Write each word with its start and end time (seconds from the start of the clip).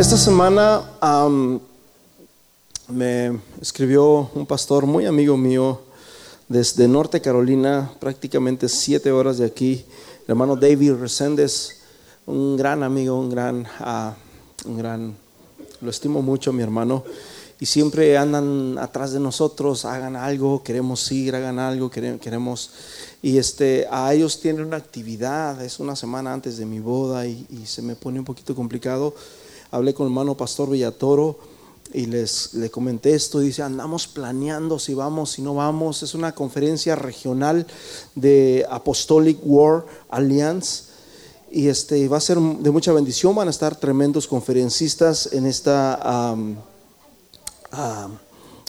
Esta 0.00 0.16
semana 0.16 0.82
me 2.88 3.38
escribió 3.60 4.30
un 4.34 4.46
pastor 4.46 4.86
muy 4.86 5.04
amigo 5.04 5.36
mío 5.36 5.82
desde 6.48 6.88
Norte 6.88 7.20
Carolina, 7.20 7.92
prácticamente 8.00 8.70
siete 8.70 9.12
horas 9.12 9.36
de 9.36 9.44
aquí, 9.44 9.84
el 10.24 10.30
hermano 10.30 10.56
David 10.56 10.94
Reséndez, 10.94 11.82
un 12.24 12.56
gran 12.56 12.82
amigo, 12.82 13.20
un 13.20 13.28
gran, 13.28 13.66
ah, 13.78 14.14
un 14.64 14.78
gran, 14.78 15.14
lo 15.82 15.90
estimo 15.90 16.22
mucho 16.22 16.50
mi 16.50 16.62
hermano, 16.62 17.04
y 17.60 17.66
siempre 17.66 18.16
andan 18.16 18.78
atrás 18.78 19.12
de 19.12 19.20
nosotros, 19.20 19.84
hagan 19.84 20.16
algo, 20.16 20.62
queremos 20.62 21.12
ir, 21.12 21.36
hagan 21.36 21.58
algo, 21.58 21.90
queremos, 21.90 22.70
y 23.20 23.36
este, 23.36 23.86
a 23.90 24.14
ellos 24.14 24.40
tienen 24.40 24.64
una 24.64 24.78
actividad, 24.78 25.62
es 25.62 25.78
una 25.78 25.94
semana 25.94 26.32
antes 26.32 26.56
de 26.56 26.64
mi 26.64 26.80
boda 26.80 27.26
y 27.26 27.66
se 27.66 27.82
me 27.82 27.96
pone 27.96 28.18
un 28.18 28.24
poquito 28.24 28.54
complicado 28.54 29.14
hablé 29.70 29.94
con 29.94 30.06
el 30.06 30.12
hermano 30.12 30.36
Pastor 30.36 30.70
Villatoro 30.70 31.38
y 31.92 32.06
les 32.06 32.54
le 32.54 32.70
comenté 32.70 33.14
esto. 33.14 33.40
Dice, 33.40 33.62
andamos 33.62 34.06
planeando 34.06 34.78
si 34.78 34.94
vamos, 34.94 35.32
si 35.32 35.42
no 35.42 35.54
vamos. 35.54 36.02
Es 36.02 36.14
una 36.14 36.34
conferencia 36.34 36.94
regional 36.94 37.66
de 38.14 38.66
Apostolic 38.70 39.38
War 39.42 39.84
Alliance. 40.08 40.84
Y 41.50 41.66
este, 41.66 42.06
va 42.08 42.18
a 42.18 42.20
ser 42.20 42.38
de 42.38 42.70
mucha 42.70 42.92
bendición. 42.92 43.34
Van 43.34 43.48
a 43.48 43.50
estar 43.50 43.74
tremendos 43.74 44.26
conferencistas 44.26 45.32
en 45.32 45.46
esta 45.46 46.36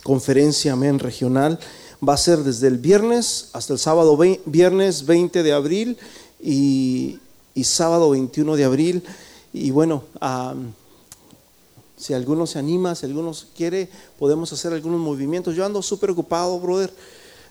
conferencia 0.04 0.74
amén, 0.74 1.00
regional. 1.00 1.60
Va 2.08 2.16
a 2.16 2.18
ser 2.18 2.40
desde 2.40 2.68
el 2.68 2.80
viernes 2.80 3.50
hasta 3.54 3.74
el 3.74 3.80
sábado, 3.80 4.18
viernes 4.46 5.06
20 5.06 5.44
de 5.44 5.54
abril 5.54 5.98
y, 6.42 7.20
sábado 7.64 8.10
21 8.10 8.56
de 8.56 8.64
abril. 8.64 9.04
Y 9.54 9.70
bueno, 9.70 10.04
si 12.02 12.16
alguno 12.16 12.48
se 12.48 12.58
anima, 12.58 12.96
si 12.96 13.06
alguno 13.06 13.32
quiere, 13.56 13.88
podemos 14.18 14.52
hacer 14.52 14.74
algunos 14.74 15.00
movimientos. 15.00 15.56
Yo 15.56 15.64
ando 15.64 15.84
súper 15.84 16.10
ocupado, 16.10 16.60
brother. 16.60 16.92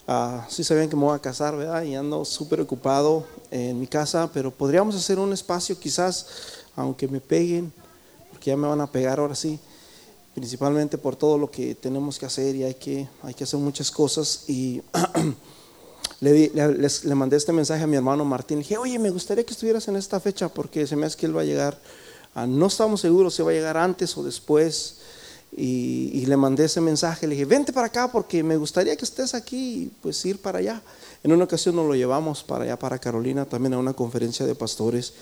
Ah, 0.09 0.45
sí 0.51 0.65
sabían 0.65 0.89
que 0.89 0.97
me 0.97 1.05
voy 1.05 1.15
a 1.15 1.21
casar, 1.21 1.57
¿verdad? 1.57 1.85
Y 1.85 1.95
ando 1.95 2.25
súper 2.25 2.61
ocupado 2.61 3.25
en 3.53 3.79
mi 3.79 3.87
casa, 3.87 4.29
pero 4.35 4.51
podríamos 4.51 4.97
hacer 4.97 5.21
un 5.21 5.33
espacio 5.33 5.79
quizás, 5.79 6.27
aunque 6.75 7.07
me 7.07 7.21
peguen, 7.21 7.73
porque 8.31 8.51
ya 8.51 8.57
me 8.57 8.67
van 8.67 8.81
a 8.81 8.91
pegar 8.91 9.21
ahora 9.21 9.37
sí, 9.37 9.57
principalmente 10.35 10.99
por 10.99 11.15
todo 11.15 11.39
lo 11.39 11.49
que 11.49 11.77
tenemos 11.77 12.19
que 12.19 12.27
hacer 12.27 12.57
y 12.57 12.65
hay 12.65 12.75
que, 12.75 13.09
hay 13.23 13.35
que 13.35 13.45
hacer 13.45 13.61
muchas 13.61 13.89
cosas. 13.89 14.47
Y 14.49 14.83
le, 16.21 16.51
le, 16.51 17.15
mandé 17.15 17.37
este 17.37 17.53
mensaje 17.53 17.85
a 17.85 17.87
mi 17.87 17.95
hermano 17.95 18.25
Martín, 18.25 18.59
le 18.59 18.65
dije, 18.65 18.79
oye, 18.79 18.99
me 18.99 19.11
gustaría 19.11 19.45
que 19.45 19.53
estuvieras 19.53 19.87
en 19.87 19.95
esta 19.95 20.19
fecha 20.19 20.49
porque 20.49 20.89
se 20.89 20.97
me 20.97 21.07
hace 21.07 21.17
que 21.17 21.27
él 21.27 21.37
va 21.37 21.43
a 21.43 21.45
llegar 21.45 21.79
no 22.35 22.67
estamos 22.67 23.01
seguros 23.01 23.35
si 23.35 23.43
va 23.43 23.51
a 23.51 23.55
llegar 23.55 23.77
antes 23.77 24.17
o 24.17 24.23
después. 24.23 24.97
Y, 25.57 26.25
le 26.27 26.37
mandé 26.37 26.67
ese 26.67 26.81
mensaje, 26.81 27.27
le 27.27 27.35
dije, 27.35 27.45
vente 27.45 27.73
para 27.73 27.89
acá 27.89 28.13
porque 28.13 28.43
me 28.43 28.57
gustaría 28.57 28.95
que 28.97 29.05
estés 29.05 29.35
aquí 29.35 29.83
y 29.83 29.91
pues 30.01 30.25
ir 30.25 30.39
para 30.41 30.59
allá. 30.59 30.81
En 31.25 31.33
una 31.33 31.45
ocasión 31.45 31.75
nos 31.75 31.87
lo 31.87 31.95
llevamos 31.95 32.45
para 32.45 32.65
allá, 32.65 32.79
para 32.79 32.99
Carolina, 32.99 33.45
también 33.45 33.75
a 33.75 33.79
una 33.79 33.93
conferencia 33.93 34.47
de 34.47 34.55
pastores. 34.55 35.13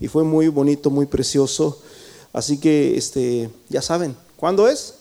Y 0.00 0.08
fue 0.08 0.24
muy 0.24 0.48
bonito, 0.48 0.90
muy 0.90 1.06
precioso. 1.06 1.80
Así 2.32 2.58
que, 2.58 2.96
este, 2.96 3.48
ya 3.68 3.80
saben, 3.80 4.16
¿cuándo 4.36 4.68
es? 4.68 4.94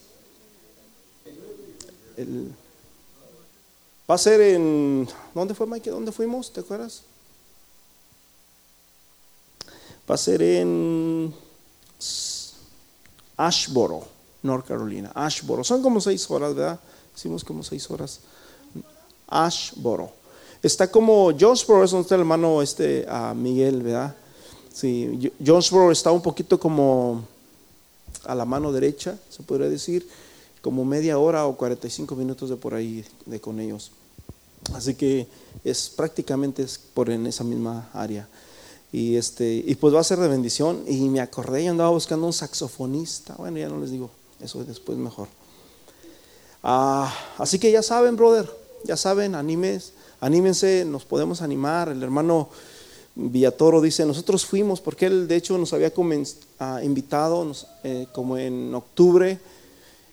va 4.09 4.15
a 4.15 4.17
ser 4.17 4.39
en, 4.39 5.07
¿dónde 5.33 5.53
fue 5.53 5.67
Mike? 5.67 5.89
¿Dónde 5.89 6.11
fuimos? 6.11 6.53
¿Te 6.53 6.61
acuerdas? 6.61 7.01
Va 10.09 10.15
a 10.15 10.17
ser 10.17 10.41
en 10.41 11.33
Ashboro, 13.37 14.07
North 14.43 14.67
Carolina. 14.67 15.11
Ashboro. 15.13 15.63
Son 15.63 15.81
como 15.81 15.99
seis 16.01 16.29
horas, 16.29 16.55
¿verdad? 16.55 16.79
Hicimos 17.15 17.43
como 17.43 17.63
seis 17.63 17.89
horas. 17.89 18.19
Ashboro. 19.27 20.11
Está 20.61 20.89
como 20.89 21.31
Jonesboro, 21.37 21.83
es 21.83 21.91
donde 21.91 22.03
está 22.03 22.15
el 22.15 22.21
hermano 22.21 22.61
este, 22.61 23.05
a 23.07 23.33
Miguel, 23.33 23.83
¿verdad? 23.83 24.15
Sí, 24.73 25.31
Jonesboro 25.45 25.91
está 25.91 26.11
un 26.11 26.21
poquito 26.21 26.59
como 26.59 27.23
a 28.25 28.35
la 28.35 28.45
mano 28.45 28.71
derecha, 28.71 29.17
se 29.29 29.43
podría 29.43 29.69
decir, 29.69 30.07
como 30.61 30.83
media 30.83 31.19
hora 31.19 31.45
o 31.45 31.55
45 31.55 32.15
minutos 32.15 32.49
de 32.49 32.55
por 32.55 32.73
ahí 32.73 33.05
de 33.25 33.39
con 33.39 33.59
ellos. 33.59 33.91
Así 34.73 34.95
que 34.95 35.27
es 35.63 35.89
prácticamente 35.89 36.65
por 36.93 37.09
en 37.09 37.27
esa 37.27 37.43
misma 37.43 37.89
área. 37.93 38.27
Y, 38.95 39.17
este, 39.17 39.61
y 39.67 39.75
pues 39.75 39.93
va 39.93 39.99
a 39.99 40.05
ser 40.05 40.19
de 40.19 40.29
bendición. 40.29 40.85
Y 40.87 41.09
me 41.09 41.19
acordé 41.19 41.63
y 41.63 41.67
andaba 41.67 41.89
buscando 41.89 42.27
un 42.27 42.31
saxofonista. 42.31 43.35
Bueno, 43.37 43.57
ya 43.57 43.67
no 43.67 43.77
les 43.77 43.91
digo, 43.91 44.09
eso 44.39 44.63
después 44.63 44.97
mejor. 44.97 45.27
Ah, 46.63 47.13
así 47.37 47.59
que 47.59 47.69
ya 47.73 47.83
saben, 47.83 48.15
brother, 48.15 48.49
ya 48.85 48.95
saben, 48.95 49.35
animes, 49.35 49.91
anímense, 50.21 50.85
nos 50.85 51.03
podemos 51.03 51.41
animar. 51.41 51.89
El 51.89 52.01
hermano 52.03 52.47
Villatoro 53.15 53.81
dice, 53.81 54.05
nosotros 54.05 54.45
fuimos, 54.45 54.79
porque 54.79 55.07
él 55.07 55.27
de 55.27 55.35
hecho 55.35 55.57
nos 55.57 55.73
había 55.73 55.91
ah, 56.59 56.79
invitado 56.81 57.51
eh, 57.83 58.07
como 58.13 58.37
en 58.37 58.73
octubre 58.73 59.39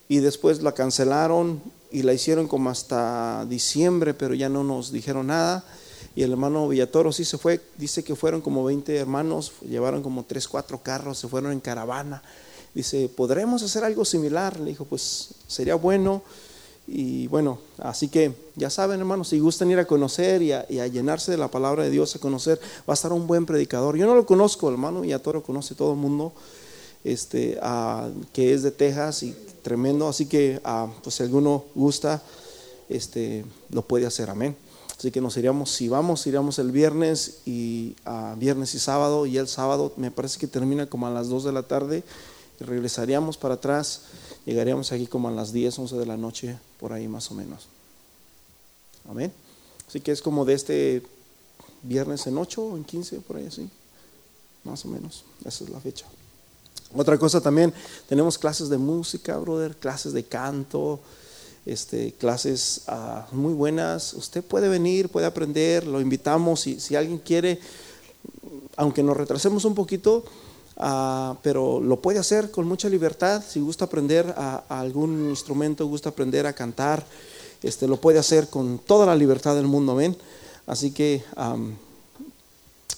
y 0.09 0.19
después 0.19 0.61
la 0.61 0.73
cancelaron 0.73 1.63
y 1.93 2.03
la 2.03 2.15
hicieron 2.15 2.49
como 2.49 2.69
hasta 2.69 3.47
diciembre, 3.49 4.13
pero 4.13 4.35
ya 4.35 4.49
no 4.49 4.65
nos 4.65 4.91
dijeron 4.91 5.29
nada. 5.29 5.65
Y 6.15 6.23
el 6.23 6.33
hermano 6.33 6.69
Villatoro 6.69 7.11
sí 7.13 7.25
se 7.25 7.39
fue, 7.39 7.61
dice 7.79 8.05
que 8.05 8.15
fueron 8.15 8.43
como 8.43 8.65
20 8.65 8.97
hermanos, 8.97 9.53
llevaron 9.63 10.03
como 10.03 10.25
3, 10.25 10.47
4 10.47 10.83
carros, 10.83 11.19
se 11.19 11.29
fueron 11.29 11.53
en 11.53 11.61
caravana. 11.61 12.23
Dice, 12.75 13.09
¿podremos 13.09 13.63
hacer 13.63 13.85
algo 13.85 14.05
similar? 14.05 14.59
Le 14.61 14.71
dijo, 14.71 14.85
pues 14.85 15.31
sería 15.47 15.75
bueno. 15.75 16.23
Y 16.87 17.29
bueno, 17.29 17.59
así 17.79 18.09
que 18.09 18.35
ya 18.57 18.69
saben, 18.69 18.99
hermanos, 18.99 19.29
si 19.29 19.39
gustan 19.39 19.71
ir 19.71 19.79
a 19.79 19.87
conocer 19.87 20.43
y 20.43 20.53
a, 20.53 20.67
llenarse 20.67 21.31
de 21.31 21.39
la 21.39 21.49
palabra 21.49 21.85
de 21.85 21.91
Dios, 21.91 22.15
a 22.17 22.19
conocer, 22.19 22.59
va 22.89 22.93
a 22.93 22.95
estar 22.95 23.13
un 23.13 23.27
buen 23.27 23.47
predicador. 23.47 23.97
Yo 23.97 24.07
no 24.07 24.15
lo 24.15 24.27
conozco, 24.27 24.71
hermano 24.71 25.03
Villatoro 25.03 25.43
conoce 25.43 25.75
todo 25.75 25.93
el 25.93 25.99
mundo, 25.99 26.33
este, 27.05 27.59
que 28.33 28.53
es 28.53 28.63
de 28.63 28.73
Texas 28.73 29.23
y 29.23 29.35
tremendo. 29.63 30.09
Así 30.09 30.27
que, 30.27 30.61
pues 31.03 31.15
si 31.15 31.23
alguno 31.23 31.65
gusta, 31.75 32.23
este, 32.89 33.45
lo 33.71 33.83
puede 33.83 34.07
hacer. 34.07 34.29
Amén. 34.29 34.57
Así 35.03 35.11
que 35.11 35.21
nos 35.21 35.37
iríamos, 35.37 35.69
si 35.69 35.89
vamos, 35.89 36.25
iríamos 36.29 36.61
el 36.61 36.71
viernes 36.71 37.39
y 37.45 37.97
a 38.05 38.37
viernes 38.39 38.73
y 38.77 38.79
sábado 38.79 39.27
y 39.27 39.37
el 39.37 39.49
sábado 39.49 39.93
me 39.97 40.13
parece 40.13 40.39
que 40.39 40.47
termina 40.47 40.87
como 40.87 41.09
a 41.09 41.11
las 41.11 41.29
2 41.29 41.43
de 41.43 41.51
la 41.51 41.65
tarde 41.65 42.05
y 42.61 42.63
regresaríamos 42.63 43.37
para 43.37 43.55
atrás, 43.55 44.03
llegaríamos 44.47 44.93
aquí 44.93 45.09
como 45.09 45.27
a 45.27 45.33
las 45.33 45.53
10, 45.53 45.77
11 45.77 45.97
de 45.97 46.07
la 46.07 46.17
noche, 46.17 46.57
por 46.79 46.93
ahí 46.93 47.09
más 47.09 47.33
o 47.33 47.35
menos. 47.35 47.67
Amén. 49.11 49.33
Así 49.89 49.99
que 50.01 50.13
es 50.13 50.23
como 50.23 50.45
de 50.45 50.55
este 50.55 51.03
viernes 51.83 52.25
en 52.29 52.39
8 52.39 52.63
o 52.63 52.77
en 52.77 52.85
15, 52.85 53.23
por 53.23 53.39
ahí 53.39 53.47
así, 53.47 53.69
más 54.63 54.85
o 54.85 54.89
menos, 54.89 55.25
esa 55.45 55.65
es 55.65 55.71
la 55.71 55.81
fecha. 55.81 56.07
Otra 56.95 57.19
cosa 57.19 57.41
también, 57.41 57.75
tenemos 58.09 58.39
clases 58.39 58.69
de 58.69 58.79
música, 58.79 59.37
brother, 59.39 59.77
clases 59.77 60.13
de 60.13 60.23
canto, 60.23 61.01
este, 61.65 62.13
clases 62.13 62.83
ah, 62.89 63.27
muy 63.33 63.55
buenas. 63.55 64.15
Usted 64.15 64.43
puede 64.43 64.69
venir, 64.69 65.09
puede 65.09 65.27
aprender, 65.27 65.87
lo 65.87 66.01
invitamos. 66.01 66.61
Si, 66.61 66.81
si 66.81 66.97
alguien 66.97 67.19
quiere, 67.19 67.61
aunque 68.77 69.03
nos 69.03 69.17
retrasemos 69.17 69.65
un 69.65 69.75
poquito, 69.75 70.25
ah, 70.77 71.37
pero 71.43 71.81
lo 71.81 72.01
puede 72.01 72.19
hacer 72.19 72.51
con 72.51 72.67
mucha 72.67 72.89
libertad. 72.89 73.43
Si 73.47 73.61
gusta 73.61 73.85
aprender 73.85 74.35
a, 74.37 74.65
algún 74.69 75.31
instrumento, 75.31 75.87
gusta 75.87 76.11
aprender 76.11 76.47
a 76.47 76.53
cantar, 76.53 77.07
este, 77.63 77.87
lo 77.87 77.97
puede 78.01 78.19
hacer 78.19 78.49
con 78.49 78.79
toda 78.79 79.07
la 79.07 79.15
libertad 79.15 79.55
del 79.55 79.67
mundo. 79.67 79.93
Amén. 79.93 80.17
Así 80.67 80.93
que 80.93 81.25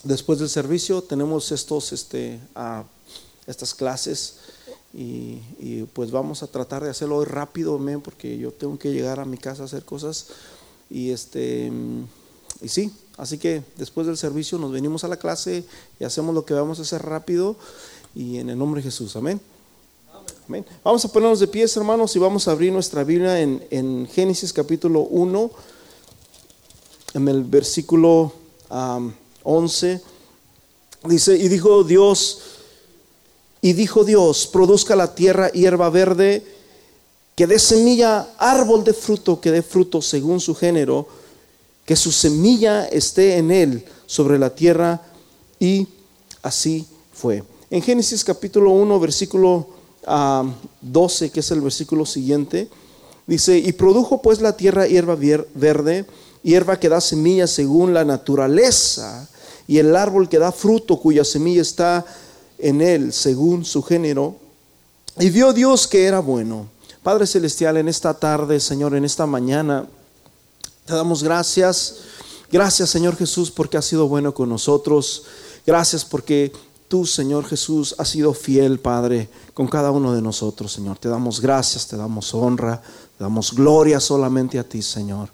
después 0.03 0.39
del 0.39 0.49
servicio 0.49 1.03
tenemos 1.03 1.51
estos, 1.53 1.93
este, 1.93 2.39
ah, 2.55 2.85
estas 3.47 3.75
clases 3.75 4.37
y, 4.97 5.83
pues 5.93 6.13
vamos 6.13 6.43
a 6.43 6.47
tratar 6.47 6.85
de 6.85 6.91
hacerlo 6.91 7.17
hoy 7.17 7.25
rápido, 7.25 7.81
porque 8.03 8.39
yo 8.39 8.53
tengo 8.53 8.79
que 8.79 8.93
llegar 8.93 9.19
a 9.19 9.25
mi 9.25 9.39
casa 9.39 9.63
a 9.63 9.67
hacer 9.67 9.85
cosas. 9.85 10.29
Y, 10.89 11.11
este, 11.11 11.73
y 12.61 12.69
sí, 12.69 12.93
así 13.17 13.39
que 13.39 13.65
después 13.77 14.07
del 14.07 14.17
servicio 14.17 14.57
nos 14.59 14.71
venimos 14.71 15.03
a 15.03 15.09
la 15.09 15.17
clase 15.17 15.65
y 15.99 16.05
hacemos 16.05 16.35
lo 16.35 16.45
que 16.45 16.55
vamos 16.55 16.79
a 16.79 16.83
hacer 16.83 17.03
rápido 17.03 17.57
y 18.15 18.39
en 18.39 18.51
el 18.51 18.59
nombre 18.59 18.81
de 18.81 18.85
Jesús. 18.85 19.17
Amén. 19.17 19.41
Amén. 20.47 20.65
Vamos 20.85 21.05
a 21.05 21.09
ponernos 21.09 21.41
de 21.41 21.49
pies, 21.49 21.77
hermanos, 21.77 22.15
y 22.15 22.19
vamos 22.21 22.47
a 22.47 22.53
abrir 22.53 22.73
nuestra 22.73 23.03
Biblia 23.03 23.41
en, 23.41 23.67
en 23.71 24.07
Génesis 24.07 24.53
capítulo 24.53 25.01
1, 25.01 25.51
en 27.15 27.29
el 27.29 27.43
versículo 27.43 28.33
11. 29.43 30.01
Dice, 31.07 31.37
y 31.37 31.49
dijo 31.49 31.83
Dios, 31.83 32.54
y 33.65 33.73
dijo 33.73 34.05
Dios, 34.05 34.47
produzca 34.47 34.95
la 34.95 35.15
tierra 35.15 35.49
hierba 35.49 35.89
verde, 35.89 36.45
que 37.35 37.47
dé 37.47 37.59
semilla 37.59 38.29
árbol 38.37 38.85
de 38.85 38.93
fruto, 38.93 39.41
que 39.41 39.51
dé 39.51 39.63
fruto 39.63 40.03
según 40.03 40.39
su 40.39 40.55
género, 40.55 41.09
que 41.87 41.97
su 41.97 42.13
semilla 42.13 42.85
esté 42.85 43.39
en 43.39 43.51
él 43.51 43.87
sobre 44.05 44.39
la 44.39 44.55
tierra. 44.55 45.01
Y 45.59 45.89
así 46.43 46.85
fue. 47.15 47.43
En 47.71 47.81
Génesis 47.81 48.23
capítulo 48.23 48.71
1, 48.73 49.01
versículo 49.01 49.67
12, 50.83 51.31
que 51.31 51.41
es 51.41 51.51
el 51.51 51.63
versículo 51.63 52.05
siguiente, 52.05 52.69
dice, 53.27 53.57
y 53.57 53.73
produjo 53.73 54.21
pues 54.21 54.43
la 54.43 54.59
tierra 54.59 54.87
hierba 54.87 55.17
verde, 55.55 56.05
hierba 56.43 56.79
que 56.79 56.91
da 56.91 57.01
semilla 57.01 57.47
según 57.47 57.95
la 57.95 58.05
naturaleza, 58.05 59.27
y 59.67 59.79
el 59.79 59.97
árbol 59.97 60.29
que 60.29 60.39
da 60.39 60.53
fruto 60.53 61.01
cuya 61.01 61.25
semilla 61.25 61.63
está 61.63 62.05
en 62.65 62.81
él 62.81 63.13
según 63.13 63.65
su 63.65 63.83
género. 63.83 64.37
Y 65.19 65.29
vio 65.29 65.53
Dios 65.53 65.87
que 65.87 66.07
era 66.07 66.21
bueno. 66.21 66.67
Padre 67.03 67.27
Celestial, 67.27 67.77
en 67.77 67.89
esta 67.89 68.15
tarde, 68.15 68.59
Señor, 68.59 68.95
en 68.95 69.05
esta 69.05 69.27
mañana, 69.27 69.87
te 70.87 70.95
damos 70.95 71.23
gracias. 71.23 71.97
Gracias, 72.51 72.89
Señor 72.89 73.17
Jesús, 73.17 73.51
porque 73.51 73.77
has 73.77 73.85
sido 73.85 74.09
bueno 74.09 74.33
con 74.33 74.49
nosotros. 74.49 75.25
Gracias 75.67 76.07
porque 76.07 76.53
tú, 76.89 77.05
Señor 77.05 77.45
Jesús, 77.45 77.95
has 77.99 78.09
sido 78.09 78.33
fiel, 78.33 78.81
Padre, 78.81 79.29
con 79.53 79.69
cada 79.69 79.91
uno 79.91 80.15
de 80.15 80.23
nosotros, 80.23 80.73
Señor. 80.73 80.97
Te 80.97 81.11
damos 81.11 81.43
gracias, 81.43 81.87
te 81.87 81.99
damos 81.99 82.33
honra, 82.33 82.81
te 83.19 83.25
damos 83.25 83.53
gloria 83.53 84.01
solamente 84.01 84.59
a 84.59 84.65
ti, 84.65 84.81
Señor. 84.81 85.29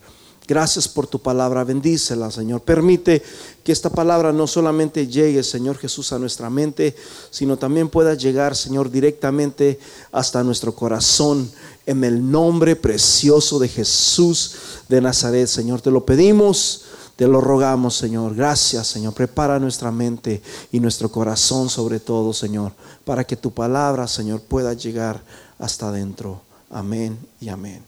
Gracias 0.50 0.88
por 0.88 1.06
tu 1.06 1.20
palabra, 1.20 1.62
bendícela, 1.62 2.28
Señor. 2.28 2.62
Permite 2.62 3.22
que 3.62 3.70
esta 3.70 3.88
palabra 3.88 4.32
no 4.32 4.48
solamente 4.48 5.06
llegue, 5.06 5.44
Señor 5.44 5.78
Jesús, 5.78 6.12
a 6.12 6.18
nuestra 6.18 6.50
mente, 6.50 6.96
sino 7.30 7.56
también 7.56 7.88
pueda 7.88 8.14
llegar, 8.14 8.56
Señor, 8.56 8.90
directamente 8.90 9.78
hasta 10.10 10.42
nuestro 10.42 10.74
corazón. 10.74 11.48
En 11.86 12.02
el 12.02 12.28
nombre 12.28 12.74
precioso 12.74 13.60
de 13.60 13.68
Jesús 13.68 14.56
de 14.88 15.00
Nazaret, 15.00 15.46
Señor, 15.46 15.82
te 15.82 15.92
lo 15.92 16.04
pedimos. 16.04 16.82
Te 17.14 17.28
lo 17.28 17.40
rogamos, 17.40 17.96
Señor. 17.96 18.34
Gracias, 18.34 18.88
Señor. 18.88 19.14
Prepara 19.14 19.60
nuestra 19.60 19.92
mente 19.92 20.42
y 20.72 20.80
nuestro 20.80 21.12
corazón 21.12 21.68
sobre 21.68 22.00
todo, 22.00 22.32
Señor, 22.32 22.72
para 23.04 23.22
que 23.22 23.36
tu 23.36 23.52
palabra, 23.52 24.08
Señor, 24.08 24.40
pueda 24.40 24.72
llegar 24.74 25.22
hasta 25.60 25.90
adentro. 25.90 26.40
Amén 26.70 27.16
y 27.40 27.50
amén. 27.50 27.84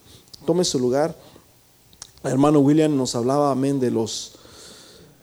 Tome 0.47 0.65
su 0.65 0.79
lugar 0.79 1.17
hermano 2.25 2.61
William 2.61 2.97
nos 2.97 3.15
hablaba, 3.15 3.51
amén, 3.51 3.81
de 3.81 3.91
los 3.91 4.33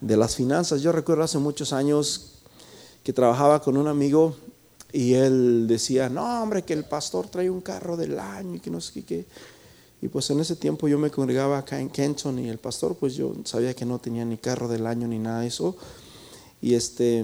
de 0.02 0.18
las 0.18 0.36
finanzas. 0.36 0.82
Yo 0.82 0.92
recuerdo 0.92 1.24
hace 1.24 1.38
muchos 1.38 1.74
años 1.74 2.40
que 3.04 3.14
trabajaba 3.14 3.62
con 3.62 3.78
un 3.78 3.88
amigo 3.88 4.36
y 4.92 5.14
él 5.14 5.68
decía, 5.68 6.10
no, 6.10 6.42
hombre, 6.42 6.64
que 6.64 6.74
el 6.74 6.86
pastor 6.86 7.28
trae 7.28 7.50
un 7.50 7.62
carro 7.62 7.98
del 7.98 8.20
año 8.20 8.56
y 8.56 8.60
que 8.60 8.70
no 8.70 8.82
sé 8.82 9.04
qué. 9.04 9.26
Y 10.02 10.08
pues 10.08 10.30
en 10.30 10.40
ese 10.40 10.56
tiempo 10.56 10.88
yo 10.88 10.98
me 10.98 11.12
congregaba 11.12 11.58
acá 11.58 11.80
en 11.80 11.90
Kenton 11.90 12.40
y 12.40 12.50
el 12.50 12.58
pastor, 12.58 12.96
pues 12.96 13.16
yo 13.16 13.36
sabía 13.44 13.74
que 13.74 13.86
no 13.86 14.00
tenía 14.00 14.24
ni 14.24 14.38
carro 14.38 14.68
del 14.68 14.88
año 14.88 15.08
ni 15.08 15.20
nada 15.20 15.42
de 15.42 15.48
eso. 15.48 15.76
Y 16.62 16.74
este, 16.74 17.24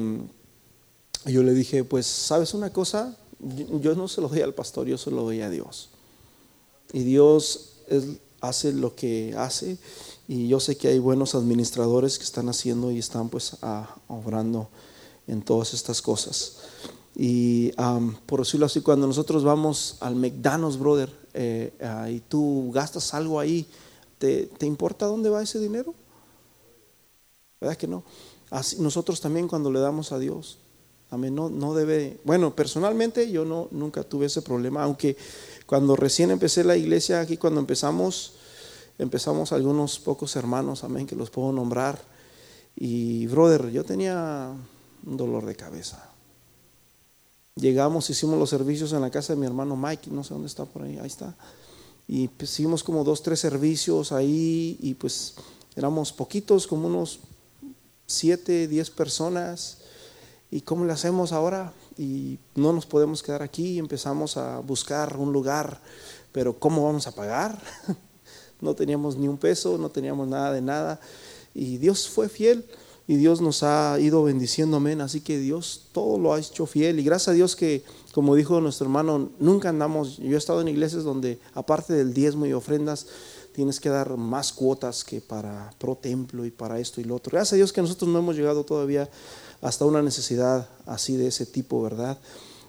yo 1.26 1.44
le 1.44 1.54
dije, 1.54 1.84
pues, 1.84 2.06
¿sabes 2.06 2.54
una 2.54 2.72
cosa? 2.72 3.18
Yo, 3.82 3.96
no 3.96 4.08
se 4.08 4.22
lo 4.22 4.28
doy 4.28 4.42
al 4.42 4.54
pastor, 4.54 4.88
yo 4.88 4.98
se 4.98 5.12
lo 5.12 5.24
doy 5.24 5.42
a 5.42 5.50
Dios. 5.50 5.90
Y 6.92 7.04
Dios 7.04 7.78
es, 7.88 8.04
hace 8.48 8.74
lo 8.74 8.96
que 8.96 9.34
hace 9.38 9.78
y 10.28 10.48
yo 10.48 10.60
sé 10.60 10.78
que 10.78 10.88
hay 10.88 11.00
buenos 11.00 11.36
administradores 11.36 12.18
que 12.18 12.24
están 12.24 12.50
haciendo 12.50 12.92
y 12.92 13.00
están 13.00 13.30
pues 13.30 13.58
obrando 14.08 14.70
en 15.28 15.42
todas 15.42 15.74
estas 15.74 16.02
cosas. 16.02 16.58
Y 17.16 17.72
por 18.26 18.40
decirlo 18.40 18.66
así, 18.66 18.82
cuando 18.82 19.08
nosotros 19.08 19.44
vamos 19.44 19.98
al 20.02 20.16
McDonald's, 20.16 20.78
brother, 20.78 21.10
eh, 21.34 21.74
ah, 21.82 22.10
y 22.10 22.20
tú 22.20 22.72
gastas 22.74 23.14
algo 23.14 23.40
ahí, 23.40 23.66
¿te, 24.18 24.50
importa 24.62 25.06
dónde 25.06 25.30
va 25.30 25.42
ese 25.42 25.60
dinero? 25.60 25.94
¿Verdad 27.62 27.78
que 27.78 27.88
no? 27.88 28.04
Nosotros 28.80 29.22
también 29.22 29.48
cuando 29.48 29.72
le 29.72 29.80
damos 29.80 30.12
a 30.12 30.20
Dios, 30.20 30.58
amén, 31.10 31.34
no, 31.36 31.50
no 31.50 31.74
debe, 31.74 32.20
bueno, 32.24 32.56
personalmente 32.56 33.32
yo 33.32 33.46
no, 33.46 33.70
nunca 33.72 34.04
tuve 34.04 34.26
ese 34.26 34.42
problema, 34.42 34.84
aunque 34.84 35.18
cuando 35.66 35.96
recién 35.96 36.32
empecé 36.32 36.64
la 36.64 36.78
iglesia, 36.78 37.22
aquí 37.22 37.38
cuando 37.38 37.60
empezamos, 37.60 38.34
empezamos 39.00 39.52
algunos 39.52 40.00
pocos 40.00 40.36
hermanos, 40.36 40.84
amén, 40.84 41.08
que 41.08 41.16
los 41.16 41.30
puedo 41.30 41.52
nombrar. 41.52 42.00
Y, 42.76 43.26
brother, 43.28 43.72
yo 43.72 43.84
tenía 43.84 44.54
un 45.06 45.18
dolor 45.18 45.46
de 45.46 45.56
cabeza. 45.56 46.10
Llegamos, 47.56 48.10
hicimos 48.10 48.38
los 48.38 48.50
servicios 48.50 48.92
en 48.94 49.02
la 49.02 49.10
casa 49.10 49.34
de 49.34 49.40
mi 49.40 49.46
hermano 49.46 49.78
Mike, 49.78 50.12
no 50.12 50.24
sé 50.24 50.34
dónde 50.34 50.48
está 50.48 50.66
por 50.66 50.84
ahí, 50.84 50.98
ahí 50.98 51.08
está. 51.08 51.36
Y 52.08 52.28
pues, 52.28 52.52
hicimos 52.52 52.84
como 52.84 53.04
dos, 53.04 53.24
tres 53.24 53.40
servicios 53.40 54.12
ahí 54.12 54.78
y 54.82 54.94
pues 54.94 55.36
éramos 55.76 56.12
poquitos, 56.12 56.68
como 56.68 56.88
unos 56.88 57.20
siete, 58.06 58.68
diez 58.68 58.90
personas. 58.90 59.80
¿Y 60.52 60.62
cómo 60.62 60.86
le 60.86 60.94
hacemos 60.94 61.32
ahora? 61.32 61.74
Y 61.98 62.40
no 62.56 62.74
nos 62.74 62.86
podemos 62.86 63.24
quedar 63.24 63.42
aquí, 63.42 63.80
empezamos 63.80 64.38
a 64.38 64.60
buscar 64.60 65.18
un 65.18 65.32
lugar, 65.32 65.80
pero 66.32 66.58
¿cómo 66.58 66.84
vamos 66.84 67.08
a 67.08 67.16
pagar? 67.16 67.62
no 68.62 68.76
teníamos 68.76 69.18
ni 69.18 69.28
un 69.28 69.38
peso, 69.38 69.78
no 69.78 69.90
teníamos 69.90 70.28
nada 70.28 70.52
de 70.52 70.62
nada, 70.62 71.00
y 71.54 71.78
Dios 71.78 72.10
fue 72.10 72.30
fiel 72.30 72.66
y 73.08 73.18
Dios 73.18 73.40
nos 73.40 73.62
ha 73.62 74.00
ido 74.00 74.24
bendiciendo, 74.24 74.78
amén, 74.78 75.00
así 75.00 75.22
que 75.22 75.38
Dios 75.38 75.90
todo 75.92 76.18
lo 76.18 76.34
ha 76.34 76.40
hecho 76.40 76.66
fiel 76.66 77.00
y 77.00 77.04
gracias 77.04 77.30
a 77.30 77.34
Dios 77.34 77.56
que, 77.56 77.84
como 78.14 78.36
dijo 78.36 78.60
nuestro 78.62 78.86
hermano, 78.86 79.30
nunca 79.40 79.70
andamos, 79.70 80.18
yo 80.18 80.36
he 80.36 80.38
estado 80.38 80.62
en 80.62 80.70
iglesias 80.70 81.04
donde 81.04 81.40
aparte 81.54 81.94
del 81.94 82.14
diezmo 82.14 82.46
y 82.48 82.54
ofrendas, 82.54 83.06
tienes 83.54 83.80
que 83.80 83.90
dar 83.90 84.18
más 84.18 84.52
cuotas 84.52 85.04
que 85.06 85.22
para 85.22 85.72
pro 85.78 85.96
templo 85.96 86.46
y 86.46 86.52
para 86.52 86.80
esto 86.80 87.00
y 87.00 87.06
lo 87.06 87.16
otro. 87.16 87.32
Gracias 87.32 87.54
a 87.54 87.56
Dios 87.56 87.72
que 87.72 87.82
nosotros 87.82 88.10
no 88.10 88.20
hemos 88.20 88.36
llegado 88.36 88.66
todavía 88.66 89.10
hasta 89.66 89.84
una 89.86 90.04
necesidad 90.04 90.70
así 90.86 91.18
de 91.18 91.26
ese 91.26 91.48
tipo, 91.48 91.82
¿verdad? 91.82 92.20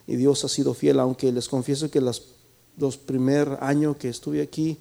Y 0.07 0.17
Dios 0.17 0.43
ha 0.47 0.49
sido 0.49 0.73
fiel, 0.73 0.99
aunque 0.99 1.31
les 1.31 1.47
confieso 1.47 1.91
que 1.91 2.01
los, 2.01 2.29
los 2.79 2.97
primer 2.97 3.59
años 3.61 3.99
que 3.99 4.09
estuve 4.09 4.41
aquí, 4.41 4.79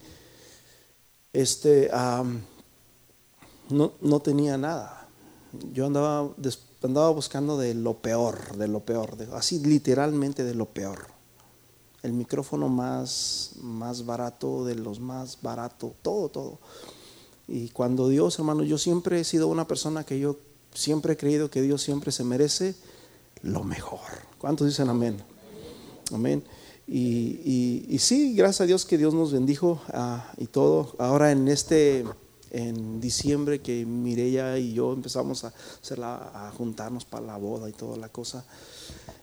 este, 1.34 1.92
no, 3.70 3.92
no, 4.00 4.20
tenía 4.22 4.58
nada. 4.58 5.10
Yo 5.74 5.88
andaba, 5.88 6.34
andaba 6.82 7.10
buscando 7.10 7.58
de 7.58 7.74
lo 7.74 7.96
peor, 7.96 8.56
de 8.56 8.70
lo 8.70 8.80
peor, 8.80 9.18
así 9.34 9.60
literalmente 9.60 10.46
de 10.46 10.56
lo 10.56 10.68
peor. 10.68 11.08
El 12.02 12.14
micrófono 12.14 12.70
más, 12.70 13.56
más 13.62 14.06
barato, 14.06 14.64
de 14.64 14.76
los 14.76 15.02
más 15.02 15.40
baratos, 15.42 15.92
todo, 16.02 16.30
todo. 16.30 16.60
Y 17.46 17.70
cuando 17.72 18.08
Dios, 18.08 18.40
hermano, 18.40 18.64
yo 18.64 18.78
siempre 18.78 19.20
he 19.20 19.26
sido 19.26 19.50
una 19.50 19.68
persona 19.68 20.06
que 20.06 20.18
yo 20.18 20.38
siempre 20.75 21.13
he 21.13 21.18
creído 21.18 21.50
que 21.50 21.62
Dios 21.62 21.81
siempre 21.81 22.12
se 22.12 22.24
merece 22.24 22.75
lo 23.42 23.63
mejor. 23.63 24.00
¿Cuántos 24.38 24.68
dicen 24.68 24.89
amén? 24.89 25.18
Amén. 26.13 26.44
Y, 26.88 27.83
y, 27.89 27.98
sí, 27.98 28.36
gracias 28.36 28.61
a 28.61 28.66
Dios 28.66 28.85
que 28.85 29.00
Dios 29.00 29.14
nos 29.14 29.33
bendijo 29.33 29.81
ah, 29.90 30.31
y 30.38 30.45
todo. 30.45 30.95
Ahora 31.00 31.31
en 31.31 31.47
este, 31.47 32.06
en 32.52 33.02
diciembre 33.02 33.59
que 33.59 33.85
Mireya 33.88 34.59
y 34.59 34.73
yo 34.73 34.94
empezamos 34.94 35.45
a, 35.45 35.54
a 35.97 36.52
juntarnos 36.52 37.06
para 37.06 37.26
la 37.26 37.38
boda 37.38 37.69
y 37.69 37.73
toda 37.73 37.97
la 37.97 38.09
cosa. 38.09 38.45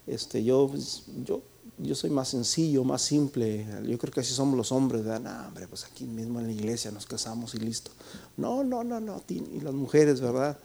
Este, 0.09 0.43
yo, 0.43 0.67
pues, 0.69 1.05
yo, 1.25 1.43
yo 1.79 1.95
soy 1.95 2.11
más 2.11 2.29
sencillo, 2.29 2.83
más 2.83 3.03
simple. 3.03 3.65
Yo 3.87 3.97
creo 3.97 4.13
que 4.13 4.21
así 4.21 4.35
somos 4.35 4.57
los 4.57 4.73
hombres. 4.73 5.05
¿verdad? 5.05 5.47
Hombre, 5.49 5.69
pues 5.69 5.85
aquí 5.85 6.05
mismo 6.05 6.41
en 6.41 6.47
la 6.47 6.53
iglesia 6.53 6.91
nos 6.91 7.07
casamos 7.07 7.55
y 7.55 7.59
listo. 7.59 7.93
No, 8.37 8.65
no, 8.65 8.83
no, 8.83 8.99
no. 8.99 9.23
Y 9.29 9.61
las 9.61 9.75
mujeres, 9.75 10.21
¿verdad? 10.21 10.59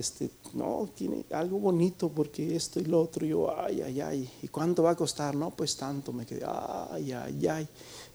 Este, 0.00 0.30
no, 0.54 0.88
tiene 0.94 1.24
algo 1.30 1.58
bonito 1.58 2.08
porque 2.08 2.56
esto 2.56 2.80
y 2.80 2.84
lo 2.84 3.00
otro. 3.02 3.24
yo, 3.24 3.54
ay, 3.56 3.82
ay, 3.82 4.00
ay. 4.00 4.30
¿Y 4.42 4.48
cuánto 4.48 4.82
va 4.82 4.90
a 4.90 4.96
costar? 4.96 5.34
No, 5.34 5.50
pues 5.50 5.76
tanto. 5.76 6.12
Me 6.12 6.26
quedé, 6.26 6.44
ay, 6.44 7.12
ay, 7.12 7.46
ay. 7.46 7.68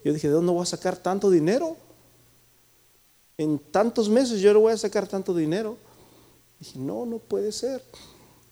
Yo 0.04 0.14
dije, 0.14 0.28
¿de 0.28 0.34
dónde 0.34 0.52
voy 0.52 0.64
a 0.64 0.66
sacar 0.66 0.98
tanto 0.98 1.30
dinero? 1.30 1.78
En 3.38 3.60
tantos 3.60 4.10
meses 4.10 4.42
yo 4.42 4.54
no 4.54 4.62
voy 4.62 4.74
a 4.74 4.78
sacar 4.78 5.08
tanto 5.08 5.34
dinero. 5.36 5.78
Dije, 6.60 6.80
no, 6.80 7.06
no 7.06 7.20
puede 7.20 7.52
ser. 7.52 7.84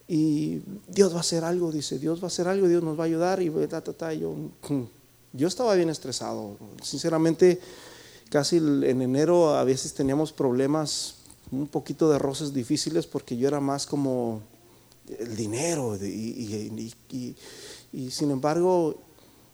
Y 0.07 0.61
Dios 0.87 1.13
va 1.13 1.17
a 1.17 1.21
hacer 1.21 1.43
algo, 1.43 1.71
dice, 1.71 1.99
Dios 1.99 2.19
va 2.19 2.25
a 2.25 2.27
hacer 2.27 2.47
algo, 2.47 2.67
Dios 2.67 2.83
nos 2.83 2.97
va 2.97 3.03
a 3.03 3.07
ayudar. 3.07 3.41
Y 3.41 3.49
ta, 3.67 3.81
ta, 3.81 3.93
ta. 3.93 4.13
Yo, 4.13 4.35
yo 5.33 5.47
estaba 5.47 5.75
bien 5.75 5.89
estresado. 5.89 6.57
Sinceramente, 6.81 7.59
casi 8.29 8.57
en 8.57 9.01
enero 9.01 9.55
a 9.55 9.63
veces 9.63 9.93
teníamos 9.93 10.33
problemas 10.33 11.22
un 11.51 11.67
poquito 11.67 12.09
de 12.09 12.19
roces 12.19 12.53
difíciles 12.53 13.05
porque 13.05 13.37
yo 13.37 13.47
era 13.47 13.59
más 13.59 13.85
como 13.85 14.41
el 15.19 15.35
dinero 15.35 15.97
y, 15.97 17.35
sin 18.09 18.31
embargo, 18.31 18.95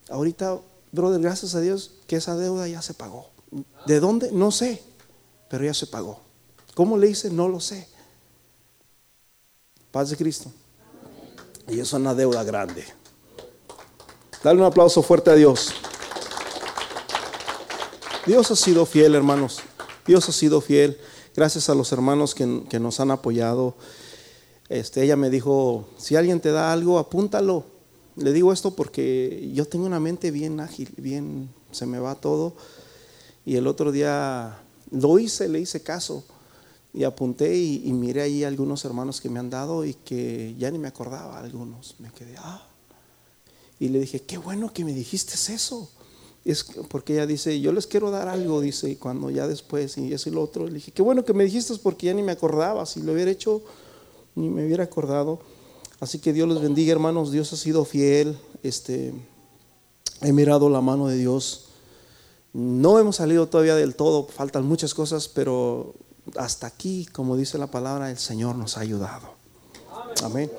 ahorita, 0.10 0.60
brother, 0.92 1.22
gracias 1.22 1.56
a 1.56 1.62
Dios 1.62 1.92
que 2.08 2.18
esa 2.18 2.36
deuda 2.36 2.68
ya 2.68 2.82
se 2.82 2.94
pagó. 2.94 3.30
¿De 3.86 4.00
dónde? 4.00 4.32
No 4.32 4.52
sé, 4.52 4.82
pero 5.50 5.66
ya 5.66 5.74
se 5.74 5.88
pagó. 5.88 6.22
¿Cómo 6.76 6.98
le 6.98 7.10
hice? 7.10 7.30
No 7.30 7.48
lo 7.48 7.60
sé. 7.60 7.88
Paz 9.92 10.12
de 10.12 10.18
Cristo. 10.18 10.52
Y 11.68 11.80
es 11.80 11.92
una 11.94 12.14
deuda 12.14 12.44
grande. 12.44 12.86
Dale 14.44 14.60
un 14.60 14.66
aplauso 14.66 15.04
fuerte 15.04 15.32
a 15.32 15.36
Dios. 15.36 15.74
Dios 18.26 18.50
ha 18.52 18.56
sido 18.56 18.86
fiel, 18.86 19.16
hermanos. 19.16 19.60
Dios 20.06 20.30
ha 20.30 20.32
sido 20.32 20.62
fiel. 20.62 21.00
Gracias 21.40 21.70
a 21.70 21.74
los 21.74 21.94
hermanos 21.94 22.36
que, 22.36 22.46
nos 22.82 23.00
han 23.00 23.12
apoyado. 23.12 23.74
Este, 24.68 25.06
ella 25.06 25.16
me 25.16 25.30
dijo, 25.30 25.88
si 25.98 26.18
alguien 26.18 26.42
te 26.42 26.52
da 26.52 26.74
algo, 26.74 27.00
apúntalo. 27.00 27.64
le 28.18 28.34
digo 28.34 28.52
esto 28.52 28.76
porque 28.76 29.50
yo 29.54 29.64
tengo 29.64 29.86
una 29.86 30.02
mente 30.02 30.32
bien 30.32 30.60
ágil, 30.60 30.94
bien, 30.98 31.50
se 31.72 31.86
me 31.86 31.98
va 31.98 32.16
todo. 32.16 32.56
Y 33.46 33.56
el 33.56 33.68
otro 33.68 33.94
día 33.94 34.60
lo 34.92 35.18
hice, 35.18 35.48
le 35.48 35.62
hice 35.62 35.82
caso 35.82 36.26
y 36.94 37.06
apunté 37.06 37.56
y, 37.56 37.90
miré 37.94 38.24
ahí 38.24 38.44
algunos 38.44 38.84
hermanos 38.84 39.22
que 39.22 39.30
me 39.30 39.40
han 39.40 39.50
dado 39.50 39.86
y 39.86 39.94
que 39.94 40.54
ya 40.60 40.70
ni 40.70 40.78
me 40.78 40.90
acordaba 40.90 41.40
algunos. 41.40 41.96
Me 42.00 42.12
quedé, 42.12 42.36
ah. 42.38 42.68
Y 43.80 43.88
le 43.88 44.02
dije, 44.02 44.24
qué 44.24 44.38
bueno 44.38 44.74
que 44.74 44.84
me 44.84 44.92
dijiste 44.92 45.36
eso. 45.54 45.90
Es 46.46 46.64
porque 46.90 47.14
ella 47.14 47.28
dice, 47.28 47.60
yo 47.60 47.72
les 47.72 47.86
quiero 47.86 48.12
dar 48.12 48.28
algo, 48.28 48.62
dice, 48.62 48.90
y 48.90 48.96
cuando 48.96 49.30
ya 49.30 49.48
después, 49.48 49.98
y 49.98 50.14
eso 50.14 50.30
y 50.30 50.32
lo 50.32 50.42
otro, 50.42 50.66
le 50.66 50.74
dije, 50.74 50.92
qué 50.92 51.02
bueno 51.02 51.26
que 51.26 51.34
me 51.34 51.44
dijiste 51.44 51.74
porque 51.84 52.08
ya 52.08 52.14
ni 52.14 52.24
me 52.24 52.32
acordaba, 52.32 52.86
si 52.86 53.02
lo 53.02 53.14
hubiera 53.14 53.30
hecho, 53.30 53.62
ni 54.36 54.50
me 54.50 54.66
hubiera 54.66 54.84
acordado. 54.86 55.40
Así 56.00 56.20
que 56.20 56.32
Dios 56.32 56.48
los 56.48 56.62
bendiga, 56.62 56.92
hermanos, 56.92 57.32
Dios 57.32 57.52
ha 57.52 57.58
sido 57.58 57.84
fiel, 57.84 58.38
este, 58.64 59.14
he 60.22 60.32
mirado 60.32 60.70
la 60.70 60.82
mano 60.82 61.08
de 61.08 61.18
Dios. 61.18 61.66
No 62.54 63.00
hemos 63.00 63.18
salido 63.18 63.48
todavía 63.48 63.76
del 63.76 63.96
todo, 63.96 64.26
faltan 64.26 64.66
muchas 64.66 64.94
cosas, 64.94 65.28
pero 65.28 65.94
hasta 66.38 66.68
aquí, 66.68 67.06
como 67.12 67.38
dice 67.38 67.58
la 67.58 67.68
palabra, 67.68 68.10
el 68.10 68.18
Señor 68.18 68.56
nos 68.56 68.78
ha 68.78 68.82
ayudado. 68.82 69.34
Amén. 70.24 70.50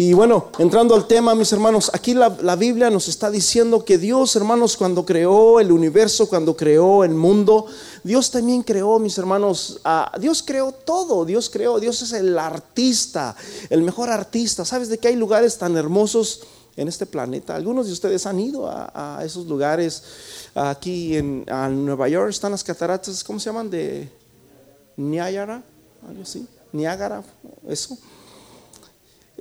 Y 0.00 0.12
bueno, 0.12 0.52
entrando 0.60 0.94
al 0.94 1.08
tema, 1.08 1.34
mis 1.34 1.52
hermanos, 1.52 1.90
aquí 1.92 2.14
la, 2.14 2.28
Biblia 2.54 2.88
nos 2.88 3.08
está 3.08 3.32
diciendo 3.32 3.84
que 3.84 3.98
Dios, 3.98 4.36
hermanos, 4.36 4.76
cuando 4.76 5.04
creó 5.04 5.58
el 5.58 5.72
universo, 5.72 6.28
cuando 6.28 6.56
creó 6.56 7.02
el 7.02 7.14
mundo, 7.14 7.66
Dios 8.04 8.30
también 8.30 8.62
creó, 8.62 9.00
mis 9.00 9.18
hermanos, 9.18 9.80
Dios 10.20 10.44
creó 10.44 10.70
todo, 10.70 11.24
Dios 11.24 11.50
creó, 11.50 11.80
Dios 11.80 12.00
es 12.02 12.12
el 12.12 12.38
artista, 12.38 13.34
el 13.70 13.82
mejor 13.82 14.08
artista. 14.08 14.64
¿Sabes 14.64 14.88
de 14.88 14.98
que 14.98 15.08
hay 15.08 15.16
lugares 15.16 15.58
tan 15.58 15.76
hermosos? 15.76 16.42
en 16.76 16.86
este 16.86 17.06
planeta. 17.06 17.56
Algunos 17.56 17.88
de 17.88 17.92
ustedes 17.92 18.24
han 18.24 18.38
ido 18.38 18.70
a, 18.70 19.20
esos 19.24 19.46
lugares. 19.46 20.04
Aquí 20.54 21.16
en 21.16 21.44
Nueva 21.44 22.08
York 22.08 22.30
están 22.30 22.52
las 22.52 22.62
cataratas, 22.62 23.24
¿cómo 23.24 23.40
se 23.40 23.46
llaman? 23.46 23.68
De 23.68 24.08
Niagara, 24.96 25.60
algo 26.08 26.22
así. 26.22 26.46
Niagara, 26.72 27.24
eso. 27.66 27.98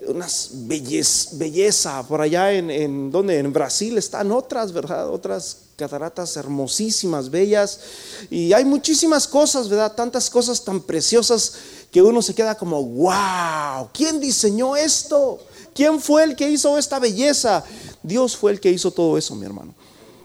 Unas 0.05 0.49
belleza. 0.53 2.03
Por 2.07 2.21
allá 2.21 2.53
en, 2.53 2.69
en 2.69 3.11
donde 3.11 3.39
en 3.39 3.51
Brasil 3.51 3.97
están 3.97 4.31
otras, 4.31 4.71
¿verdad? 4.71 5.09
Otras 5.09 5.57
cataratas 5.77 6.35
hermosísimas, 6.35 7.29
bellas. 7.29 7.79
Y 8.29 8.51
hay 8.53 8.65
muchísimas 8.65 9.27
cosas, 9.27 9.69
¿verdad? 9.69 9.93
Tantas 9.95 10.29
cosas 10.29 10.63
tan 10.63 10.81
preciosas 10.81 11.53
que 11.91 12.01
uno 12.01 12.21
se 12.21 12.35
queda 12.35 12.55
como, 12.55 12.83
wow, 12.83 13.89
¿quién 13.93 14.19
diseñó 14.19 14.75
esto? 14.75 15.39
¿Quién 15.73 16.01
fue 16.01 16.23
el 16.23 16.35
que 16.35 16.49
hizo 16.49 16.77
esta 16.77 16.99
belleza? 16.99 17.63
Dios 18.01 18.35
fue 18.35 18.51
el 18.51 18.59
que 18.59 18.71
hizo 18.71 18.91
todo 18.91 19.17
eso, 19.17 19.35
mi 19.35 19.45
hermano. 19.45 19.73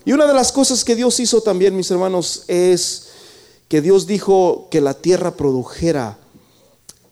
Y 0.05 0.13
una 0.13 0.27
de 0.27 0.35
las 0.35 0.51
cosas 0.51 0.85
que 0.85 0.97
Dios 0.97 1.21
hizo 1.21 1.43
también, 1.43 1.77
mis 1.77 1.91
hermanos, 1.91 2.45
es 2.49 3.09
que 3.69 3.81
Dios 3.81 4.07
dijo 4.07 4.69
que 4.71 4.81
la 4.81 4.95
tierra 4.95 5.37
produjera 5.37 6.19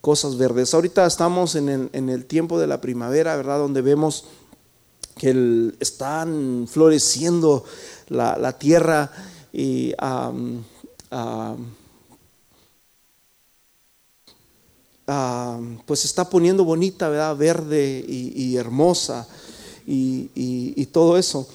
cosas 0.00 0.36
verdes. 0.36 0.72
Ahorita 0.74 1.06
estamos 1.06 1.54
en 1.54 1.68
el, 1.92 2.24
tiempo 2.26 2.58
de 2.58 2.66
la 2.66 2.80
primavera, 2.80 3.36
¿verdad? 3.36 3.58
Donde 3.58 3.82
vemos 3.82 4.24
que 5.16 5.72
están 5.80 6.66
floreciendo 6.70 7.64
la, 8.08 8.58
tierra 8.58 9.10
y 9.52 9.94
pues 15.86 16.04
está 16.04 16.28
poniendo 16.30 16.64
bonita, 16.64 17.08
¿verdad? 17.08 17.36
Verde 17.36 18.04
y, 18.06 18.56
hermosa 18.56 19.28
y, 19.86 20.86
todo 20.86 21.18
eso. 21.18 21.46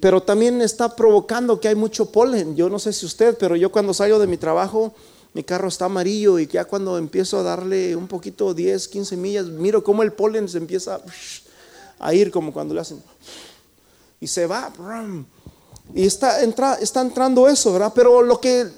pero 0.00 0.22
también 0.22 0.62
está 0.62 0.96
provocando 0.96 1.60
que 1.60 1.68
hay 1.68 1.74
mucho 1.74 2.10
polen. 2.10 2.56
Yo 2.56 2.70
no 2.70 2.78
sé 2.78 2.94
si 2.94 3.04
usted, 3.04 3.36
pero 3.38 3.54
yo 3.56 3.70
cuando 3.70 3.92
salgo 3.92 4.18
de 4.18 4.26
mi 4.26 4.38
trabajo, 4.38 4.94
mi 5.32 5.44
carro 5.44 5.68
está 5.68 5.84
amarillo 5.84 6.38
y 6.38 6.46
ya 6.46 6.64
cuando 6.64 6.98
empiezo 6.98 7.38
a 7.38 7.42
darle 7.42 7.94
un 7.96 8.08
poquito, 8.08 8.52
10, 8.52 8.88
15 8.88 9.16
millas, 9.16 9.46
miro 9.46 9.84
cómo 9.84 10.02
el 10.02 10.12
polen 10.12 10.48
se 10.48 10.58
empieza 10.58 11.00
a 11.98 12.14
ir 12.14 12.30
como 12.30 12.52
cuando 12.52 12.74
le 12.74 12.80
hacen 12.80 13.02
y 14.20 14.26
se 14.26 14.46
va. 14.46 14.72
Y 15.94 16.06
está, 16.06 16.42
entra, 16.42 16.74
está 16.74 17.00
entrando 17.00 17.48
eso, 17.48 17.72
¿verdad? 17.72 17.92
Pero 17.94 18.22
lo 18.22 18.40
que 18.40 18.68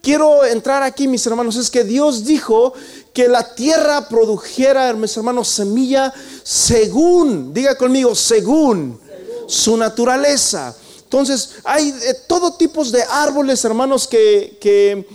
quiero 0.00 0.44
entrar 0.44 0.82
aquí, 0.82 1.08
mis 1.08 1.26
hermanos, 1.26 1.56
es 1.56 1.70
que 1.70 1.82
Dios 1.84 2.24
dijo 2.24 2.74
que 3.12 3.28
la 3.28 3.54
tierra 3.54 4.08
produjera, 4.08 4.92
mis 4.92 5.16
hermanos, 5.16 5.48
semilla 5.48 6.12
según, 6.42 7.52
diga 7.52 7.76
conmigo, 7.76 8.14
según, 8.14 9.00
su 9.46 9.76
naturaleza. 9.76 10.76
Entonces, 11.02 11.56
hay 11.64 11.90
de 11.90 12.14
todo 12.14 12.54
tipo 12.54 12.84
de 12.84 13.02
árboles, 13.02 13.64
hermanos, 13.64 14.06
que, 14.06 15.06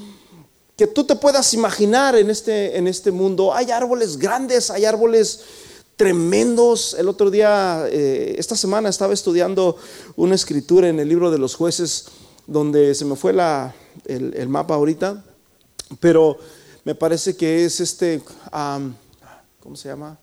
que, 0.77 0.87
tú 0.87 1.03
te 1.03 1.15
puedas 1.15 1.53
imaginar 1.53 2.15
en 2.15 2.29
este, 2.29 2.77
en 2.77 2.87
este 2.87 3.11
mundo. 3.11 3.53
Hay 3.53 3.71
árboles 3.71 4.17
grandes, 4.17 4.69
hay 4.69 4.85
árboles 4.85 5.41
tremendos. 5.97 6.93
El 6.93 7.09
otro 7.09 7.29
día, 7.29 7.85
eh, 7.89 8.35
esta 8.37 8.55
semana, 8.55 8.87
estaba 8.87 9.13
estudiando 9.13 9.75
una 10.15 10.35
escritura 10.35 10.87
en 10.87 10.99
el 10.99 11.09
libro 11.09 11.31
de 11.31 11.39
los 11.39 11.55
jueces, 11.55 12.05
donde 12.45 12.95
se 12.95 13.03
me 13.03 13.15
fue 13.15 13.35
el, 14.05 14.47
mapa 14.47 14.75
ahorita, 14.75 15.25
pero 15.99 16.37
me 16.85 16.95
parece 16.95 17.35
que 17.35 17.65
es 17.65 17.81
este, 17.81 18.21
¿cómo 19.59 19.75
se 19.75 19.89
llama? 19.89 20.17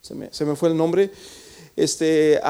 Se 0.00 0.14
me, 0.44 0.56
fue 0.56 0.70
el 0.70 0.76
nombre. 0.76 1.10
Este, 1.76 2.40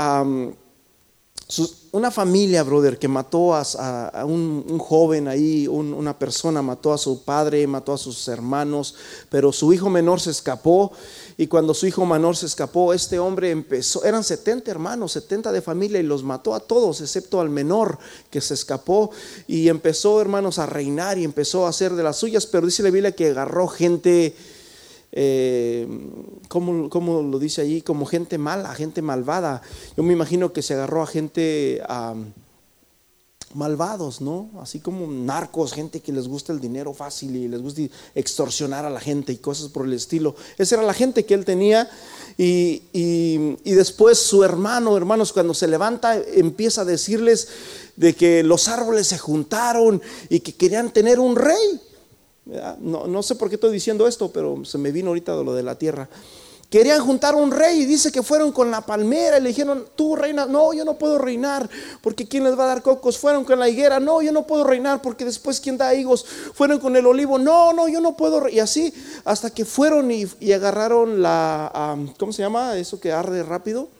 una 1.92 2.10
familia, 2.10 2.62
brother, 2.62 2.98
que 2.98 3.06
mató 3.06 3.54
a, 3.54 4.24
un, 4.24 4.78
joven 4.78 5.28
ahí, 5.28 5.68
una 5.68 6.18
persona 6.18 6.62
mató 6.62 6.90
a 6.94 6.98
su 6.98 7.22
padre, 7.22 7.66
mató 7.66 7.92
a 7.92 7.98
sus 7.98 8.26
hermanos, 8.28 8.94
pero 9.28 9.52
su 9.52 9.74
hijo 9.74 9.90
menor 9.90 10.18
se 10.18 10.30
escapó 10.30 10.90
y 11.36 11.48
cuando 11.48 11.74
su 11.74 11.86
hijo 11.86 12.06
menor 12.06 12.34
se 12.34 12.46
escapó, 12.46 12.94
este 12.94 13.18
hombre 13.18 13.50
empezó, 13.50 14.04
eran 14.04 14.24
70 14.24 14.70
hermanos, 14.70 15.12
70 15.12 15.52
de 15.52 15.60
familia 15.60 16.00
y 16.00 16.04
los 16.04 16.24
mató 16.24 16.54
a 16.54 16.60
todos, 16.60 17.02
excepto 17.02 17.42
al 17.42 17.50
menor 17.50 17.98
que 18.30 18.40
se 18.40 18.54
escapó 18.54 19.10
y 19.46 19.68
empezó, 19.68 20.18
hermanos, 20.18 20.58
a 20.58 20.64
reinar 20.64 21.18
y 21.18 21.24
empezó 21.24 21.66
a 21.66 21.68
hacer 21.68 21.92
de 21.92 22.02
las 22.02 22.16
suyas, 22.16 22.46
pero 22.46 22.64
dice 22.64 22.82
la 22.82 22.90
Biblia 22.90 23.12
que 23.12 23.28
agarró 23.28 23.68
gente 23.68 24.34
eh, 25.12 25.86
¿cómo, 26.48 27.22
lo 27.22 27.38
dice 27.38 27.60
allí? 27.60 27.82
Como 27.82 28.06
gente 28.06 28.38
mala, 28.38 28.74
gente 28.74 29.02
malvada. 29.02 29.62
Yo 29.96 30.02
me 30.02 30.14
imagino 30.14 30.52
que 30.52 30.62
se 30.62 30.74
agarró 30.74 31.02
a 31.02 31.06
gente 31.06 31.82
malvados, 33.54 34.22
¿no? 34.22 34.50
Así 34.62 34.80
como 34.80 35.06
narcos, 35.06 35.74
gente 35.74 36.00
que 36.00 36.12
les 36.12 36.26
gusta 36.26 36.54
el 36.54 36.60
dinero 36.60 36.94
fácil 36.94 37.36
y 37.36 37.48
les 37.48 37.60
gusta 37.60 37.82
extorsionar 38.14 38.86
a 38.86 38.90
la 38.90 39.00
gente 39.00 39.32
y 39.32 39.36
cosas 39.36 39.68
por 39.68 39.84
el 39.84 39.92
estilo. 39.92 40.34
Esa 40.56 40.76
era 40.76 40.84
la 40.84 40.94
gente 40.94 41.26
que 41.26 41.34
él 41.34 41.44
tenía. 41.44 41.90
Y, 42.38 42.82
y 42.92 43.70
después 43.72 44.18
su 44.18 44.42
hermano, 44.42 44.96
hermanos, 44.96 45.34
cuando 45.34 45.52
se 45.52 45.68
levanta, 45.68 46.16
empieza 46.16 46.80
a 46.80 46.86
decirles 46.86 47.48
de 47.96 48.14
que 48.14 48.42
los 48.42 48.68
árboles 48.68 49.08
se 49.08 49.18
juntaron 49.18 50.00
y 50.30 50.40
que 50.40 50.54
querían 50.54 50.90
tener 50.90 51.20
un 51.20 51.36
rey. 51.36 51.80
No, 52.44 53.06
no 53.06 53.22
sé 53.22 53.36
por 53.36 53.48
qué 53.48 53.54
estoy 53.54 53.72
diciendo 53.72 54.06
esto, 54.06 54.32
pero 54.32 54.64
se 54.64 54.78
me 54.78 54.90
vino 54.90 55.08
ahorita 55.08 55.36
de 55.36 55.44
lo 55.44 55.54
de 55.54 55.62
la 55.62 55.76
tierra. 55.78 56.08
Querían 56.72 57.04
juntar 57.04 57.34
un 57.34 57.50
rey 57.50 57.82
y 57.82 57.84
dice 57.84 58.10
que 58.10 58.22
fueron 58.22 58.50
con 58.50 58.70
la 58.70 58.80
palmera 58.80 59.36
y 59.36 59.42
le 59.42 59.50
dijeron, 59.50 59.84
tú 59.94 60.16
reinas, 60.16 60.48
no, 60.48 60.72
yo 60.72 60.86
no 60.86 60.94
puedo 60.96 61.18
reinar 61.18 61.68
porque 62.00 62.26
¿quién 62.26 62.44
les 62.44 62.58
va 62.58 62.64
a 62.64 62.68
dar 62.68 62.82
cocos? 62.82 63.18
Fueron 63.18 63.44
con 63.44 63.58
la 63.58 63.68
higuera, 63.68 64.00
no, 64.00 64.22
yo 64.22 64.32
no 64.32 64.46
puedo 64.46 64.64
reinar 64.64 65.02
porque 65.02 65.26
después 65.26 65.60
¿quién 65.60 65.76
da 65.76 65.94
higos? 65.94 66.24
Fueron 66.54 66.78
con 66.78 66.96
el 66.96 67.04
olivo, 67.04 67.38
no, 67.38 67.74
no, 67.74 67.88
yo 67.88 68.00
no 68.00 68.16
puedo. 68.16 68.48
Y 68.48 68.58
así 68.58 68.90
hasta 69.26 69.50
que 69.50 69.66
fueron 69.66 70.10
y, 70.10 70.24
agarraron 70.50 71.20
la, 71.20 71.98
¿cómo 72.18 72.32
se 72.32 72.40
llama? 72.40 72.78
Eso 72.78 72.98
que 72.98 73.12
arde 73.12 73.42
rápido. 73.42 73.90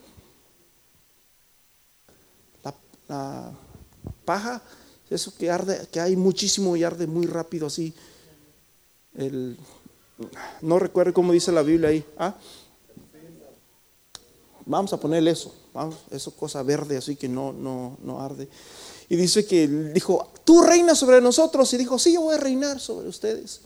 La, 3.07 3.53
paja, 4.25 4.63
eso 5.11 5.35
que 5.37 5.51
arde, 5.51 5.87
que 5.93 6.01
hay 6.01 6.17
muchísimo 6.17 6.75
y 6.75 6.85
arde 6.85 7.07
muy 7.07 7.27
rápido 7.27 7.67
así 7.67 7.93
el, 9.15 9.57
no 10.61 10.79
recuerdo 10.79 11.13
cómo 11.13 11.33
dice 11.33 11.53
la 11.53 11.63
Biblia 11.63 11.91
ahí. 11.91 12.05
¿Ah? 12.19 12.35
Vamos 14.65 14.93
a 14.93 15.01
ponerle 15.01 15.33
eso, 15.33 15.53
vamos, 15.75 15.97
eso 16.11 16.31
cosa 16.37 16.63
verde 16.63 16.97
así 16.97 17.17
que 17.17 17.29
no, 17.29 17.53
no, 17.53 17.99
no 18.03 18.21
arde. 18.21 18.49
Y 19.09 19.17
dice 19.17 19.45
que 19.45 19.67
dijo, 19.67 20.31
tú 20.45 20.63
reinas 20.63 20.99
sobre 20.99 21.21
nosotros. 21.21 21.73
Y 21.75 21.77
dijo, 21.77 21.99
sí, 21.99 22.15
yo 22.15 22.23
voy 22.23 22.37
a 22.37 22.39
reinar 22.39 22.81
sobre 22.81 23.09
ustedes. 23.09 23.63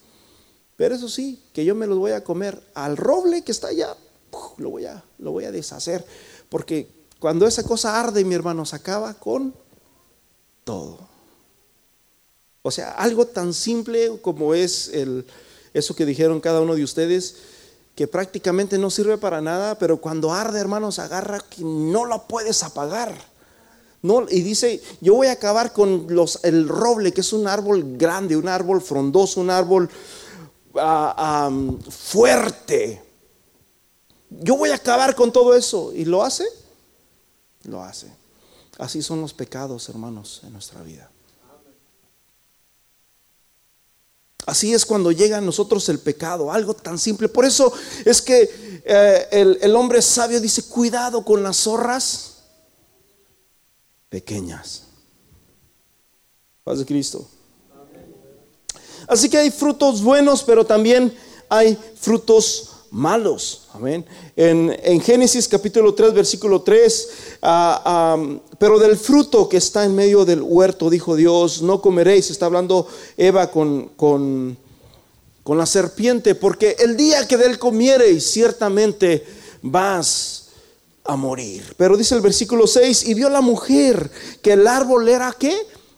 Pero 0.76 0.94
eso 0.94 1.08
sí, 1.08 1.42
que 1.52 1.64
yo 1.64 1.74
me 1.74 1.86
los 1.86 1.98
voy 1.98 2.12
a 2.12 2.24
comer 2.24 2.60
al 2.74 2.96
roble 2.96 3.42
que 3.42 3.52
está 3.52 3.68
allá, 3.68 3.96
lo 4.56 4.70
voy 4.70 4.86
a, 4.86 5.04
lo 5.18 5.32
voy 5.32 5.44
a 5.44 5.52
deshacer. 5.52 6.04
Porque 6.48 6.88
cuando 7.18 7.46
esa 7.46 7.62
cosa 7.62 8.00
arde, 8.00 8.24
mi 8.24 8.34
hermano, 8.34 8.64
se 8.66 8.76
acaba 8.76 9.14
con 9.14 9.54
todo. 10.64 10.98
O 12.66 12.72
sea, 12.72 12.90
algo 12.90 13.28
tan 13.28 13.54
simple 13.54 14.18
como 14.20 14.52
es 14.52 14.88
el, 14.88 15.24
eso 15.72 15.94
que 15.94 16.04
dijeron 16.04 16.40
cada 16.40 16.60
uno 16.60 16.74
de 16.74 16.82
ustedes, 16.82 17.36
que 17.94 18.08
prácticamente 18.08 18.76
no 18.76 18.90
sirve 18.90 19.18
para 19.18 19.40
nada, 19.40 19.78
pero 19.78 20.00
cuando 20.00 20.32
arde, 20.32 20.58
hermanos, 20.58 20.98
agarra 20.98 21.38
que 21.38 21.62
no 21.62 22.04
lo 22.06 22.26
puedes 22.26 22.64
apagar. 22.64 23.14
No, 24.02 24.26
y 24.28 24.40
dice, 24.40 24.82
yo 25.00 25.14
voy 25.14 25.28
a 25.28 25.34
acabar 25.34 25.72
con 25.72 26.06
los, 26.08 26.40
el 26.42 26.68
roble, 26.68 27.12
que 27.12 27.20
es 27.20 27.32
un 27.32 27.46
árbol 27.46 27.96
grande, 27.96 28.36
un 28.36 28.48
árbol 28.48 28.82
frondoso, 28.82 29.40
un 29.40 29.50
árbol 29.50 29.88
ah, 30.74 31.48
fuerte. 31.88 33.00
Yo 34.28 34.56
voy 34.56 34.70
a 34.70 34.74
acabar 34.74 35.14
con 35.14 35.30
todo 35.30 35.54
eso. 35.54 35.92
¿Y 35.94 36.04
lo 36.04 36.24
hace? 36.24 36.44
Lo 37.62 37.80
hace. 37.80 38.08
Así 38.76 39.02
son 39.02 39.20
los 39.20 39.34
pecados, 39.34 39.88
hermanos, 39.88 40.40
en 40.42 40.52
nuestra 40.52 40.82
vida. 40.82 41.12
Así 44.46 44.72
es 44.72 44.86
cuando 44.86 45.10
llega 45.10 45.38
a 45.38 45.40
nosotros 45.40 45.88
el 45.88 45.98
pecado, 45.98 46.52
algo 46.52 46.72
tan 46.72 47.00
simple. 47.00 47.28
Por 47.28 47.44
eso 47.44 47.72
es 48.04 48.22
que 48.22 48.82
eh, 48.84 49.58
el, 49.60 49.74
hombre 49.74 50.00
sabio 50.00 50.40
dice, 50.40 50.62
cuidado 50.62 51.24
con 51.24 51.42
las 51.42 51.56
zorras 51.56 52.44
pequeñas. 54.08 54.84
Paz 56.62 56.78
de 56.78 56.86
Cristo. 56.86 57.28
Así 59.08 59.28
que 59.28 59.38
hay 59.38 59.50
frutos 59.50 60.00
buenos, 60.00 60.44
pero 60.44 60.64
también 60.64 61.12
hay 61.48 61.76
frutos 62.00 62.70
malos. 62.96 63.68
Amén. 63.74 64.04
En, 64.34 65.00
Génesis 65.00 65.46
capítulo 65.46 65.94
3, 65.94 66.14
versículo 66.14 66.62
3, 66.62 67.08
ah, 67.42 68.16
pero 68.58 68.78
del 68.78 68.96
fruto 68.96 69.48
que 69.48 69.58
está 69.58 69.84
en 69.84 69.94
medio 69.94 70.24
del 70.24 70.40
huerto, 70.42 70.88
dijo 70.88 71.14
Dios, 71.14 71.60
no 71.62 71.80
comeréis. 71.80 72.30
Está 72.30 72.46
hablando 72.46 72.88
Eva 73.16 73.50
con, 73.50 73.90
con, 73.96 74.56
con 75.42 75.58
la 75.58 75.66
serpiente, 75.66 76.34
porque 76.34 76.76
el 76.78 76.96
día 76.96 77.28
que 77.28 77.36
de 77.36 77.46
él 77.46 77.58
comiereis, 77.58 78.30
ciertamente 78.30 79.24
vas 79.60 80.48
a 81.04 81.16
morir. 81.16 81.74
Pero 81.76 81.96
dice 81.96 82.14
el 82.14 82.22
versículo 82.22 82.66
6, 82.66 83.08
y 83.08 83.14
vio 83.14 83.28
la 83.28 83.42
mujer 83.42 84.10
que 84.42 84.54
el 84.54 84.66
árbol 84.66 85.08
era 85.08 85.36
qué? 85.38 85.54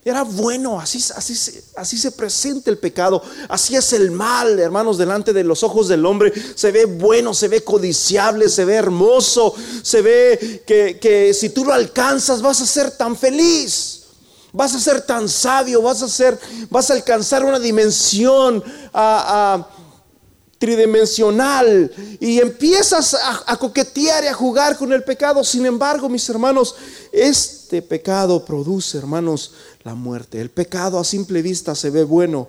Era 0.09 0.23
bueno, 0.23 0.81
así, 0.81 1.05
así, 1.15 1.61
así 1.77 1.99
se 1.99 2.13
presenta 2.13 2.71
el 2.71 2.79
pecado, 2.79 3.23
así 3.47 3.77
es 3.77 3.93
el 3.93 4.11
mal, 4.11 4.59
hermanos, 4.59 4.97
delante 4.97 5.35
de 5.35 5.45
los 5.45 5.63
ojos 5.63 5.87
del 5.87 6.07
hombre. 6.07 6.33
Se 6.55 6.73
ve 6.73 6.87
bueno, 6.87 7.35
se 7.35 7.49
ve 7.49 7.63
codiciable, 7.63 8.49
se 8.49 8.65
ve 8.65 8.77
hermoso, 8.77 9.55
se 9.83 10.01
ve 10.01 10.63
que, 10.67 10.99
que 10.99 11.35
si 11.35 11.51
tú 11.51 11.63
lo 11.63 11.75
alcanzas 11.75 12.41
vas 12.41 12.59
a 12.63 12.67
ser 12.67 12.93
tan 12.93 13.17
feliz, 13.17 14.05
vas 14.51 14.75
a 14.75 14.81
ser 14.81 15.03
tan 15.03 15.29
sabio, 15.29 15.83
vas 15.83 16.01
a 16.01 16.09
ser, 16.09 16.39
vas 16.71 16.91
a 16.91 16.95
alcanzar 16.95 17.45
una 17.45 17.59
dimensión 17.59 18.65
a 18.95 19.69
tridimensional 20.59 21.91
y 22.19 22.41
empiezas 22.41 23.15
a, 23.47 23.57
coquetear 23.57 24.25
y 24.25 24.27
a 24.27 24.35
jugar 24.35 24.77
con 24.77 24.93
el 24.93 25.05
pecado. 25.05 25.45
Sin 25.45 25.65
embargo, 25.67 26.09
mis 26.09 26.29
hermanos, 26.29 26.75
este 27.21 27.83
pecado 27.83 28.45
produce, 28.45 28.99
hermanos, 28.99 29.53
la 29.85 29.95
muerte. 29.95 30.41
El 30.41 30.51
pecado 30.51 30.99
a 30.99 31.05
simple 31.05 31.43
vista 31.43 31.75
se 31.75 31.91
ve 31.91 32.05
bueno, 32.05 32.49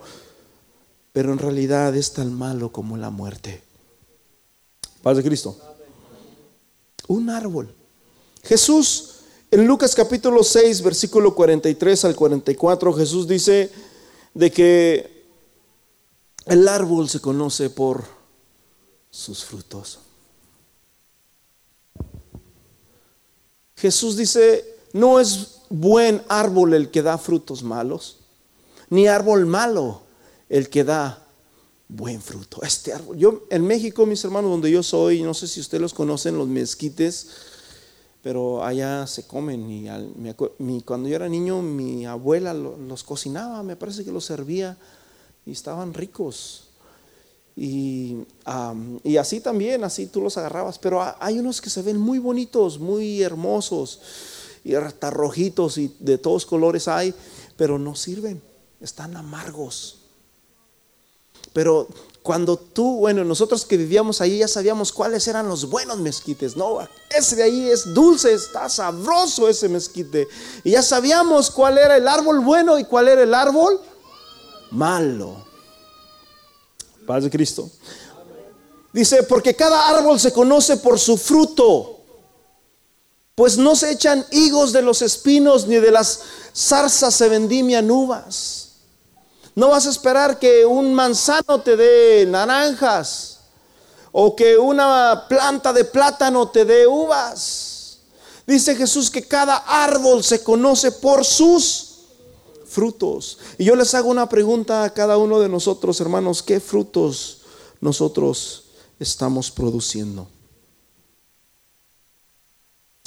pero 1.12 1.32
en 1.34 1.40
realidad 1.40 1.96
es 1.96 2.14
tan 2.14 2.34
malo 2.34 2.72
como 2.72 2.98
la 2.98 3.10
muerte. 3.10 3.62
Paz 5.02 5.18
de 5.18 5.24
Cristo. 5.24 5.58
Un 7.08 7.30
árbol. 7.30 7.74
Jesús, 8.44 9.16
en 9.52 9.66
Lucas 9.66 9.96
capítulo 9.96 10.44
6, 10.44 10.82
versículo 10.82 11.34
43 11.34 12.06
al 12.06 12.16
44, 12.16 12.94
Jesús 12.94 13.28
dice 13.28 13.72
de 14.34 14.52
que 14.52 15.26
el 16.46 16.68
árbol 16.68 17.10
se 17.10 17.20
conoce 17.20 17.70
por 17.70 18.04
sus 19.10 19.44
frutos. 19.44 20.00
Jesús 23.80 24.18
dice, 24.18 24.66
no 24.94 25.20
es 25.20 25.62
buen 25.70 26.22
árbol 26.28 26.74
el 26.74 26.92
que 26.92 27.02
da 27.02 27.18
frutos 27.18 27.64
malos, 27.64 28.18
ni 28.90 29.08
árbol 29.08 29.46
malo 29.46 30.02
el 30.50 30.70
que 30.70 30.84
da 30.84 31.26
buen 31.88 32.22
fruto. 32.22 32.62
Este 32.62 32.92
árbol, 32.92 33.18
yo 33.18 33.44
en 33.50 33.66
México, 33.66 34.06
mis 34.06 34.24
hermanos, 34.24 34.52
donde 34.52 34.70
yo 34.70 34.84
soy, 34.84 35.22
no 35.24 35.34
sé 35.34 35.48
si 35.48 35.60
ustedes 35.60 35.82
los 35.82 35.94
conocen, 35.94 36.38
los 36.38 36.48
mezquites, 36.48 37.28
pero 38.22 38.64
allá 38.66 39.08
se 39.08 39.26
comen. 39.26 39.70
Y 39.70 40.82
cuando 40.82 41.08
yo 41.08 41.16
era 41.16 41.30
niño, 41.30 41.62
mi 41.62 42.06
abuela 42.06 42.54
los 42.54 43.04
cocinaba, 43.04 43.64
me 43.64 43.76
parece 43.76 44.04
que 44.04 44.12
los 44.12 44.26
servía 44.26 44.78
y 45.46 45.52
estaban 45.52 45.94
ricos. 45.94 46.69
Y, 47.62 48.26
y, 49.04 49.18
así 49.18 49.42
también, 49.42 49.84
así 49.84 50.08
tú 50.08 50.22
los 50.22 50.38
agarrabas. 50.38 50.80
Pero 50.80 51.02
hay 51.20 51.40
unos 51.40 51.60
que 51.60 51.70
se 51.70 51.82
ven 51.82 52.00
muy 52.00 52.18
bonitos, 52.18 52.80
muy 52.80 53.22
hermosos, 53.22 54.00
y 54.64 54.76
hasta 54.76 55.10
rojitos 55.10 55.78
y 55.78 55.94
de 56.00 56.18
todos 56.18 56.46
colores 56.46 56.88
hay, 56.88 57.14
pero 57.58 57.78
no 57.78 57.96
sirven, 57.96 58.42
están 58.80 59.18
amargos. 59.18 59.98
Pero 61.52 61.90
cuando 62.24 62.56
tú, 62.56 63.00
bueno, 63.00 63.26
nosotros 63.26 63.66
que 63.66 63.76
vivíamos 63.76 64.22
ahí 64.22 64.38
ya 64.38 64.48
sabíamos 64.48 64.94
cuáles 64.94 65.28
eran 65.28 65.50
los 65.50 65.70
buenos 65.70 65.98
mezquites. 65.98 66.56
No, 66.56 66.80
ese 67.10 67.36
de 67.36 67.44
ahí 67.44 67.70
es 67.70 67.94
dulce, 67.94 68.32
está 68.34 68.70
sabroso 68.70 69.50
ese 69.50 69.68
mezquite. 69.68 70.30
Y 70.64 70.72
ya 70.72 70.82
sabíamos 70.82 71.52
cuál 71.52 71.78
era 71.78 71.98
el 71.98 72.08
árbol 72.08 72.40
bueno 72.40 72.80
y 72.80 72.86
cuál 72.86 73.10
era 73.10 73.24
el 73.24 73.34
árbol 73.34 73.82
malo. 74.72 75.49
Paz 77.10 77.24
de 77.24 77.32
Cristo. 77.32 77.68
Dice, 78.94 79.24
porque 79.24 79.56
cada 79.56 79.90
árbol 79.90 80.20
se 80.20 80.32
conoce 80.32 80.78
por 80.78 81.00
su 81.00 81.18
fruto. 81.18 82.02
Pues 83.34 83.58
no 83.58 83.76
se 83.76 83.90
echan 83.90 84.24
higos 84.30 84.72
de 84.72 84.84
los 84.84 85.02
espinos, 85.02 85.66
ni 85.66 85.78
de 85.78 85.90
las 85.90 86.20
zarzas 86.56 87.16
se 87.16 87.28
vendimian 87.28 87.90
uvas. 87.90 88.74
No 89.56 89.70
vas 89.70 89.88
a 89.88 89.90
esperar 89.90 90.38
que 90.38 90.68
un 90.68 90.94
manzano 90.94 91.62
te 91.62 91.76
dé 91.76 92.28
naranjas 92.28 93.40
o 94.12 94.36
que 94.36 94.56
una 94.56 95.26
planta 95.28 95.74
de 95.74 95.86
plátano 95.86 96.50
te 96.50 96.64
dé 96.64 96.86
uvas. 96.86 98.02
Dice 98.46 98.76
Jesús 98.76 99.10
que 99.10 99.28
cada 99.28 99.58
árbol 99.58 100.24
se 100.24 100.44
conoce 100.44 100.92
por 100.92 101.26
sus 101.26 101.89
frutos. 102.70 103.40
Y 103.58 103.66
yo 103.66 103.76
les 103.76 103.94
hago 103.96 104.10
una 104.10 104.30
pregunta 104.30 104.84
a 104.84 104.94
cada 104.94 105.18
uno 105.18 105.40
de 105.40 105.50
nosotros, 105.50 106.00
hermanos, 106.00 106.44
¿qué 106.44 106.60
frutos 106.60 107.42
nosotros 107.82 108.66
estamos 109.00 109.52
produciendo? 109.52 110.28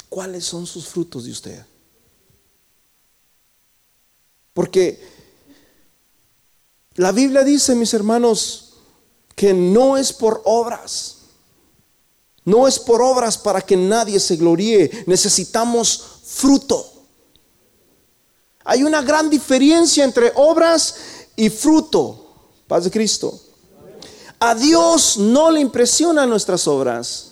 ¿Cuáles 0.09 0.45
son 0.45 0.67
sus 0.67 0.85
frutos 0.85 1.25
de 1.25 1.31
usted? 1.31 1.65
Porque 4.53 5.01
la 6.95 7.11
Biblia 7.11 7.43
dice, 7.43 7.73
mis 7.73 7.93
hermanos, 7.93 8.73
que 9.35 9.53
no 9.53 9.97
es 9.97 10.13
por 10.13 10.41
obras. 10.45 11.17
No 12.45 12.67
es 12.67 12.77
por 12.77 13.01
obras 13.01 13.37
para 13.37 13.61
que 13.61 13.75
nadie 13.75 14.19
se 14.19 14.35
gloríe. 14.35 15.05
Necesitamos 15.07 16.03
fruto. 16.23 16.92
Hay 18.63 18.83
una 18.83 19.01
gran 19.01 19.29
diferencia 19.29 20.03
entre 20.03 20.31
obras 20.35 20.95
y 21.35 21.49
fruto. 21.49 22.19
Paz 22.67 22.85
de 22.85 22.91
Cristo. 22.91 23.39
A 24.39 24.55
Dios 24.55 25.17
no 25.17 25.51
le 25.51 25.59
impresionan 25.59 26.29
nuestras 26.29 26.67
obras. 26.67 27.31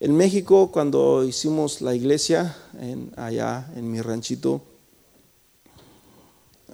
En 0.00 0.16
México, 0.16 0.70
cuando 0.72 1.22
hicimos 1.22 1.80
la 1.80 1.94
iglesia 1.94 2.56
allá 3.16 3.70
en 3.76 3.88
mi 3.88 4.00
ranchito, 4.00 4.60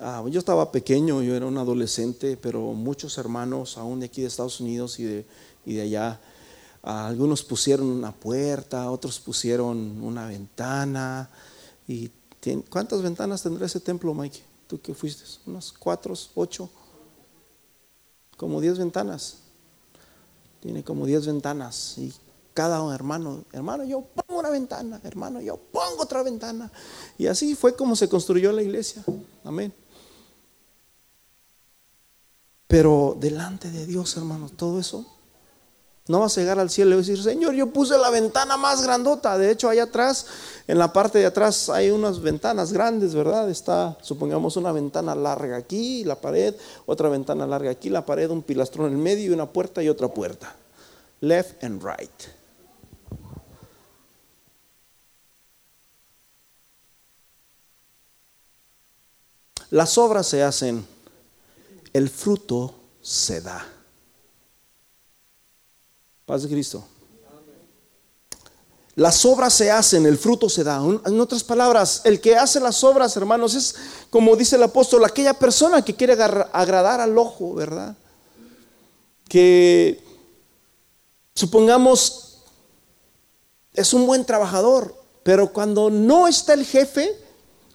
ah, 0.01 0.25
yo 0.31 0.39
estaba 0.39 0.73
pequeño, 0.73 1.23
yo 1.23 1.35
era 1.35 1.45
un 1.45 1.59
adolescente, 1.59 2.39
pero 2.39 2.73
muchos 2.73 3.19
hermanos, 3.19 3.77
aún 3.77 4.01
de 4.01 4.07
aquí 4.07 4.23
de 4.23 4.29
Estados 4.29 4.61
Unidos 4.61 4.99
y 4.99 5.25
de 5.75 5.83
allá, 5.83 6.19
algunos 6.83 7.43
pusieron 7.43 7.87
una 7.87 8.13
puerta, 8.13 8.91
otros 8.91 9.19
pusieron 9.21 10.03
una 10.03 10.27
ventana. 10.27 11.29
Y 11.87 12.11
¿Cuántas 12.71 13.03
ventanas 13.03 13.43
tendrá 13.43 13.67
ese 13.67 13.81
templo, 13.81 14.15
Mike? 14.15 14.41
¿Tú 14.67 14.81
que 14.81 14.95
fuiste? 14.95 15.25
¿Unas 15.47 15.73
cuatro, 15.73 16.15
ocho? 16.35 16.71
Como 18.37 18.61
diez 18.61 18.79
ventanas. 18.79 19.39
Tiene 20.61 20.85
como 20.85 21.07
diez 21.07 21.27
ventanas. 21.27 21.99
Y 21.99 22.13
cada 22.55 22.95
hermano, 22.95 23.45
hermano, 23.53 23.85
yo 23.85 24.03
pongo 24.03 24.41
una 24.41 24.51
ventana, 24.51 25.01
hermano, 25.05 25.41
yo 25.41 25.57
pongo 25.57 26.03
otra 26.03 26.23
ventana. 26.23 26.71
Y 27.17 27.27
así 27.27 27.55
fue 27.55 27.75
como 27.75 27.97
se 27.97 28.09
construyó 28.09 28.53
la 28.53 28.63
iglesia. 28.63 29.05
Amén. 29.45 29.73
Pero 32.67 33.17
delante 33.19 33.71
de 33.71 33.87
Dios, 33.87 34.17
hermanos, 34.17 34.53
todo 34.53 34.79
eso 34.79 35.18
No 36.09 36.21
vas 36.21 36.37
a 36.37 36.41
llegar 36.41 36.59
al 36.59 36.71
cielo 36.71 36.95
y 36.95 36.99
decir, 36.99 37.23
Señor, 37.23 37.53
yo 37.55 37.67
puse 37.67 37.99
la 37.99 38.09
ventana 38.09 38.57
más 38.57 38.83
grandota. 38.83 39.37
De 39.37 39.51
hecho, 39.51 39.69
allá 39.69 39.83
atrás, 39.85 40.27
en 40.67 40.79
la 40.79 40.91
parte 40.91 41.19
de 41.19 41.27
atrás, 41.27 41.69
hay 41.69 41.91
unas 41.91 42.21
ventanas 42.23 42.73
grandes, 42.73 43.15
¿verdad? 43.15 43.51
Está, 43.51 43.99
supongamos, 44.01 44.57
una 44.57 44.73
ventana 44.73 45.15
larga 45.15 45.59
aquí, 45.59 46.05
la 46.05 46.17
pared, 46.17 46.55
otra 46.87 47.11
ventana 47.11 47.47
larga 47.47 47.71
aquí, 47.71 47.91
la 47.91 48.07
pared, 48.07 48.31
un 48.31 48.43
pilastrón 48.43 48.87
en 48.87 48.95
el 48.95 48.99
medio 48.99 49.31
y 49.31 49.35
una 49.35 49.47
puerta 49.47 49.83
y 49.83 49.91
otra 49.91 50.09
puerta. 50.09 50.57
Left 51.21 51.63
and 51.63 51.85
right. 51.85 52.11
Las 59.71 59.99
obras 59.99 60.27
se 60.27 60.43
hacen, 60.43 60.87
el 61.93 62.09
fruto 62.09 62.75
se 63.03 63.43
da. 63.43 63.78
Paz 66.29 66.43
de 66.43 66.51
Cristo. 66.51 66.85
Las 68.97 69.25
obras 69.25 69.55
se 69.55 69.71
hacen, 69.71 70.05
el 70.05 70.19
fruto 70.19 70.51
se 70.51 70.63
da. 70.63 70.83
En 71.07 71.19
otras 71.21 71.43
palabras, 71.43 72.03
el 72.05 72.21
que 72.21 72.37
hace 72.37 72.61
las 72.61 72.85
obras, 72.85 73.17
hermanos, 73.17 73.55
es 73.55 73.75
como 74.11 74.37
dice 74.37 74.57
el 74.57 74.63
apóstol, 74.63 75.07
aquella 75.07 75.33
persona 75.33 75.83
que 75.83 75.97
quiere 75.97 76.13
agradar 76.53 77.01
al 77.01 77.17
ojo, 77.17 77.55
¿verdad? 77.55 77.97
Que 79.27 80.05
supongamos 81.35 82.41
es 83.73 83.95
un 83.95 84.07
buen 84.07 84.27
trabajador, 84.27 84.95
pero 85.23 85.51
cuando 85.51 85.89
no 85.89 86.29
está 86.29 86.53
el 86.53 86.67
jefe, 86.67 87.17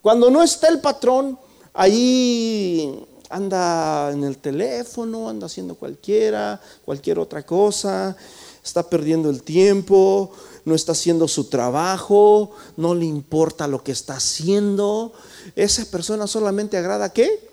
cuando 0.04 0.30
no 0.30 0.44
está 0.44 0.68
el 0.68 0.80
patrón, 0.80 1.40
ahí 1.74 3.04
anda 3.34 4.12
en 4.12 4.24
el 4.24 4.38
teléfono, 4.38 5.28
anda 5.28 5.48
haciendo 5.48 5.76
cualquiera, 5.76 6.62
cualquier 6.86 7.18
otra 7.18 7.44
cosa, 7.44 8.16
está 8.64 8.88
perdiendo 8.88 9.30
el 9.30 9.42
tiempo, 9.42 10.32
no 10.66 10.76
está 10.76 10.92
haciendo 10.92 11.28
su 11.28 11.46
trabajo, 11.46 12.52
no 12.78 12.94
le 12.94 13.06
importa 13.06 13.68
lo 13.68 13.84
que 13.84 13.92
está 13.92 14.18
haciendo. 14.18 15.14
Esa 15.56 15.86
persona 15.86 16.28
solamente 16.28 16.78
agrada 16.78 17.06
a 17.06 17.14
qué? 17.14 17.50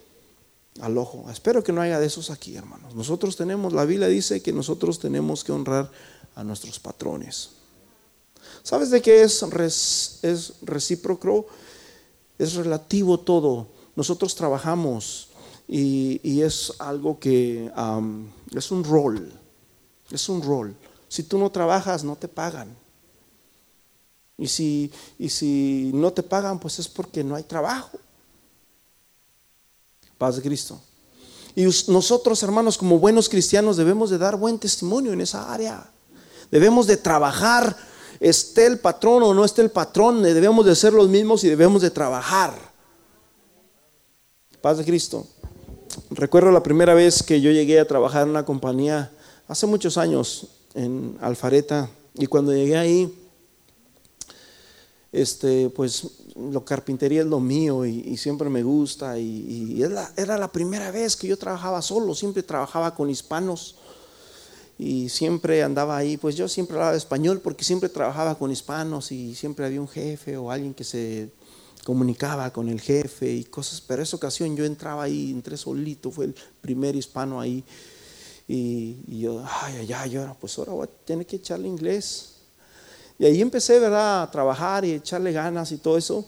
Al 0.80 0.98
ojo. 0.98 1.26
Espero 1.30 1.64
que 1.64 1.72
no 1.72 1.80
haya 1.80 1.98
de 1.98 2.06
esos 2.06 2.30
aquí, 2.30 2.56
hermanos. 2.56 2.94
Nosotros 2.94 3.36
tenemos, 3.36 3.72
la 3.72 3.86
Biblia 3.86 4.08
dice 4.08 4.42
que 4.42 4.52
nosotros 4.52 4.98
tenemos 4.98 5.44
que 5.44 5.52
honrar 5.52 5.90
a 6.34 6.44
nuestros 6.44 6.78
patrones. 6.78 7.50
¿Sabes 8.62 8.90
de 8.90 9.00
qué 9.00 9.22
es, 9.22 9.42
es 10.22 10.52
recíproco? 10.62 11.46
Es 12.38 12.54
relativo 12.54 13.18
todo 13.18 13.80
nosotros 14.00 14.34
trabajamos 14.34 15.28
y, 15.72 16.42
es 16.42 16.72
algo 16.80 17.20
que 17.20 17.70
es 18.56 18.70
un 18.72 18.83
rol, 18.83 19.33
es 20.11 20.28
un 20.28 20.42
rol. 20.42 20.74
Si 21.09 21.22
tú 21.22 21.38
no 21.38 21.50
trabajas, 21.50 22.02
no 22.02 22.16
te 22.16 22.26
pagan. 22.26 22.76
Y 24.37 24.48
si, 24.48 24.90
y 25.18 25.28
si 25.28 25.92
no 25.94 26.12
te 26.12 26.24
pagan, 26.24 26.59
pues 26.59 26.80
es 26.80 26.88
porque 26.88 27.22
no 27.22 27.37
hay 27.37 27.44
trabajo. 27.44 27.98
Paz 30.18 30.37
de 30.37 30.42
Cristo. 30.42 30.80
Y 31.54 31.64
nosotros, 31.88 32.42
hermanos, 32.42 32.76
como 32.76 32.98
buenos 32.98 33.28
cristianos, 33.28 33.76
debemos 33.76 34.11
de 34.11 34.18
dar 34.18 34.37
buen 34.37 34.59
testimonio 34.59 35.12
en 35.12 35.20
esa 35.20 35.52
área. 35.52 35.88
Debemos 36.50 36.88
de 36.88 36.96
trabajar, 36.96 37.76
esté 38.18 38.66
el 38.66 38.80
patrón 38.80 39.22
o 39.22 39.35
no 39.35 39.44
esté 39.44 39.62
el 39.62 39.70
patrón, 39.70 40.22
debemos 40.22 40.66
de 40.66 40.74
ser 40.74 40.94
los 40.94 41.09
mismos 41.09 41.44
y 41.44 41.48
debemos 41.48 41.80
de 41.80 41.90
trabajar. 41.90 42.54
Paz 44.61 44.78
de 44.78 44.85
Cristo. 44.85 45.26
Recuerdo 46.11 46.50
la 46.50 46.62
primera 46.62 46.94
vez 46.94 47.22
que 47.22 47.40
yo 47.40 47.50
llegué 47.50 47.81
a 47.81 47.87
trabajar 47.87 48.22
en 48.22 48.31
una 48.31 48.44
compañía 48.44 49.11
hace 49.48 49.66
muchos 49.66 49.98
años 49.98 50.46
en 50.74 51.16
Alfareta 51.20 51.90
y 52.14 52.26
cuando 52.26 52.53
llegué 52.53 52.76
ahí, 52.76 53.14
este, 55.12 55.70
pues 55.70 56.07
lo 56.37 56.64
carpintería 56.64 57.22
es 57.22 57.26
lo 57.26 57.40
mío 57.40 57.85
y, 57.85 58.16
siempre 58.16 58.48
me 58.48 58.62
gusta 58.62 59.18
y, 59.18 59.83
era, 60.16 60.38
la 60.38 60.53
primera 60.53 60.90
vez 60.90 61.16
que 61.16 61.26
yo 61.26 61.37
trabajaba 61.37 61.83
solo, 61.83 62.14
siempre 62.14 62.42
trabajaba 62.42 62.94
con 62.94 63.11
hispanos 63.11 63.76
y 64.79 65.09
siempre 65.09 65.62
andaba 65.62 65.96
ahí, 65.96 66.16
pues 66.16 66.37
yo 66.37 66.48
siempre 66.48 66.76
hablaba 66.76 66.96
español 66.96 67.40
porque 67.40 67.64
siempre 67.64 67.88
trabajaba 67.88 68.38
con 68.38 68.50
hispanos 68.50 69.12
y 69.12 69.35
siempre 69.35 69.66
había 69.66 69.81
un 69.81 69.88
jefe 69.88 70.37
o 70.37 70.50
alguien 70.50 70.72
que 70.72 70.85
se 70.85 71.31
comunicaba 71.84 72.52
con 72.52 72.68
el 72.68 72.80
jefe 72.80 73.32
y 73.32 73.44
cosas, 73.44 73.80
pero 73.80 74.02
esa 74.02 74.16
ocasión 74.16 74.56
yo 74.56 74.64
entraba 74.64 75.04
ahí, 75.04 75.30
entré 75.30 75.56
solito, 75.56 76.10
fue 76.10 76.26
el 76.26 76.34
primer 76.60 76.96
hispano 76.96 77.40
ahí, 77.40 77.64
y, 78.52 79.20
yo, 79.20 79.44
ay, 79.62 79.76
ay, 79.78 80.16
ay, 80.16 80.34
pues 80.40 80.58
ahora 80.58 80.72
voy 80.72 80.84
a 80.84 81.04
tener 81.06 81.24
que 81.24 81.36
echarle 81.36 81.68
inglés. 81.68 82.34
Y 83.16 83.24
ahí 83.24 83.40
empecé, 83.40 83.78
¿verdad?, 83.78 84.22
a 84.24 84.30
trabajar 84.30 84.84
y 84.84 84.90
echarle 84.90 85.30
ganas 85.30 85.70
y 85.70 85.78
todo 85.78 85.96
eso. 85.96 86.26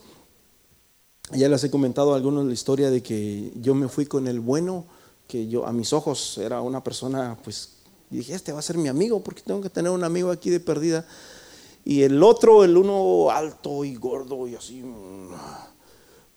Ya 1.32 1.48
les 1.48 1.64
he 1.64 1.70
comentado 1.70 2.12
a 2.12 2.16
algunos 2.16 2.46
la 2.46 2.52
historia 2.52 2.90
de 2.90 3.02
que 3.02 3.52
yo 3.56 3.74
me 3.74 3.88
fui 3.88 4.06
con 4.06 4.28
el 4.28 4.38
bueno, 4.38 4.84
que 5.26 5.48
yo 5.48 5.66
a 5.66 5.72
mis 5.72 5.92
ojos 5.92 6.38
era 6.38 6.60
una 6.60 6.84
persona, 6.84 7.36
pues, 7.42 7.70
y 8.10 8.18
dije, 8.18 8.34
este 8.34 8.52
va 8.52 8.60
a 8.60 8.62
ser 8.62 8.78
mi 8.78 8.88
amigo, 8.88 9.24
porque 9.24 9.42
tengo 9.42 9.60
que 9.60 9.70
tener 9.70 9.90
un 9.90 10.04
amigo 10.04 10.30
aquí 10.30 10.50
de 10.50 10.60
perdida. 10.60 11.04
Y 11.84 12.02
el 12.02 12.22
otro, 12.22 12.64
el 12.64 12.76
uno 12.76 13.30
alto 13.30 13.84
y 13.84 13.94
gordo 13.96 14.46
y 14.46 14.54
así, 14.54 14.84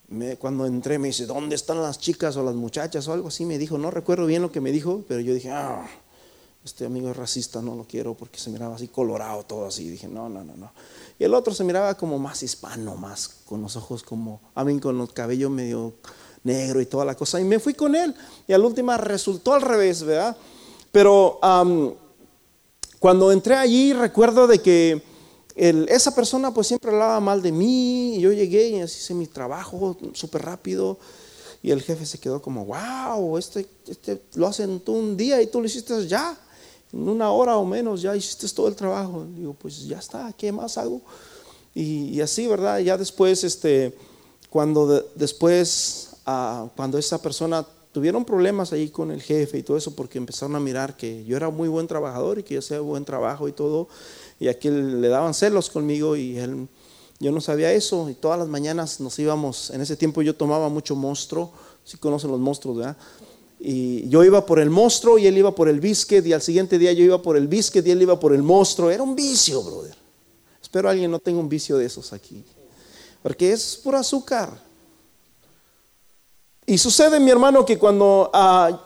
me, 0.07 0.37
cuando 0.37 0.65
entré 0.65 0.97
me 0.97 1.07
dice, 1.07 1.25
¿dónde 1.25 1.55
están 1.55 1.81
las 1.81 1.99
chicas 1.99 2.35
o 2.37 2.43
las 2.43 2.55
muchachas 2.55 3.07
o 3.07 3.13
algo 3.13 3.27
así? 3.27 3.45
Me 3.45 3.57
dijo, 3.57 3.77
no 3.77 3.91
recuerdo 3.91 4.25
bien 4.25 4.41
lo 4.41 4.51
que 4.51 4.61
me 4.61 4.71
dijo, 4.71 5.03
pero 5.07 5.21
yo 5.21 5.33
dije, 5.33 5.51
ah, 5.51 5.87
este 6.63 6.85
amigo 6.85 7.11
es 7.11 7.15
racista, 7.15 7.61
no 7.61 7.75
lo 7.75 7.83
quiero 7.83 8.15
porque 8.15 8.39
se 8.39 8.49
miraba 8.49 8.75
así 8.75 8.87
colorado 8.87 9.43
todo 9.43 9.67
así. 9.67 9.87
dije, 9.87 10.07
no, 10.07 10.29
no, 10.29 10.43
no, 10.43 10.55
no. 10.55 10.71
Y 11.19 11.23
el 11.23 11.33
otro 11.33 11.53
se 11.53 11.63
miraba 11.63 11.95
como 11.95 12.17
más 12.17 12.41
hispano, 12.41 12.95
más 12.95 13.27
con 13.45 13.61
los 13.61 13.75
ojos 13.75 14.01
como, 14.01 14.41
a 14.55 14.63
mí 14.63 14.79
con 14.79 14.97
los 14.97 15.13
cabellos 15.13 15.51
medio 15.51 15.93
negro 16.43 16.81
y 16.81 16.87
toda 16.87 17.05
la 17.05 17.15
cosa. 17.15 17.39
Y 17.39 17.43
me 17.43 17.59
fui 17.59 17.75
con 17.75 17.95
él. 17.95 18.15
Y 18.47 18.53
al 18.53 18.65
último 18.65 18.97
resultó 18.97 19.53
al 19.53 19.61
revés, 19.61 20.03
¿verdad? 20.03 20.35
Pero 20.91 21.39
cuando 22.99 23.31
entré 23.31 23.55
allí 23.55 23.93
recuerdo 23.93 24.47
de 24.47 24.59
que 24.59 25.03
esa 25.55 26.13
persona 26.13 26.53
pues 26.53 26.67
siempre 26.67 26.91
hablaba 26.91 27.19
mal 27.19 27.41
de 27.41 27.51
mí, 27.51 28.17
y 28.17 28.21
yo 28.21 28.31
llegué 28.31 28.69
y 28.69 28.81
hice 28.81 29.13
mi 29.13 29.27
trabajo 29.27 29.97
súper 30.13 30.43
rápido, 30.43 30.97
y 31.63 31.71
el 31.71 31.81
jefe 31.81 32.05
se 32.05 32.19
quedó 32.19 32.41
como, 32.41 32.65
wow, 32.65 33.37
este, 33.37 33.65
este 33.87 34.21
lo 34.35 34.47
hacen 34.47 34.79
tú 34.81 34.93
un 34.93 35.17
día 35.17 35.41
y 35.41 35.47
tú 35.47 35.59
lo 35.59 35.65
hiciste 35.65 36.07
ya, 36.07 36.37
en 36.93 37.09
una 37.09 37.31
hora 37.31 37.57
o 37.57 37.65
menos 37.65 38.01
ya 38.01 38.15
hiciste 38.15 38.47
todo 38.49 38.67
el 38.67 38.75
trabajo. 38.75 39.25
Digo, 39.35 39.53
pues 39.53 39.85
ya 39.85 39.97
está, 39.99 40.31
¿qué 40.37 40.51
más 40.51 40.77
hago? 40.77 41.01
Y, 41.73 42.21
así, 42.21 42.47
¿verdad? 42.47 42.79
Ya 42.79 42.97
después, 42.97 43.43
este, 43.43 43.93
cuando 44.49 45.01
después, 45.15 46.11
ah, 46.25 46.69
cuando 46.75 46.97
esa 46.97 47.21
persona 47.21 47.65
tuvieron 47.95 48.25
problemas 48.25 48.73
ahí 48.73 48.89
con 48.89 49.09
el 49.09 49.21
jefe 49.21 49.59
y 49.59 49.63
todo 49.63 49.77
eso, 49.77 49.95
porque 49.95 50.17
empezaron 50.17 50.53
a 50.57 50.59
mirar 50.59 50.97
que 50.97 51.23
yo 51.23 51.37
era 51.37 51.49
muy 51.49 51.69
buen 51.69 51.87
trabajador 51.87 52.39
y 52.39 52.43
que 52.43 52.55
yo 52.55 52.59
hacía 52.59 52.81
buen 52.81 53.05
trabajo 53.05 53.47
y 53.47 53.53
todo, 53.53 53.87
y 54.37 54.49
aquí 54.49 54.69
le 54.69 55.07
daban 55.07 55.33
celos 55.33 55.69
conmigo 55.69 56.17
y 56.17 56.37
él, 56.37 56.67
yo 57.21 57.31
no 57.31 57.39
sabía 57.39 57.71
eso 57.71 58.09
y 58.09 58.13
todas 58.13 58.37
las 58.37 58.49
mañanas 58.49 58.99
nos 58.99 59.17
íbamos, 59.17 59.69
en 59.69 59.79
ese 59.79 59.95
tiempo 59.95 60.21
yo 60.21 60.35
tomaba 60.35 60.67
mucho 60.67 60.93
monstruo, 60.93 61.53
si 61.85 61.95
conocen 61.95 62.31
los 62.31 62.39
monstruos, 62.41 62.79
¿verdad? 62.79 62.97
Y 63.61 64.09
yo 64.09 64.25
iba 64.25 64.45
por 64.45 64.59
el 64.59 64.69
monstruo 64.69 65.17
y 65.17 65.27
él 65.27 65.37
iba 65.37 65.55
por 65.55 65.69
el 65.69 65.79
biscuit 65.79 66.25
y 66.25 66.33
al 66.33 66.41
siguiente 66.41 66.77
día 66.77 66.91
yo 66.91 67.05
iba 67.05 67.21
por 67.21 67.37
el 67.37 67.47
biscuit 67.47 67.87
y 67.87 67.91
él 67.91 68.01
iba 68.01 68.19
por 68.19 68.33
el 68.33 68.43
monstruo. 68.43 68.91
Era 68.91 69.03
un 69.03 69.15
vicio, 69.15 69.63
brother. 69.63 69.95
Espero 70.61 70.89
alguien 70.89 71.09
no 71.09 71.19
tenga 71.19 71.39
un 71.39 71.47
vicio 71.47 71.77
de 71.77 71.85
esos 71.85 72.11
aquí. 72.11 72.43
Porque 73.23 73.53
es 73.53 73.79
por 73.81 73.95
azúcar. 73.95 74.61
Y 76.65 76.77
sucede, 76.77 77.19
mi 77.19 77.31
hermano, 77.31 77.65
que 77.65 77.77
cuando 77.77 78.29
ah, 78.33 78.81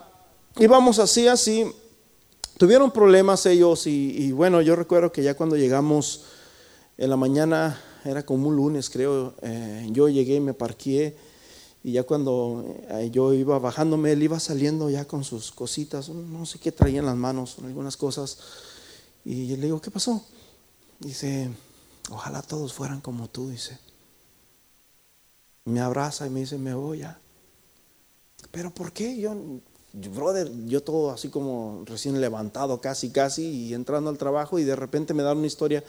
íbamos 0.58 0.98
así, 0.98 1.28
así, 1.28 1.66
Tuvieron 2.60 2.90
problemas 2.90 3.46
ellos 3.46 3.86
y, 3.86 4.32
bueno, 4.32 4.60
yo 4.60 4.76
recuerdo 4.76 5.10
que 5.10 5.22
ya 5.22 5.34
cuando 5.34 5.56
llegamos 5.56 6.24
en 6.98 7.08
la 7.08 7.16
mañana, 7.16 7.80
era 8.04 8.22
como 8.22 8.48
un 8.48 8.56
lunes 8.56 8.90
creo, 8.90 9.32
eh, 9.40 9.88
yo 9.92 10.10
llegué 10.10 10.34
y 10.34 10.40
me 10.40 10.52
parqué 10.52 11.16
y 11.82 11.92
ya 11.92 12.02
cuando 12.02 12.66
eh, 12.90 13.08
yo 13.10 13.32
iba 13.32 13.58
bajándome, 13.58 14.12
él 14.12 14.22
iba 14.22 14.38
saliendo 14.38 14.90
ya 14.90 15.06
con 15.06 15.24
sus 15.24 15.52
cositas, 15.52 16.10
no 16.10 16.44
sé 16.44 16.58
qué 16.58 16.70
traía 16.70 16.98
en 16.98 17.06
las 17.06 17.16
manos, 17.16 17.56
algunas 17.64 17.96
cosas. 17.96 18.36
Y 19.24 19.56
le 19.56 19.64
digo, 19.64 19.80
¿qué 19.80 19.90
pasó? 19.90 20.22
Dice, 20.98 21.48
ojalá 22.10 22.42
todos 22.42 22.74
fueran 22.74 23.00
como 23.00 23.30
tú, 23.30 23.48
dice. 23.48 23.78
Me 25.64 25.80
abraza 25.80 26.26
y 26.26 26.30
me 26.30 26.40
dice, 26.40 26.58
me 26.58 26.74
voy 26.74 26.98
ya. 26.98 27.18
Pero 28.50 28.70
¿por 28.70 28.92
qué? 28.92 29.16
Yo 29.16 29.34
brother, 29.92 30.48
yo 30.66 30.82
todo 30.82 31.10
así 31.10 31.28
como 31.28 31.82
recién 31.84 32.20
levantado, 32.20 32.80
casi, 32.80 33.10
casi, 33.10 33.42
y 33.42 33.74
entrando 33.74 34.08
al 34.08 34.18
trabajo, 34.18 34.58
y 34.58 34.64
de 34.64 34.76
repente 34.76 35.14
me 35.14 35.22
da 35.22 35.32
una 35.32 35.46
historia. 35.46 35.82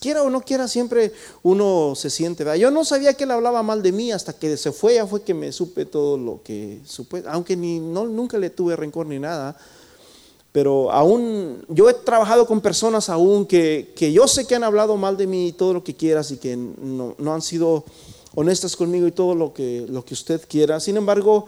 Quiera 0.00 0.22
o 0.22 0.30
no 0.30 0.40
quiera, 0.40 0.66
siempre 0.66 1.12
uno 1.42 1.92
se 1.94 2.10
siente. 2.10 2.44
Yo 2.58 2.70
no 2.70 2.84
sabía 2.84 3.14
que 3.14 3.24
él 3.24 3.30
hablaba 3.30 3.62
mal 3.62 3.82
de 3.82 3.92
mí 3.92 4.12
hasta 4.12 4.32
que 4.32 4.56
se 4.56 4.72
fue, 4.72 4.94
ya 4.94 5.06
fue 5.06 5.22
que 5.22 5.34
me 5.34 5.52
supe 5.52 5.84
todo 5.84 6.16
lo 6.16 6.42
que 6.42 6.80
supe, 6.84 7.22
aunque 7.26 7.56
ni, 7.56 7.78
no, 7.80 8.06
nunca 8.06 8.38
le 8.38 8.50
tuve 8.50 8.76
rencor 8.76 9.06
ni 9.06 9.18
nada. 9.18 9.56
pero 10.50 10.90
aún, 10.90 11.64
yo 11.68 11.88
he 11.90 11.94
trabajado 11.94 12.46
con 12.46 12.60
personas 12.60 13.10
aún 13.10 13.46
que, 13.46 13.92
que, 13.94 14.10
yo 14.12 14.26
sé 14.26 14.46
que 14.46 14.54
han 14.54 14.64
hablado 14.64 14.96
mal 14.96 15.16
de 15.16 15.26
mí 15.26 15.48
y 15.48 15.52
todo 15.52 15.74
lo 15.74 15.84
que 15.84 15.94
quieras 15.94 16.30
y 16.30 16.38
que 16.38 16.56
no, 16.56 17.14
no 17.18 17.34
han 17.34 17.42
sido 17.42 17.84
honestas 18.34 18.74
conmigo 18.74 19.06
y 19.06 19.12
todo 19.12 19.34
lo 19.34 19.52
que, 19.52 19.86
lo 19.88 20.04
que 20.04 20.14
usted 20.14 20.40
quiera. 20.48 20.80
Sin 20.80 20.96
embargo, 20.96 21.46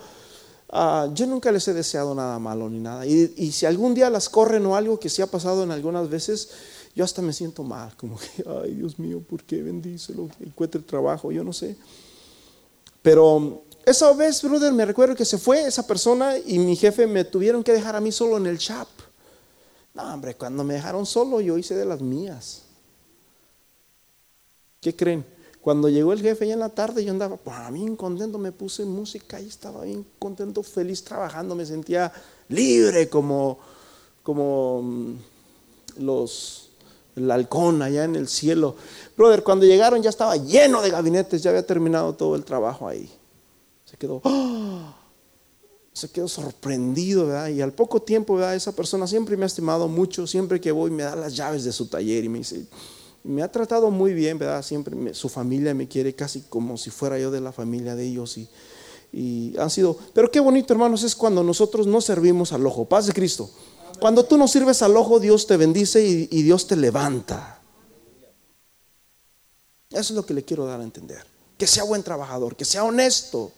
uh, 0.73 1.13
yo 1.15 1.27
nunca 1.27 1.53
les 1.53 1.67
he 1.69 1.73
deseado 1.73 2.15
nada 2.15 2.39
malo 2.39 2.69
ni 2.69 2.79
nada. 2.79 3.07
Y, 3.07 3.53
si 3.53 3.67
algún 3.67 3.95
día 3.95 4.11
las 4.11 4.29
corren 4.29 4.65
o 4.67 4.77
algo 4.77 4.99
que 4.99 5.09
se 5.09 5.23
ha 5.23 5.27
pasado 5.27 5.63
en 5.63 5.71
algunas 5.71 6.09
veces, 6.09 6.51
yo 6.95 7.05
hasta 7.05 7.23
me 7.23 7.33
siento 7.33 7.63
mal, 7.63 7.97
como 7.97 8.19
que, 8.19 8.45
ay 8.63 8.75
Dios 8.75 8.99
mío, 8.99 9.21
¿por 9.21 9.45
qué 9.45 9.63
bendícelo? 9.63 10.29
Encuentre 10.41 10.81
trabajo, 10.81 11.33
yo 11.33 11.45
no 11.45 11.53
sé. 11.53 11.77
Pero 13.03 13.63
esa 13.85 14.13
vez, 14.13 14.43
brother, 14.43 14.73
me 14.73 14.85
recuerdo 14.85 15.15
que 15.15 15.25
se 15.25 15.39
fue 15.39 15.63
esa 15.65 15.87
persona 15.87 16.35
y 16.39 16.59
mi 16.59 16.77
jefe 16.77 17.07
me 17.07 17.25
tuvieron 17.25 17.65
que 17.65 17.73
dejar 17.73 17.97
a 17.97 18.01
mí 18.01 18.13
solo 18.13 18.37
en 18.37 18.47
el 18.47 18.59
shop. 18.59 18.89
No, 19.95 20.15
hombre, 20.15 20.35
cuando 20.37 20.63
me 20.65 20.75
dejaron 20.75 21.07
solo 21.07 21.41
yo 21.41 21.59
hice 21.59 21.75
de 21.75 21.85
las 21.85 22.01
mías. 22.01 22.63
¿Qué 24.81 24.95
creen? 24.95 25.25
Cuando 25.61 25.89
llegó 25.89 26.13
el 26.13 26.23
jefe 26.23 26.47
ya 26.47 26.55
en 26.55 26.61
la 26.61 26.71
tarde 26.71 27.05
yo 27.05 27.11
andaba 27.11 27.37
pues, 27.37 27.57
bien 27.73 27.95
contento, 27.95 28.39
me 28.39 28.53
puse 28.53 28.85
música 28.85 29.41
y 29.41 29.47
estaba 29.47 29.85
bien 29.85 30.07
contento, 30.19 30.63
feliz 30.63 31.05
trabajando, 31.05 31.55
me 31.55 31.67
sentía 31.67 32.13
libre 32.49 33.09
como, 33.09 33.59
como 34.23 34.83
mm, 34.83 35.15
los 35.99 36.71
el 37.17 37.31
halcón 37.31 37.83
allá 37.83 38.05
en 38.05 38.17
el 38.17 38.29
cielo. 38.29 38.77
Brother, 39.17 39.43
cuando 39.43 39.67
llegaron 39.67 40.03
ya 40.03 40.11
estaba 40.11 40.37
lleno 40.37 40.81
de 40.81 40.91
gabinetes, 40.91 41.43
ya 41.43 41.51
había 41.51 41.67
terminado 41.67 42.15
todo 42.15 42.37
el 42.37 42.45
trabajo 42.45 42.89
ahí. 42.89 43.11
Se 43.85 43.97
quedó, 43.97 44.23
¡ah! 44.25 44.97
se 45.93 46.11
quedó 46.11 46.29
sorprendido, 46.29 47.27
¿verdad? 47.27 47.49
Y 47.49 47.61
al 47.61 47.73
poco 47.73 48.01
tiempo, 48.01 48.37
¿verdad? 48.37 48.55
Esa 48.55 48.75
persona 48.75 49.07
siempre 49.07 49.37
me 49.37 49.45
ha 49.45 49.47
estimado 49.47 49.89
mucho, 49.89 50.27
siempre 50.27 50.61
que 50.61 50.73
voy 50.73 50.91
me 50.91 51.03
da 51.03 51.17
las 51.17 51.35
llaves 51.37 51.65
de 51.65 51.73
su 51.73 51.87
taller 51.87 52.25
y 52.25 52.29
me 52.29 52.39
dice, 52.39 52.65
me 53.23 53.43
ha 53.43 53.51
tratado 53.51 53.91
muy 53.91 54.15
bien, 54.15 54.39
¿verdad? 54.39 54.63
Siempre 54.63 55.15
su 55.15 55.29
familia 55.29 55.75
me 55.75 55.89
quiere 55.89 56.15
casi 56.15 56.43
como 56.43 56.77
si 56.77 56.91
fuera 56.91 57.19
yo 57.19 57.31
de 57.31 57.41
la 57.41 57.53
familia 57.53 57.95
de 57.95 58.07
ellos 58.07 58.39
y, 58.39 58.49
han 59.59 59.71
sido, 59.71 59.99
pero 60.15 60.31
qué 60.31 60.39
bonito 60.39 60.73
hermanos 60.73 61.03
es 61.03 61.17
cuando 61.17 61.43
nosotros 61.43 61.87
no 61.87 62.01
servimos 62.01 62.53
al 62.53 62.65
ojo, 62.65 62.85
paz 62.85 63.07
de 63.07 63.13
Cristo. 63.13 63.51
Cuando 63.99 64.25
tú 64.25 64.39
no 64.39 64.47
sirves 64.47 64.83
al 64.83 64.97
ojo, 64.97 65.19
Dios 65.19 65.49
te 65.49 65.57
bendice 65.57 66.07
y, 66.07 66.29
y 66.31 66.43
Dios 66.43 66.69
te 66.69 66.77
levanta. 66.77 67.61
Eso 69.91 70.01
es 70.01 70.11
lo 70.13 70.25
que 70.25 70.33
le 70.33 70.45
quiero 70.45 70.65
dar 70.65 70.81
a 70.81 70.85
entender. 70.85 71.27
Que 71.59 71.67
sea 71.67 71.83
buen 71.83 72.05
trabajador, 72.05 72.55
que 72.55 72.65
sea 72.65 72.85
honesto 72.85 73.51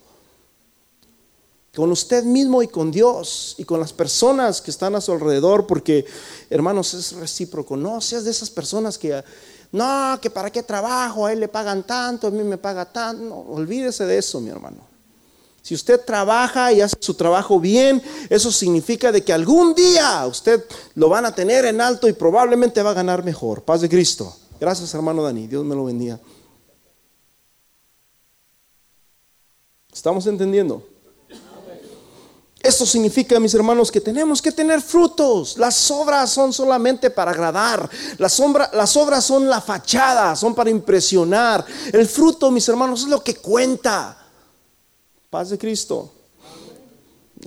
con 1.75 1.91
usted 1.91 2.23
mismo 2.23 2.61
y 2.61 2.67
con 2.67 2.91
Dios 2.91 3.55
y 3.57 3.63
con 3.63 3.79
las 3.79 3.93
personas 3.93 4.61
que 4.61 4.69
están 4.69 4.95
a 4.95 5.01
su 5.01 5.11
alrededor, 5.11 5.65
porque 5.65 6.05
hermanos 6.49 6.93
es 6.93 7.13
recíproco, 7.13 7.75
no 7.75 7.99
seas 7.99 8.25
de 8.25 8.31
esas 8.31 8.51
personas 8.51 8.97
que, 8.97 9.23
no, 9.73 10.19
que 10.21 10.29
para 10.29 10.51
qué 10.51 10.61
trabajo, 10.61 11.25
a 11.25 11.33
él 11.33 11.39
le 11.39 11.47
pagan 11.47 11.81
tanto, 11.81 12.27
a 12.27 12.31
mí 12.31 12.43
me 12.43 12.59
paga 12.59 12.85
tanto, 12.85 13.23
no, 13.23 13.39
olvídese 13.39 14.05
de 14.05 14.19
eso, 14.19 14.39
mi 14.39 14.51
hermano. 14.51 14.87
Si 15.63 15.73
usted 15.73 15.99
trabaja 16.05 16.71
y 16.71 16.81
hace 16.81 16.95
su 16.99 17.15
trabajo 17.15 17.59
bien, 17.59 17.99
eso 18.29 18.51
significa 18.51 19.11
de 19.11 19.23
que 19.23 19.33
algún 19.33 19.73
día 19.73 20.27
usted 20.27 20.63
lo 20.93 21.09
van 21.09 21.25
a 21.25 21.33
tener 21.33 21.65
en 21.65 21.81
alto 21.81 22.07
y 22.07 22.13
probablemente 22.13 22.83
va 22.83 22.91
a 22.91 22.93
ganar 22.93 23.23
mejor. 23.23 23.63
Paz 23.63 23.81
de 23.81 23.89
Cristo. 23.89 24.35
Gracias, 24.59 24.93
hermano 24.93 25.23
Dani. 25.23 25.47
Dios 25.47 25.65
me 25.65 25.73
lo 25.73 25.85
bendiga. 25.85 26.19
¿Estamos 29.91 30.27
entendiendo? 30.27 30.87
Esto 32.63 32.85
significa, 32.85 33.37
mis 33.41 33.53
hermanos, 33.53 33.91
que 33.91 33.99
tenemos 33.99 34.41
que 34.41 34.53
tener 34.53 34.81
frutos. 34.81 35.57
Las 35.57 35.91
obras 35.91 36.29
son 36.29 36.53
solamente 36.53 37.09
para 37.09 37.31
agradar. 37.31 37.89
Las, 38.17 38.39
obras 38.39 39.25
son 39.25 39.49
la 39.49 39.59
fachada, 39.59 40.33
son 40.37 40.55
para 40.55 40.69
impresionar. 40.69 41.65
El 41.91 42.07
fruto, 42.07 42.49
mis 42.51 42.69
hermanos, 42.69 43.01
es 43.01 43.09
lo 43.09 43.21
que 43.21 43.35
cuenta. 43.35 44.17
Paz 45.29 45.49
de 45.49 45.57
Cristo. 45.57 46.09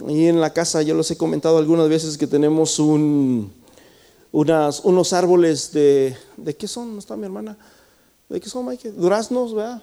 Y 0.06 0.26
en 0.26 0.38
la 0.38 0.52
casa, 0.52 0.82
yo 0.82 0.94
les 0.94 1.10
he 1.10 1.16
comentado 1.16 1.56
algunas 1.56 1.88
veces 1.88 2.18
que 2.18 2.26
tenemos 2.26 2.78
unos 2.78 3.52
árboles 5.14 5.72
de... 5.72 6.14
¿De 6.36 6.54
qué 6.54 6.68
son? 6.68 6.92
¿No 6.92 6.98
está 6.98 7.16
mi 7.16 7.24
hermana? 7.24 7.56
¿De 8.28 8.38
qué 8.38 8.50
son, 8.50 8.66
Mike? 8.66 8.92
Duraznos, 8.92 9.54
¿verdad? 9.54 9.82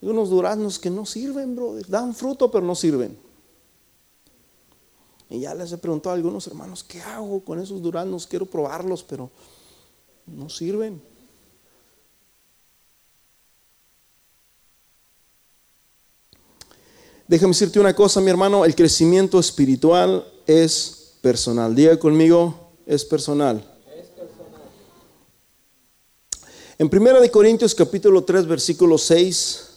Hay 0.00 0.08
unos 0.08 0.30
duraznos 0.30 0.78
que 0.78 0.88
no 0.88 1.04
sirven, 1.04 1.54
bro. 1.54 1.74
Dan 1.86 2.14
fruto, 2.14 2.50
pero 2.50 2.64
no 2.64 2.74
sirven. 2.74 3.28
Y 5.30 5.40
ya 5.40 5.54
les 5.54 5.70
he 5.70 5.78
preguntado 5.78 6.10
a 6.10 6.16
algunos 6.16 6.48
hermanos, 6.48 6.82
¿qué 6.82 7.00
hago 7.00 7.40
con 7.44 7.60
esos 7.60 7.80
duraznos? 7.80 8.26
Quiero 8.26 8.46
probarlos, 8.46 9.04
pero 9.04 9.30
no 10.26 10.48
sirven. 10.50 11.00
Déjame 17.28 17.52
decirte 17.52 17.78
una 17.78 17.94
cosa, 17.94 18.20
mi 18.20 18.28
hermano, 18.28 18.64
el 18.64 18.74
crecimiento 18.74 19.38
espiritual 19.38 20.26
es 20.48 21.14
personal. 21.20 21.76
Diga 21.76 21.96
conmigo, 21.96 22.72
es 22.84 23.04
personal. 23.04 23.64
En 26.76 26.90
1 26.92 27.30
Corintios 27.30 27.72
capítulo 27.72 28.24
3 28.24 28.46
versículo 28.48 28.98
6, 28.98 29.68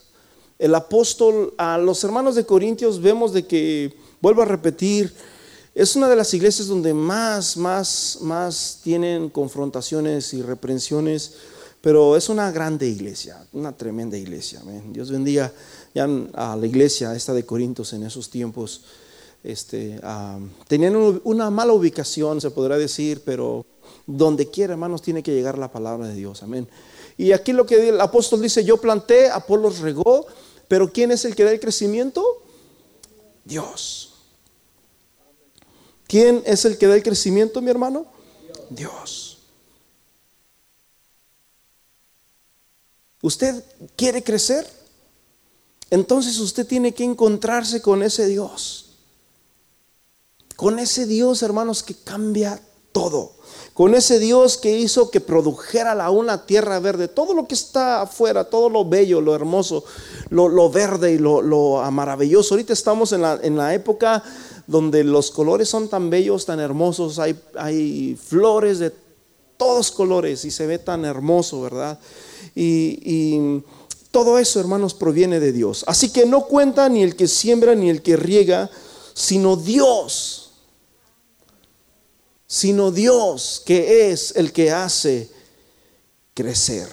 el 0.58 0.74
apóstol 0.74 1.54
a 1.58 1.78
los 1.78 2.04
hermanos 2.04 2.34
de 2.34 2.46
Corintios 2.46 3.00
vemos 3.00 3.34
de 3.34 3.46
que, 3.46 3.94
vuelvo 4.20 4.42
a 4.42 4.46
repetir, 4.46 5.14
es 5.76 5.96
una 5.96 6.08
de 6.08 6.16
las 6.16 6.34
iglesias 6.34 6.68
donde 6.68 6.94
más, 6.94 7.58
más, 7.58 8.20
más 8.22 8.80
tienen 8.84 9.30
confrontaciones 9.30 10.34
y 10.34 10.42
reprensiones, 10.42 11.34
pero 11.82 12.16
es 12.16 12.30
una 12.30 12.52
grande 12.52 12.88
iglesia, 12.88 13.46
una 13.54 13.76
tremenda 13.76 14.18
iglesia. 14.18 14.62
Dios 14.92 15.12
bendiga 15.12 15.52
ya 15.94 16.08
a 16.34 16.56
la 16.56 16.66
iglesia 16.66 17.16
esta 17.16 17.34
de 17.34 17.46
Corintios 17.46 17.92
en 17.94 18.04
esos 18.04 18.30
tiempos. 18.30 18.84
Este, 19.44 20.00
tenían 20.68 20.96
una 21.24 21.50
mala 21.50 21.74
ubicación, 21.74 22.40
se 22.40 22.52
podrá 22.52 22.78
decir, 22.78 23.22
pero 23.26 23.66
donde 24.06 24.50
quiera, 24.50 24.74
hermanos, 24.74 25.02
tiene 25.02 25.24
que 25.24 25.34
llegar 25.34 25.58
la 25.58 25.72
palabra 25.72 26.08
de 26.08 26.16
Dios. 26.16 26.44
Amén. 26.44 26.68
Y 27.18 27.32
aquí 27.32 27.52
lo 27.52 27.66
que 27.66 27.90
el 27.90 28.00
apóstol 28.00 28.42
dice, 28.42 28.64
yo 28.64 28.78
planté, 28.78 29.30
Apolos 29.30 29.80
regó, 29.80 30.28
pero 30.68 30.92
¿quién 30.92 31.12
es 31.12 31.26
el 31.26 31.36
que 31.36 31.44
da 31.44 31.52
el 31.52 31.60
crecimiento? 31.60 32.24
Dios. 33.44 34.13
¿Quién 36.14 36.44
es 36.46 36.64
el 36.66 36.78
que 36.78 36.86
da 36.86 36.94
el 36.94 37.02
crecimiento, 37.02 37.60
mi 37.60 37.72
hermano? 37.72 38.06
Dios. 38.70 39.40
¿Usted 43.20 43.64
quiere 43.96 44.22
crecer? 44.22 44.70
Entonces 45.90 46.38
usted 46.38 46.68
tiene 46.68 46.94
que 46.94 47.04
encontrarse 47.04 47.82
con 47.82 48.04
ese 48.04 48.28
Dios. 48.28 48.92
Con 50.56 50.78
ese 50.78 51.08
Dios, 51.08 51.42
hermanos, 51.42 51.82
que 51.82 51.96
cambia 51.96 52.62
todo. 52.92 53.32
Con 53.74 53.96
ese 53.96 54.20
Dios 54.20 54.58
que 54.58 54.78
hizo 54.78 55.10
que 55.10 55.20
produjera 55.20 55.96
la 55.96 56.12
una 56.12 56.46
tierra 56.46 56.80
verde. 56.80 57.08
Todo 57.08 57.34
lo 57.34 57.48
que 57.48 57.56
está 57.56 58.04
afuera, 58.04 58.44
todo 58.44 58.70
lo 58.70 58.86
bello, 58.86 59.20
lo 59.20 59.34
hermoso, 59.34 59.84
lo, 60.30 60.70
verde 60.70 61.14
y 61.14 61.18
lo, 61.18 61.42
lo, 61.42 61.82
maravilloso. 61.90 62.54
Ahorita 62.54 62.74
estamos 62.74 63.14
en 63.14 63.24
la, 63.24 63.40
en 63.42 63.58
la 63.58 63.74
época 63.74 64.24
donde 64.68 65.04
los 65.04 65.32
colores 65.32 65.70
son 65.70 65.90
tan 65.90 66.10
bellos, 66.10 66.46
tan 66.46 66.60
hermosos, 66.60 67.20
hay, 67.20 67.40
hay 67.56 68.16
flores 68.16 68.80
de 68.80 68.92
todos 69.58 69.92
colores 69.92 70.46
y 70.46 70.52
se 70.52 70.68
ve 70.68 70.80
tan 70.80 71.06
hermoso, 71.06 71.62
¿verdad? 71.62 72.00
Y, 72.56 73.00
y, 73.04 73.64
todo 74.14 74.38
eso, 74.38 74.60
hermanos, 74.60 74.94
proviene 74.94 75.40
de 75.40 75.52
Dios. 75.52 75.84
Así 75.88 76.12
que 76.12 76.28
no 76.28 76.46
cuenta 76.46 76.88
ni 76.88 77.02
el 77.02 77.16
que 77.16 77.28
siembra 77.28 77.74
ni 77.74 77.90
el 77.90 78.04
que 78.04 78.16
riega, 78.16 78.70
sino 79.16 79.56
Dios. 79.56 80.52
Sino 82.46 82.92
Dios 82.92 83.64
que 83.66 84.12
es 84.12 84.34
el 84.36 84.54
que 84.54 84.70
hace 84.70 85.32
crecer. 86.36 86.90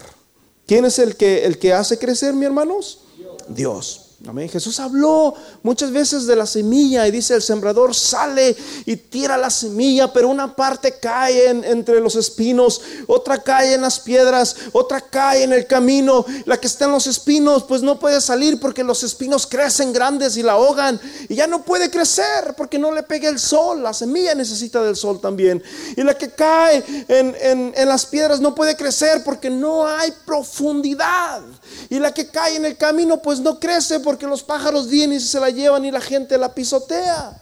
¿Quién 0.67 0.87
es 0.87 0.99
el 0.99 1.15
que, 1.17 1.45
el 1.45 1.59
que 1.59 1.75
hace 1.75 1.99
crecer, 1.99 2.33
mi 2.33 2.47
hermanos? 2.47 3.01
Dios. 3.49 4.10
Amén. 4.29 4.51
Jesús 4.51 4.79
habló 4.81 5.35
muchas 5.63 5.91
veces 5.91 6.27
de 6.27 6.37
la 6.37 6.45
semilla 6.45 7.09
y 7.09 7.11
dice 7.11 7.35
el 7.35 7.41
sembrador 7.41 7.95
sale 7.95 8.55
y 8.85 8.95
tira 8.97 9.39
la 9.39 9.49
semilla, 9.49 10.13
pero 10.13 10.29
una 10.29 10.55
parte 10.55 10.99
cae 11.01 11.49
entre 11.49 12.01
los 12.01 12.17
espinos, 12.17 12.83
otra 13.07 13.43
cae 13.43 13.73
en 13.73 13.81
las 13.81 13.99
piedras, 13.99 14.57
otra 14.73 15.01
cae 15.01 15.45
en 15.45 15.55
el 15.55 15.67
camino. 15.67 16.27
La 16.45 16.59
que 16.59 16.67
está 16.67 16.85
en 16.85 16.93
los 16.93 17.07
espinos 17.07 17.65
pues 17.65 17.81
no 17.81 17.99
puede 17.99 18.21
salir 18.21 18.61
porque 18.61 18.85
los 18.85 19.03
espinos 19.03 19.47
crecen 19.47 19.91
grandes 19.91 20.37
y 20.37 20.43
la 20.43 20.53
ahogan 20.53 21.01
y 21.31 21.35
ya 21.35 21.47
no 21.47 21.63
puede 21.65 21.91
crecer 21.91 22.55
porque 22.59 22.79
no 22.79 22.93
le 22.93 23.03
pega 23.03 23.31
el 23.31 23.39
sol. 23.39 23.83
La 23.83 23.95
semilla 23.95 24.35
necesita 24.35 24.83
del 24.83 24.97
sol 24.97 25.19
también. 25.23 25.63
Y 25.97 26.03
la 26.03 26.13
que 26.13 26.29
cae 26.31 26.85
en, 27.09 27.73
en 27.75 27.89
las 27.89 28.05
piedras 28.05 28.39
no 28.39 28.55
puede 28.55 28.77
crecer 28.77 29.25
porque 29.25 29.49
no 29.49 29.87
hay 29.87 30.13
profundidad. 30.27 31.41
Y 31.89 31.99
la 31.99 32.13
que 32.13 32.27
cae 32.27 32.57
en 32.57 32.67
el 32.67 32.77
camino 32.77 33.23
pues 33.23 33.41
no 33.41 33.59
crece 33.59 33.99
porque 34.11 34.27
los 34.27 34.43
pájaros 34.43 34.89
vienen 34.89 35.19
y 35.19 35.21
se 35.21 35.39
la 35.39 35.51
llevan 35.51 35.85
y 35.85 35.93
la 35.93 36.01
gente 36.01 36.37
la 36.37 36.53
pisotea. 36.53 37.41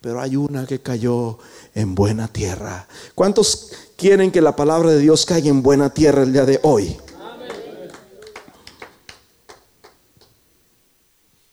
Pero 0.00 0.20
hay 0.20 0.34
una 0.34 0.66
que 0.66 0.82
cayó 0.82 1.38
en 1.76 1.94
buena 1.94 2.26
tierra. 2.26 2.88
¿Cuántos 3.14 3.70
quieren 3.96 4.32
que 4.32 4.40
la 4.40 4.56
palabra 4.56 4.90
de 4.90 4.98
Dios 4.98 5.24
caiga 5.24 5.48
en 5.48 5.62
buena 5.62 5.94
tierra 5.94 6.24
el 6.24 6.32
día 6.32 6.44
de 6.44 6.58
hoy? 6.64 6.96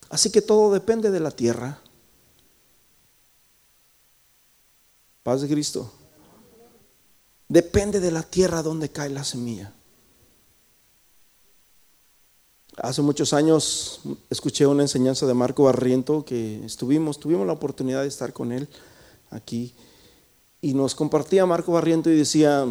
Así 0.10 0.32
que 0.32 0.41
todo 0.41 0.74
depende 0.74 1.12
de 1.12 1.19
la 1.19 1.30
tierra. 1.30 1.80
Paz 5.22 5.41
de 5.41 5.48
Cristo. 5.48 5.93
Depende 7.48 8.00
de 8.00 8.10
la 8.10 8.24
tierra 8.24 8.63
donde 8.63 8.89
cae 8.89 9.12
la 9.12 9.24
semilla. 9.24 9.72
Hace 12.78 13.04
muchos 13.04 13.34
años 13.34 14.00
escuché 14.32 14.66
una 14.66 14.82
enseñanza 14.82 15.28
de 15.28 15.36
Marco 15.36 15.64
Barriento 15.64 16.26
que 16.26 16.66
estuvimos, 16.66 17.20
tuvimos 17.20 17.46
la 17.46 17.54
oportunidad 17.54 18.02
de 18.02 18.08
estar 18.08 18.34
con 18.34 18.52
él 18.52 18.68
aquí 19.30 19.76
y 20.60 20.74
nos 20.74 20.96
compartía 20.96 21.46
Marco 21.46 21.72
Barriento 21.72 22.10
y 22.10 22.16
decía, 22.16 22.66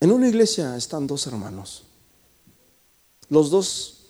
en 0.00 0.12
una 0.12 0.28
iglesia 0.28 0.76
están 0.76 1.06
dos 1.06 1.26
hermanos, 1.26 1.84
los 3.30 3.50
dos 3.50 4.00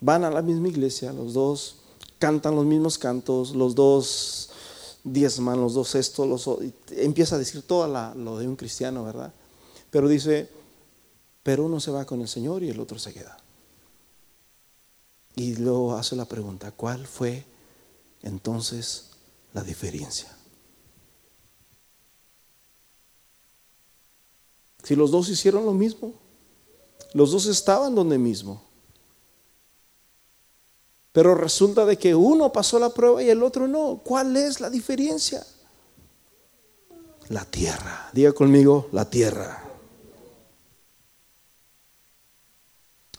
van 0.00 0.24
a 0.24 0.30
la 0.30 0.42
misma 0.42 0.68
iglesia, 0.68 1.14
los 1.14 1.32
dos 1.32 1.76
cantan 2.18 2.54
los 2.54 2.66
mismos 2.66 2.98
cantos, 2.98 3.54
los 3.54 3.74
dos 3.74 4.50
diezman, 5.04 5.58
los 5.58 5.72
dos 5.72 5.94
esto, 5.94 6.26
los, 6.26 6.46
empieza 6.90 7.36
a 7.36 7.38
decir 7.38 7.62
todo 7.62 7.86
lo 8.14 8.38
de 8.38 8.46
un 8.46 8.56
cristiano, 8.56 9.04
¿verdad? 9.04 9.32
Pero 9.90 10.06
dice, 10.06 10.59
pero 11.42 11.64
uno 11.64 11.80
se 11.80 11.90
va 11.90 12.04
con 12.04 12.20
el 12.20 12.28
Señor 12.28 12.62
y 12.62 12.70
el 12.70 12.80
otro 12.80 12.98
se 12.98 13.12
queda. 13.12 13.38
Y 15.36 15.56
luego 15.56 15.96
hace 15.96 16.16
la 16.16 16.26
pregunta, 16.26 16.72
¿cuál 16.72 17.06
fue 17.06 17.44
entonces 18.22 19.10
la 19.52 19.62
diferencia? 19.62 20.36
Si 24.82 24.96
los 24.96 25.10
dos 25.10 25.28
hicieron 25.28 25.64
lo 25.64 25.72
mismo, 25.72 26.14
los 27.14 27.30
dos 27.30 27.46
estaban 27.46 27.94
donde 27.94 28.18
mismo. 28.18 28.62
Pero 31.12 31.34
resulta 31.34 31.84
de 31.84 31.96
que 31.98 32.14
uno 32.14 32.52
pasó 32.52 32.78
la 32.78 32.90
prueba 32.90 33.22
y 33.22 33.30
el 33.30 33.42
otro 33.42 33.66
no. 33.66 34.00
¿Cuál 34.04 34.36
es 34.36 34.60
la 34.60 34.70
diferencia? 34.70 35.44
La 37.28 37.44
tierra. 37.44 38.10
Diga 38.12 38.32
conmigo, 38.32 38.88
la 38.92 39.08
tierra. 39.08 39.69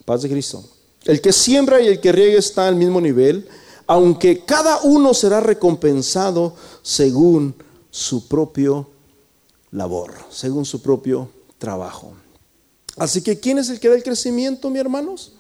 Paz 0.06 0.22
de 0.22 0.30
Cristo. 0.30 0.64
El 1.06 1.22
que 1.22 1.34
siembra 1.34 1.82
y 1.82 1.88
el 1.88 2.00
que 2.00 2.12
riega 2.12 2.38
está 2.38 2.68
al 2.68 2.76
mismo 2.76 3.02
nivel, 3.02 3.48
aunque 3.88 4.46
cada 4.46 4.82
uno 4.82 5.14
será 5.14 5.40
recompensado 5.40 6.56
según 6.82 7.56
su 7.90 8.28
propio 8.28 8.90
labor, 9.72 10.14
según 10.30 10.66
su 10.66 10.82
propio 10.82 11.30
trabajo. 11.58 12.14
Así 12.98 13.22
que, 13.22 13.40
¿quién 13.40 13.58
es 13.58 13.70
el 13.70 13.80
que 13.80 13.90
da 13.90 13.96
el 13.96 14.04
crecimiento, 14.04 14.70
mi 14.70 14.80
hermanos? 14.80 15.34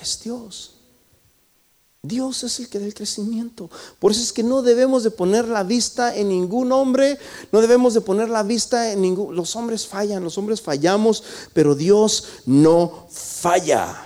Es 0.00 0.20
Dios. 0.22 0.77
Dios 2.02 2.44
es 2.44 2.60
el 2.60 2.68
que 2.68 2.78
da 2.78 2.86
el 2.86 2.94
crecimiento. 2.94 3.68
Por 3.98 4.12
eso 4.12 4.22
es 4.22 4.32
que 4.32 4.44
no 4.44 4.62
debemos 4.62 5.02
de 5.02 5.10
poner 5.10 5.48
la 5.48 5.64
vista 5.64 6.14
en 6.14 6.28
ningún 6.28 6.70
hombre, 6.70 7.18
no 7.50 7.60
debemos 7.60 7.92
de 7.94 8.00
poner 8.00 8.28
la 8.28 8.44
vista 8.44 8.92
en 8.92 9.02
ningún... 9.02 9.34
Los 9.34 9.56
hombres 9.56 9.86
fallan, 9.86 10.22
los 10.22 10.38
hombres 10.38 10.62
fallamos, 10.62 11.24
pero 11.52 11.74
Dios 11.74 12.24
no 12.46 13.08
falla. 13.10 14.04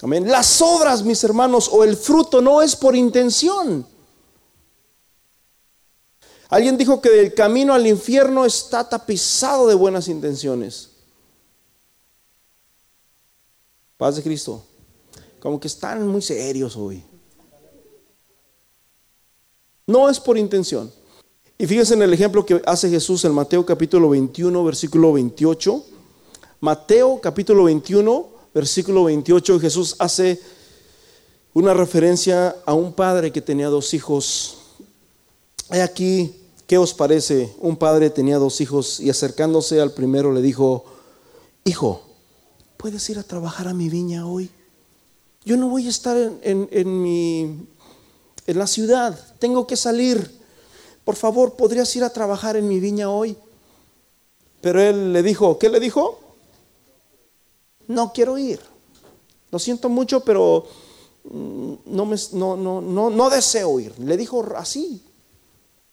Amén. 0.00 0.30
Las 0.30 0.60
obras, 0.62 1.02
mis 1.02 1.24
hermanos, 1.24 1.68
o 1.72 1.82
el 1.82 1.96
fruto 1.96 2.40
no 2.40 2.62
es 2.62 2.76
por 2.76 2.94
intención. 2.94 3.86
Alguien 6.50 6.76
dijo 6.76 7.00
que 7.00 7.20
el 7.20 7.34
camino 7.34 7.74
al 7.74 7.86
infierno 7.86 8.44
está 8.44 8.88
tapizado 8.88 9.66
de 9.66 9.74
buenas 9.74 10.06
intenciones. 10.06 10.90
Paz 13.96 14.16
de 14.16 14.22
Cristo. 14.22 14.64
Como 15.44 15.60
que 15.60 15.68
están 15.68 16.08
muy 16.08 16.22
serios 16.22 16.74
hoy. 16.74 17.02
No 19.86 20.08
es 20.08 20.18
por 20.18 20.38
intención. 20.38 20.90
Y 21.58 21.66
fíjense 21.66 21.92
en 21.92 22.00
el 22.00 22.14
ejemplo 22.14 22.46
que 22.46 22.62
hace 22.64 22.88
Jesús 22.88 23.26
en 23.26 23.32
Mateo 23.32 23.66
capítulo 23.66 24.08
21, 24.08 24.64
versículo 24.64 25.12
28. 25.12 25.84
Mateo 26.60 27.20
capítulo 27.20 27.64
21, 27.64 28.26
versículo 28.54 29.04
28, 29.04 29.60
Jesús 29.60 29.96
hace 29.98 30.40
una 31.52 31.74
referencia 31.74 32.56
a 32.64 32.72
un 32.72 32.94
padre 32.94 33.30
que 33.30 33.42
tenía 33.42 33.68
dos 33.68 33.92
hijos. 33.92 34.56
Hay 35.68 35.80
aquí, 35.80 36.34
¿qué 36.66 36.78
os 36.78 36.94
parece? 36.94 37.54
Un 37.58 37.76
padre 37.76 38.08
tenía 38.08 38.38
dos 38.38 38.62
hijos 38.62 38.98
y 38.98 39.10
acercándose 39.10 39.78
al 39.82 39.92
primero 39.92 40.32
le 40.32 40.40
dijo, 40.40 40.86
hijo, 41.66 42.00
¿puedes 42.78 43.10
ir 43.10 43.18
a 43.18 43.22
trabajar 43.22 43.68
a 43.68 43.74
mi 43.74 43.90
viña 43.90 44.26
hoy? 44.26 44.50
Yo 45.44 45.56
no 45.56 45.68
voy 45.68 45.86
a 45.86 45.90
estar 45.90 46.16
en, 46.16 47.02
mi, 47.02 47.66
en 48.46 48.58
la 48.58 48.66
ciudad, 48.66 49.18
tengo 49.38 49.66
que 49.66 49.76
salir. 49.76 50.40
Por 51.04 51.16
favor, 51.16 51.54
¿podrías 51.54 51.94
ir 51.96 52.04
a 52.04 52.10
trabajar 52.10 52.56
en 52.56 52.66
mi 52.66 52.80
viña 52.80 53.10
hoy? 53.10 53.36
Pero 54.62 54.80
él 54.80 55.12
le 55.12 55.22
dijo, 55.22 55.58
¿qué 55.58 55.68
le 55.68 55.80
dijo? 55.80 56.18
No 57.88 58.12
quiero 58.14 58.38
ir. 58.38 58.58
Lo 59.50 59.58
siento 59.58 59.90
mucho, 59.90 60.20
pero 60.20 60.66
mm, 61.24 61.74
no, 61.86 62.06
me, 62.06 62.16
no, 62.32 62.56
no, 62.56 62.80
no, 62.80 63.10
no 63.10 63.28
deseo 63.28 63.78
ir. 63.78 63.98
Le 63.98 64.16
dijo 64.16 64.42
así, 64.56 65.02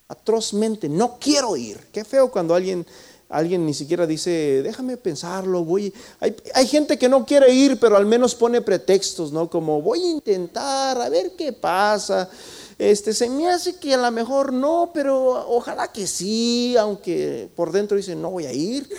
atrozmente, 0.08 0.88
no 0.88 1.18
quiero 1.20 1.58
ir. 1.58 1.78
Qué 1.92 2.06
feo 2.06 2.32
cuando 2.32 2.56
alguien 2.56 2.86
Alguien 3.32 3.65
ni 3.65 3.74
siquiera 3.74 4.06
dice, 4.06 4.62
déjame 4.62 4.98
pensarlo, 4.98 5.63
voy. 5.63 5.94
Hay, 6.20 6.36
hay, 6.54 6.67
gente 6.67 7.00
que 7.00 7.08
no 7.08 7.26
quiere 7.26 7.54
ir, 7.54 7.80
pero 7.80 7.96
al 7.96 8.06
menos 8.06 8.36
pone 8.36 8.62
pretextos, 8.62 9.32
¿no? 9.32 9.50
Como 9.50 9.82
voy 9.82 10.04
a 10.04 10.12
intentar, 10.12 11.02
a 11.02 11.08
ver 11.08 11.32
qué 11.38 11.54
pasa. 11.54 12.30
Este, 12.78 13.13
se 13.13 13.30
me 13.30 13.48
hace 13.48 13.78
que 13.78 13.94
a 13.94 13.98
lo 13.98 14.12
mejor 14.12 14.52
no, 14.52 14.91
pero 14.94 15.48
ojalá 15.50 15.91
que 15.94 16.08
sí, 16.08 16.76
aunque 16.78 17.48
por 17.56 17.72
dentro 17.72 17.96
dice, 17.96 18.15
no 18.15 18.32
voy 18.32 18.48
a 18.48 18.52
ir. 18.52 18.89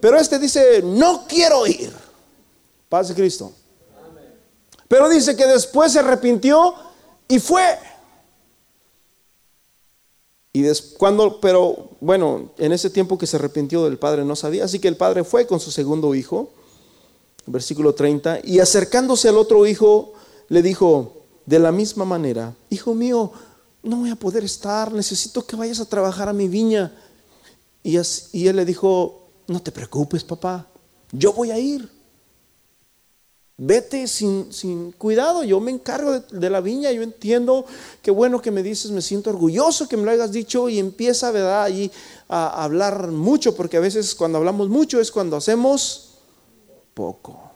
Pero 0.00 0.16
este 0.16 0.38
dice, 0.38 0.82
no 0.84 1.26
quiero 1.26 1.66
ir. 1.66 1.92
Paz 2.88 3.08
de 3.08 3.14
Cristo. 3.14 3.52
Pero 4.86 5.08
dice 5.08 5.34
que 5.34 5.46
después 5.46 5.92
se 5.92 5.98
arrepintió 5.98 6.74
y 7.26 7.40
fue. 7.40 7.64
Y 10.56 10.64
cuando, 10.98 11.40
pero 11.40 11.90
bueno, 12.00 12.52
en 12.58 12.70
ese 12.70 12.88
tiempo 12.88 13.18
que 13.18 13.26
se 13.26 13.36
arrepintió 13.36 13.84
del 13.84 13.98
padre 13.98 14.24
no 14.24 14.36
sabía, 14.36 14.64
así 14.64 14.78
que 14.78 14.86
el 14.86 14.96
padre 14.96 15.24
fue 15.24 15.48
con 15.48 15.58
su 15.58 15.72
segundo 15.72 16.14
hijo, 16.14 16.50
versículo 17.46 17.92
30, 17.92 18.38
y 18.44 18.60
acercándose 18.60 19.28
al 19.28 19.36
otro 19.36 19.66
hijo 19.66 20.12
le 20.48 20.62
dijo, 20.62 21.24
de 21.44 21.58
la 21.58 21.72
misma 21.72 22.04
manera, 22.04 22.54
hijo 22.70 22.94
mío, 22.94 23.32
no 23.82 23.96
voy 23.96 24.10
a 24.10 24.16
poder 24.16 24.44
estar, 24.44 24.92
necesito 24.92 25.44
que 25.44 25.56
vayas 25.56 25.80
a 25.80 25.88
trabajar 25.88 26.28
a 26.28 26.32
mi 26.32 26.46
viña. 26.46 26.96
Y 27.82 27.96
él 28.46 28.54
le 28.54 28.64
dijo, 28.64 29.28
no 29.48 29.60
te 29.60 29.72
preocupes, 29.72 30.22
papá, 30.22 30.68
yo 31.10 31.32
voy 31.32 31.50
a 31.50 31.58
ir. 31.58 31.90
Vete 33.56 34.08
sin, 34.08 34.52
sin, 34.52 34.90
cuidado, 34.90 35.44
yo 35.44 35.60
me 35.60 35.70
encargo 35.70 36.18
de, 36.18 36.50
la 36.50 36.60
viña, 36.60 36.90
yo 36.90 37.02
entiendo 37.02 37.64
qué 38.02 38.10
bueno 38.10 38.42
que 38.42 38.50
me 38.50 38.64
dices, 38.64 38.90
me 38.90 39.00
siento 39.00 39.30
orgulloso 39.30 39.88
que 39.88 39.96
me 39.96 40.02
lo 40.04 40.10
hayas 40.10 40.32
dicho 40.32 40.68
y 40.68 40.80
empieza, 40.80 41.30
¿verdad? 41.30 41.62
Allí 41.62 41.88
a 42.28 42.64
hablar 42.64 43.12
mucho, 43.12 43.54
porque 43.54 43.76
a 43.76 43.80
veces 43.80 44.16
cuando 44.16 44.38
hablamos 44.38 44.68
mucho 44.68 45.00
es 45.00 45.12
cuando 45.12 45.36
hacemos 45.36 46.14
poco. 46.94 47.52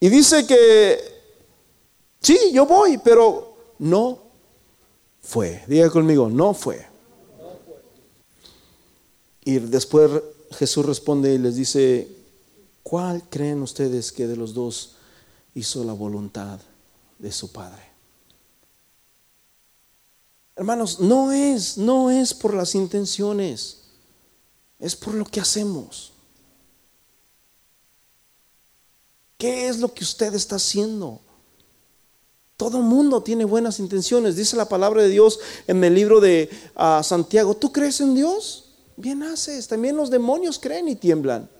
Y 0.00 0.08
dice 0.08 0.46
que, 0.46 0.98
sí, 2.20 2.38
yo 2.54 2.64
voy, 2.64 2.96
pero 2.98 3.54
no 3.80 4.18
fue. 5.20 5.62
Diga 5.66 5.90
conmigo, 5.90 6.30
no 6.30 6.54
fue. 6.54 6.86
Y 9.44 9.58
después 9.58 10.10
Jesús 10.52 10.86
responde 10.86 11.34
y 11.34 11.38
les 11.38 11.54
dice, 11.56 12.08
¿Cuál 12.82 13.28
creen 13.28 13.62
ustedes 13.62 14.12
que 14.12 14.26
de 14.26 14.36
los 14.36 14.54
dos 14.54 14.96
hizo 15.54 15.84
la 15.84 15.92
voluntad 15.92 16.60
de 17.18 17.32
su 17.32 17.52
Padre? 17.52 17.82
Hermanos, 20.56 21.00
no 21.00 21.32
es, 21.32 21.78
no 21.78 22.10
es 22.10 22.34
por 22.34 22.54
las 22.54 22.74
intenciones, 22.74 23.78
es 24.78 24.96
por 24.96 25.14
lo 25.14 25.24
que 25.24 25.40
hacemos. 25.40 26.12
¿Qué 29.38 29.68
es 29.68 29.78
lo 29.78 29.92
que 29.92 30.04
usted 30.04 30.34
está 30.34 30.56
haciendo? 30.56 31.20
Todo 32.56 32.78
el 32.78 32.84
mundo 32.84 33.22
tiene 33.22 33.44
buenas 33.44 33.80
intenciones. 33.80 34.36
Dice 34.36 34.56
la 34.56 34.68
palabra 34.68 35.02
de 35.02 35.08
Dios 35.08 35.40
en 35.66 35.82
el 35.82 35.94
libro 35.94 36.20
de 36.20 36.48
ah, 36.76 37.02
Santiago. 37.02 37.56
¿Tú 37.56 37.72
crees 37.72 38.00
en 38.00 38.14
Dios? 38.14 38.66
Bien 38.96 39.22
haces. 39.24 39.66
También 39.66 39.96
los 39.96 40.10
demonios 40.10 40.60
creen 40.60 40.86
y 40.86 40.94
tiemblan. 40.94 41.50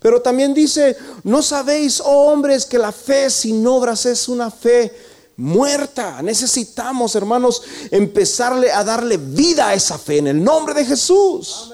Pero 0.00 0.20
también 0.20 0.54
dice, 0.54 0.96
no 1.24 1.42
sabéis, 1.42 2.00
oh 2.00 2.32
hombres, 2.32 2.66
que 2.66 2.78
la 2.78 2.92
fe 2.92 3.30
sin 3.30 3.66
obras 3.66 4.06
es 4.06 4.28
una 4.28 4.50
fe 4.50 4.92
muerta. 5.36 6.22
Necesitamos, 6.22 7.14
hermanos, 7.14 7.62
empezarle 7.90 8.70
a 8.72 8.84
darle 8.84 9.16
vida 9.16 9.68
a 9.68 9.74
esa 9.74 9.98
fe 9.98 10.18
en 10.18 10.28
el 10.28 10.42
nombre 10.42 10.74
de 10.74 10.84
Jesús. 10.84 11.72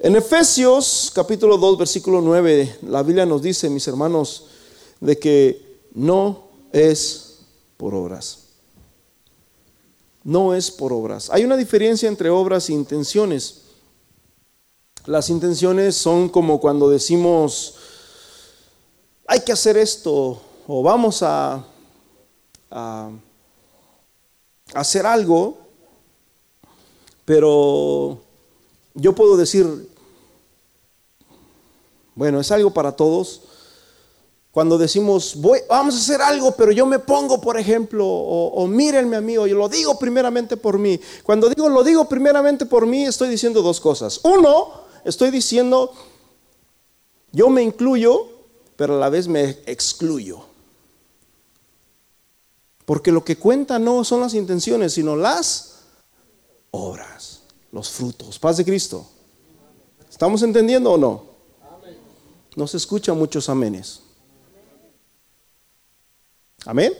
En 0.00 0.14
Efesios 0.14 1.10
capítulo 1.12 1.58
2, 1.58 1.78
versículo 1.78 2.20
9, 2.20 2.78
la 2.82 3.02
Biblia 3.02 3.26
nos 3.26 3.42
dice, 3.42 3.68
mis 3.68 3.88
hermanos, 3.88 4.46
de 5.00 5.18
que 5.18 5.80
no 5.94 6.50
es 6.72 7.38
por 7.76 7.94
obras. 7.94 8.44
No 10.22 10.54
es 10.54 10.70
por 10.70 10.92
obras. 10.92 11.30
Hay 11.30 11.44
una 11.44 11.56
diferencia 11.56 12.08
entre 12.08 12.30
obras 12.30 12.68
e 12.68 12.74
intenciones. 12.74 13.62
Las 15.08 15.30
intenciones 15.30 15.96
son 15.96 16.28
como 16.28 16.60
cuando 16.60 16.90
decimos, 16.90 17.76
hay 19.26 19.40
que 19.40 19.52
hacer 19.52 19.78
esto 19.78 20.38
o 20.66 20.82
vamos 20.82 21.22
a, 21.22 21.64
hacer 24.74 25.06
algo, 25.06 25.56
pero 27.24 28.18
yo 28.92 29.14
puedo 29.14 29.38
decir, 29.38 29.88
bueno, 32.14 32.40
es 32.40 32.52
algo 32.52 32.74
para 32.74 32.92
todos. 32.92 33.40
Cuando 34.50 34.76
decimos, 34.76 35.38
vamos 35.70 35.94
a 35.94 35.98
hacer 35.98 36.20
algo, 36.20 36.50
pero 36.50 36.70
yo 36.70 36.84
me 36.84 36.98
pongo, 36.98 37.40
por 37.40 37.58
ejemplo, 37.58 38.06
o, 38.06 38.48
o 38.48 38.66
mírenme 38.66 39.16
a 39.16 39.22
mí, 39.22 39.38
o 39.38 39.46
yo 39.46 39.56
lo 39.56 39.70
digo 39.70 39.98
primeramente 39.98 40.58
por 40.58 40.78
mí. 40.78 41.00
Cuando 41.22 41.48
digo 41.48 41.70
lo 41.70 41.82
digo 41.82 42.06
primeramente 42.06 42.66
por 42.66 42.86
mí, 42.86 43.06
estoy 43.06 43.30
diciendo 43.30 43.62
dos 43.62 43.80
cosas. 43.80 44.20
Uno, 44.22 44.86
estoy 45.10 45.30
diciendo, 45.30 45.92
yo 47.32 47.48
me 47.50 47.62
incluyo 47.62 48.38
pero 48.78 48.94
a 48.94 48.98
la 49.00 49.08
vez 49.08 49.26
me 49.26 49.58
excluyo. 49.66 50.38
Porque 52.84 53.10
lo 53.10 53.24
que 53.24 53.36
cuenta 53.36 53.76
no 53.80 54.04
son 54.04 54.20
las 54.20 54.34
intenciones, 54.34 54.92
sino 54.92 55.16
las 55.16 55.80
obras, 56.70 57.42
los 57.72 57.90
frutos. 57.90 58.38
Paz 58.38 58.56
de 58.58 58.64
Cristo. 58.64 59.04
¿Estamos 60.08 60.42
entendiendo 60.42 60.92
o 60.92 60.96
no? 60.96 61.24
No 62.54 62.68
se 62.68 62.76
escuchan 62.76 63.18
muchos 63.18 63.48
amenes. 63.48 64.00
Amén. 66.64 66.92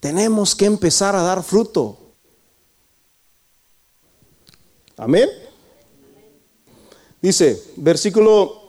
Tenemos 0.00 0.56
que 0.56 0.64
empezar 0.64 1.14
a 1.14 1.22
dar 1.22 1.42
fruto. 1.42 1.98
Amén. 5.02 5.28
Dice, 7.20 7.60
versículo 7.74 8.68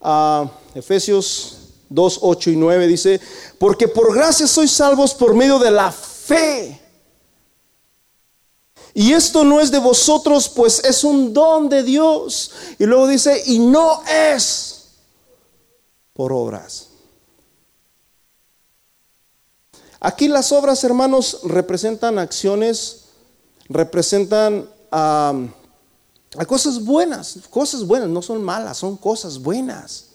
a 0.00 0.48
Efesios 0.72 1.56
2, 1.88 2.18
8 2.22 2.50
y 2.50 2.56
9 2.56 2.86
dice, 2.86 3.20
porque 3.58 3.88
por 3.88 4.14
gracia 4.14 4.46
sois 4.46 4.70
salvos 4.70 5.14
por 5.14 5.34
medio 5.34 5.58
de 5.58 5.72
la 5.72 5.90
fe. 5.90 6.80
Y 8.94 9.12
esto 9.14 9.42
no 9.42 9.60
es 9.60 9.72
de 9.72 9.80
vosotros, 9.80 10.48
pues 10.48 10.78
es 10.84 11.02
un 11.02 11.34
don 11.34 11.68
de 11.68 11.82
Dios. 11.82 12.52
Y 12.78 12.84
luego 12.84 13.08
dice, 13.08 13.42
y 13.46 13.58
no 13.58 14.00
es 14.04 14.90
por 16.12 16.32
obras. 16.32 16.90
Aquí 19.98 20.28
las 20.28 20.52
obras, 20.52 20.84
hermanos, 20.84 21.40
representan 21.42 22.20
acciones, 22.20 23.06
representan 23.68 24.68
hay 26.36 26.46
cosas 26.46 26.84
buenas, 26.84 27.38
cosas 27.50 27.86
buenas, 27.86 28.08
no 28.08 28.20
son 28.20 28.42
malas, 28.42 28.78
son 28.78 28.96
cosas 28.96 29.38
buenas. 29.38 30.06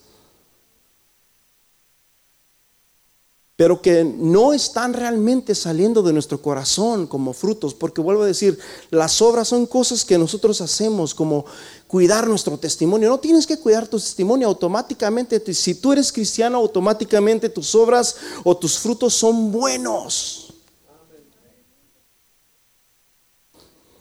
Pero 3.56 3.82
que 3.82 4.06
no 4.06 4.54
están 4.54 4.94
realmente 4.94 5.54
saliendo 5.54 6.02
de 6.02 6.14
nuestro 6.14 6.42
corazón 6.42 7.08
como 7.08 7.34
frutos, 7.34 7.74
porque 7.74 8.00
vuelvo 8.00 8.24
a 8.24 8.26
decir, 8.26 8.58
las 8.90 9.22
obras 9.22 9.50
son 9.50 9.66
cosas 9.66 10.06
que 10.06 10.18
nosotros 10.18 10.62
hacemos, 10.62 11.14
como 11.14 11.46
cuidar 11.88 12.28
nuestro 12.28 12.58
testimonio. 12.58 13.10
No 13.10 13.20
tienes 13.20 13.46
que 13.46 13.60
cuidar 13.60 13.88
tu 13.88 14.00
testimonio 14.00 14.48
automáticamente. 14.48 15.54
Si 15.54 15.76
tú 15.76 15.92
eres 15.92 16.12
cristiano, 16.12 16.58
automáticamente 16.58 17.50
tus 17.50 17.76
obras 17.76 18.16
o 18.46 18.56
tus 18.56 18.80
frutos 18.80 19.14
son 19.14 19.52
buenos. 19.52 20.54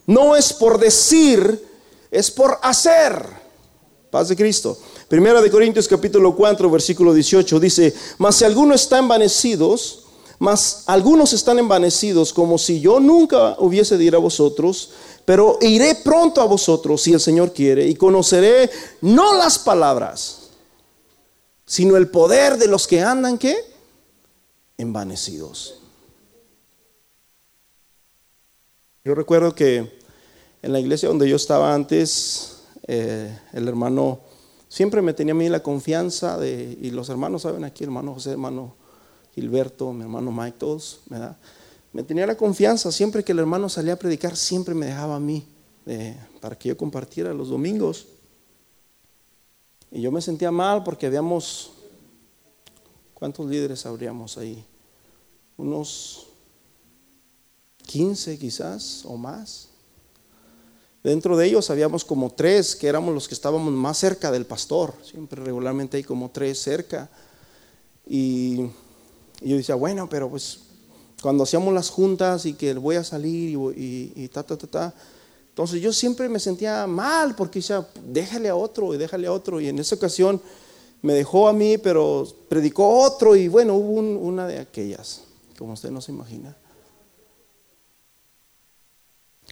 No 0.07 0.37
es 0.37 0.53
por 0.53 0.79
decir 0.79 1.68
es 2.11 2.31
por 2.31 2.59
hacer. 2.63 3.25
Paz 4.11 4.29
de 4.29 4.37
Cristo. 4.37 4.79
Primera 5.09 5.41
de 5.43 5.51
Corintios 5.51 5.87
capítulo 5.87 6.35
4, 6.35 6.71
versículo 6.71 7.13
18 7.13 7.61
dice, 7.61 7.95
mas 8.19 8.37
si 8.37 8.45
alguno 8.45 8.75
está 8.75 8.99
envanecidos, 8.99 10.05
mas 10.39 10.85
algunos 10.87 11.33
están 11.33 11.59
envanecidos 11.59 12.33
como 12.33 12.59
si 12.59 12.81
yo 12.81 13.01
nunca 13.01 13.57
hubiese 13.59 13.99
de 13.99 14.05
ir 14.05 14.15
a 14.15 14.19
vosotros, 14.19 14.91
pero 15.25 15.59
iré 15.61 15.95
pronto 15.97 16.41
a 16.41 16.47
vosotros 16.47 17.03
si 17.03 17.13
el 17.13 17.21
Señor 17.21 17.53
quiere 17.53 17.87
y 17.87 17.95
conoceré 17.97 18.71
no 19.01 19.35
las 19.35 19.59
palabras, 19.59 20.51
sino 21.67 21.97
el 21.97 22.09
poder 22.09 22.57
de 22.57 22.69
los 22.69 22.87
que 22.87 23.03
andan 23.03 23.37
¿qué? 23.37 23.57
envanecidos. 24.79 25.75
Yo 29.05 29.15
recuerdo 29.15 29.55
que 29.55 29.98
en 30.63 30.73
la 30.73 30.81
iglesia 30.81 31.09
donde 31.09 31.29
yo 31.29 31.37
estaba 31.37 31.75
antes, 31.75 32.63
eh, 32.87 33.39
el 33.53 33.69
hermano 33.69 34.21
siempre 34.69 35.03
me 35.03 35.15
tenía 35.15 35.33
a 35.33 35.37
mí 35.37 35.49
la 35.49 35.63
confianza 35.63 36.39
de, 36.39 36.77
y 36.81 36.91
los 36.91 37.09
hermanos 37.09 37.43
saben 37.43 37.65
aquí, 37.65 37.85
hermano 37.85 38.15
José, 38.15 38.33
hermano 38.33 38.75
Gilberto, 39.35 39.93
mi 39.93 40.03
hermano 40.03 40.33
Mike, 40.33 40.57
todos. 40.59 41.01
Me 41.93 42.03
tenía 42.03 42.27
la 42.27 42.37
confianza, 42.37 42.93
siempre 42.93 43.25
que 43.25 43.33
el 43.33 43.39
hermano 43.39 43.69
salía 43.69 43.95
a 43.95 43.97
predicar, 43.97 44.37
siempre 44.37 44.75
me 44.75 44.87
dejaba 44.87 45.17
a 45.17 45.21
mí 45.21 45.47
para 46.41 46.57
que 46.57 46.69
yo 46.69 46.77
compartiera 46.77 47.33
los 47.33 47.49
domingos. 47.49 48.07
Y 49.91 50.03
yo 50.03 50.13
me 50.13 50.21
sentía 50.21 50.51
mal 50.51 50.85
porque 50.85 51.07
habíamos, 51.07 51.71
¿cuántos 53.15 53.47
líderes 53.47 53.87
habríamos 53.87 54.37
ahí? 54.37 54.65
Unos 55.57 56.27
15 57.87 58.39
quizás 58.39 59.03
o 59.07 59.17
más. 59.17 59.69
Dentro 61.03 61.37
de 61.37 61.47
ellos 61.47 61.71
habíamos 61.71 62.05
como 62.05 62.31
tres 62.31 62.75
que 62.75 62.89
éramos 62.89 63.15
los 63.15 63.29
que 63.29 63.35
estábamos 63.35 63.73
más 63.73 63.99
cerca 63.99 64.33
del 64.33 64.47
pastor. 64.47 64.95
Siempre 65.03 65.43
regularmente 65.43 65.97
hay 65.97 66.05
como 66.05 66.31
tres 66.31 66.61
cerca. 66.61 67.09
Y, 68.07 68.69
yo 69.41 69.57
decía, 69.57 69.77
bueno, 69.77 70.09
pero 70.09 70.29
pues 70.29 70.61
cuando 71.23 71.45
hacíamos 71.45 71.73
las 71.73 71.91
juntas 71.91 72.45
y 72.47 72.55
que 72.55 72.75
voy 72.75 72.97
a 72.97 73.05
salir 73.05 73.57
y, 73.77 74.13
y, 74.17 74.29
ta, 74.29 74.43
ta, 74.43 74.57
ta, 74.57 74.67
ta. 74.67 74.95
Entonces 75.51 75.81
yo 75.81 75.93
siempre 75.93 76.29
me 76.29 76.41
sentía 76.41 76.87
mal 76.89 77.37
porque 77.37 77.61
decía, 77.61 77.87
déjale 78.05 78.49
a 78.49 78.57
otro 78.57 78.95
y 78.95 78.97
déjale 78.97 79.29
a 79.29 79.33
otro. 79.33 79.61
Y 79.61 79.69
en 79.69 79.79
esa 79.79 79.95
ocasión 79.95 80.41
me 81.01 81.13
dejó 81.13 81.49
a 81.49 81.53
mí, 81.53 81.79
pero 81.79 82.27
predicó 82.49 83.01
otro 83.01 83.37
y 83.37 83.47
bueno, 83.47 83.75
hubo 83.75 84.01
una 84.01 84.49
de 84.49 84.59
aquellas, 84.59 85.23
como 85.57 85.75
usted 85.75 85.91
no 85.91 86.01
se 86.01 86.11
imagina. 86.11 86.57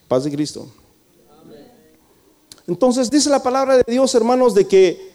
Paz 0.09 0.25
de 0.25 0.31
Cristo. 0.33 0.69
Entonces 2.67 3.11
dice 3.11 3.31
la 3.31 3.43
palabra 3.43 3.77
de 3.77 3.85
Dios, 3.87 4.15
hermanos, 4.15 4.55
de 4.55 4.67
que 4.67 5.13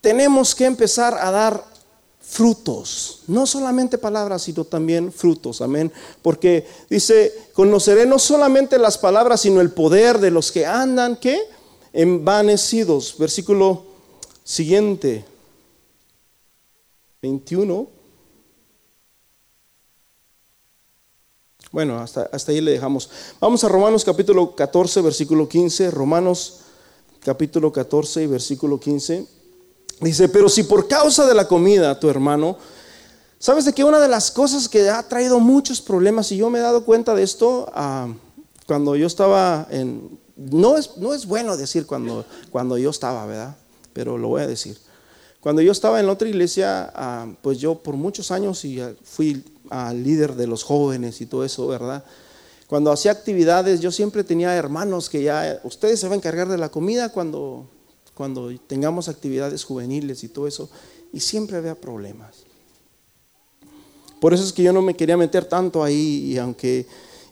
tenemos 0.00 0.54
que 0.54 0.64
empezar 0.64 1.14
a 1.14 1.30
dar 1.30 1.64
frutos, 2.20 3.22
no 3.28 3.46
solamente 3.46 3.98
palabras, 3.98 4.42
sino 4.42 4.64
también 4.64 5.12
frutos, 5.12 5.60
amén. 5.60 5.92
Porque 6.22 6.66
dice, 6.90 7.50
conoceré 7.52 8.04
no 8.04 8.18
solamente 8.18 8.78
las 8.78 8.98
palabras, 8.98 9.42
sino 9.42 9.60
el 9.60 9.70
poder 9.70 10.18
de 10.18 10.30
los 10.30 10.50
que 10.50 10.66
andan, 10.66 11.16
¿qué? 11.16 11.40
Envanecidos. 11.92 13.16
Versículo 13.18 13.84
siguiente, 14.42 15.24
21. 17.22 17.88
Bueno, 21.72 21.98
hasta, 21.98 22.28
hasta 22.32 22.52
ahí 22.52 22.60
le 22.60 22.72
dejamos. 22.72 23.10
Vamos 23.40 23.62
a 23.62 23.68
Romanos 23.68 24.04
capítulo 24.04 24.54
14, 24.54 25.00
versículo 25.00 25.48
15. 25.48 25.90
Romanos 25.90 26.60
capítulo 27.26 27.72
14 27.72 28.22
y 28.22 28.26
versículo 28.28 28.78
15. 28.78 29.26
Dice, 30.00 30.28
pero 30.28 30.48
si 30.48 30.62
por 30.62 30.86
causa 30.86 31.26
de 31.26 31.34
la 31.34 31.48
comida, 31.48 31.98
tu 31.98 32.08
hermano, 32.08 32.56
¿sabes 33.40 33.64
de 33.64 33.72
que 33.72 33.82
una 33.82 33.98
de 33.98 34.06
las 34.06 34.30
cosas 34.30 34.68
que 34.68 34.88
ha 34.88 35.02
traído 35.08 35.40
muchos 35.40 35.80
problemas, 35.80 36.30
y 36.30 36.36
yo 36.36 36.50
me 36.50 36.60
he 36.60 36.62
dado 36.62 36.84
cuenta 36.84 37.16
de 37.16 37.24
esto 37.24 37.68
ah, 37.74 38.06
cuando 38.68 38.94
yo 38.94 39.08
estaba 39.08 39.66
en... 39.70 40.20
No 40.36 40.76
es, 40.76 40.98
no 40.98 41.14
es 41.14 41.26
bueno 41.26 41.56
decir 41.56 41.84
cuando, 41.84 42.24
cuando 42.50 42.78
yo 42.78 42.90
estaba, 42.90 43.26
¿verdad? 43.26 43.56
Pero 43.92 44.18
lo 44.18 44.28
voy 44.28 44.42
a 44.42 44.46
decir. 44.46 44.78
Cuando 45.40 45.62
yo 45.62 45.72
estaba 45.72 45.98
en 45.98 46.06
la 46.06 46.12
otra 46.12 46.28
iglesia, 46.28 46.92
ah, 46.94 47.26
pues 47.42 47.58
yo 47.58 47.74
por 47.74 47.96
muchos 47.96 48.30
años 48.30 48.64
y 48.64 48.80
ah, 48.80 48.94
fui 49.02 49.42
líder 49.94 50.36
de 50.36 50.46
los 50.46 50.62
jóvenes 50.62 51.20
y 51.20 51.26
todo 51.26 51.44
eso, 51.44 51.66
¿verdad? 51.66 52.04
Cuando 52.66 52.90
hacía 52.90 53.12
actividades, 53.12 53.80
yo 53.80 53.92
siempre 53.92 54.24
tenía 54.24 54.54
hermanos 54.54 55.08
que 55.08 55.22
ya, 55.22 55.60
ustedes 55.62 56.00
se 56.00 56.06
van 56.06 56.14
a 56.14 56.16
encargar 56.16 56.48
de 56.48 56.58
la 56.58 56.68
comida 56.68 57.10
cuando, 57.10 57.68
cuando 58.14 58.50
tengamos 58.66 59.08
actividades 59.08 59.64
juveniles 59.64 60.24
y 60.24 60.28
todo 60.28 60.46
eso. 60.46 60.68
y 61.12 61.20
siempre 61.20 61.56
había 61.56 61.74
problemas. 61.74 62.44
Por 64.20 64.34
eso 64.34 64.44
es 64.44 64.52
que 64.52 64.62
yo 64.62 64.72
no 64.72 64.82
me 64.82 64.94
quería 64.94 65.16
meter 65.16 65.44
tanto 65.44 65.84
ahí 65.84 66.32
y 66.32 66.38
aunque 66.38 66.86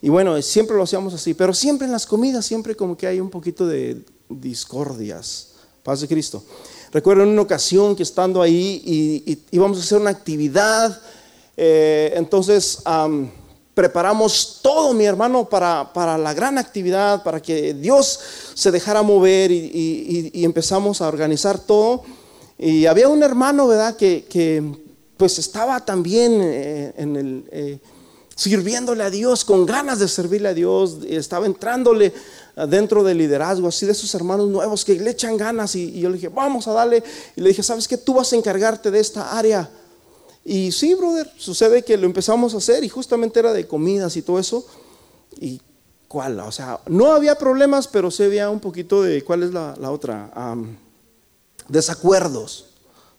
y 0.04 0.10
bueno, 0.10 0.40
siempre 0.42 0.76
lo 0.76 0.82
hacíamos 0.82 1.14
así, 1.14 1.32
pero 1.32 1.54
siempre 1.54 1.86
en 1.86 1.92
las 1.92 2.04
comidas 2.04 2.44
siempre 2.44 2.76
como 2.76 2.94
que 2.94 3.06
hay 3.06 3.20
un 3.20 3.30
poquito 3.30 3.66
de 3.66 4.04
discordias. 4.28 5.52
Paz 5.82 6.02
de 6.02 6.08
Cristo. 6.08 6.44
Recuerdo 6.92 7.22
en 7.22 7.30
una 7.30 7.40
ocasión 7.40 7.96
que 7.96 8.02
estando 8.02 8.42
ahí 8.42 8.82
y, 8.84 9.38
íbamos 9.50 9.78
a 9.78 9.80
hacer 9.80 9.98
una 9.98 10.10
actividad, 10.10 11.00
eh, 11.56 12.12
entonces 12.16 12.80
preparamos 13.74 14.60
todo, 14.62 14.94
mi 14.94 15.04
hermano, 15.04 15.48
para, 15.48 15.92
para, 15.92 16.16
la 16.16 16.32
gran 16.32 16.58
actividad, 16.58 17.22
para 17.22 17.42
que 17.42 17.74
Dios 17.74 18.20
se 18.54 18.70
dejara 18.70 19.02
mover 19.02 19.50
y, 19.50 20.30
empezamos 20.44 21.00
a 21.00 21.08
organizar 21.08 21.58
todo. 21.58 22.02
Y 22.56 22.86
había 22.86 23.08
un 23.08 23.22
hermano, 23.22 23.66
¿verdad?, 23.66 23.96
que, 23.96 24.62
pues 25.16 25.38
estaba 25.38 25.84
también 25.84 26.40
eh, 26.42 26.92
en 26.96 27.16
el, 27.16 27.44
eh, 27.52 27.78
sirviéndole 28.34 29.04
a 29.04 29.10
Dios, 29.10 29.44
con 29.44 29.64
ganas 29.64 29.98
de 29.98 30.08
servirle 30.08 30.48
a 30.48 30.54
Dios, 30.54 30.98
estaba 31.08 31.46
entrándole 31.46 32.12
dentro 32.68 33.02
del 33.02 33.18
liderazgo, 33.18 33.68
así 33.68 33.86
de 33.86 33.92
esos 33.92 34.12
hermanos 34.14 34.48
nuevos 34.48 34.84
que 34.84 34.94
le 34.94 35.10
echan 35.10 35.36
ganas. 35.36 35.74
Y, 35.74 35.98
yo 35.98 36.08
le 36.08 36.16
dije, 36.16 36.28
vamos 36.28 36.66
a 36.68 36.72
darle. 36.72 37.02
Y 37.36 37.40
le 37.40 37.48
dije, 37.48 37.62
¿sabes 37.62 37.88
qué? 37.88 37.96
Tú 37.96 38.14
vas 38.14 38.32
a 38.32 38.36
encargarte 38.36 38.90
de 38.90 39.00
esta 39.00 39.36
área. 39.36 39.68
Y 40.44 40.72
sí, 40.72 40.94
brother, 40.94 41.30
sucede 41.38 41.82
que 41.82 41.96
lo 41.96 42.06
empezamos 42.06 42.54
a 42.54 42.58
hacer 42.58 42.84
y 42.84 42.88
justamente 42.88 43.40
era 43.40 43.52
de 43.52 43.66
comidas 43.66 44.16
y 44.16 44.22
todo 44.22 44.38
eso. 44.38 44.66
Y 45.40 45.60
cuál, 46.06 46.38
o 46.40 46.52
sea, 46.52 46.80
no 46.86 47.12
había 47.12 47.36
problemas, 47.36 47.88
pero 47.88 48.10
se 48.10 48.26
había 48.26 48.50
un 48.50 48.60
poquito 48.60 49.02
de, 49.02 49.24
¿cuál 49.24 49.42
es 49.42 49.52
la, 49.52 49.74
otra? 49.90 50.30
desacuerdos, 51.68 52.66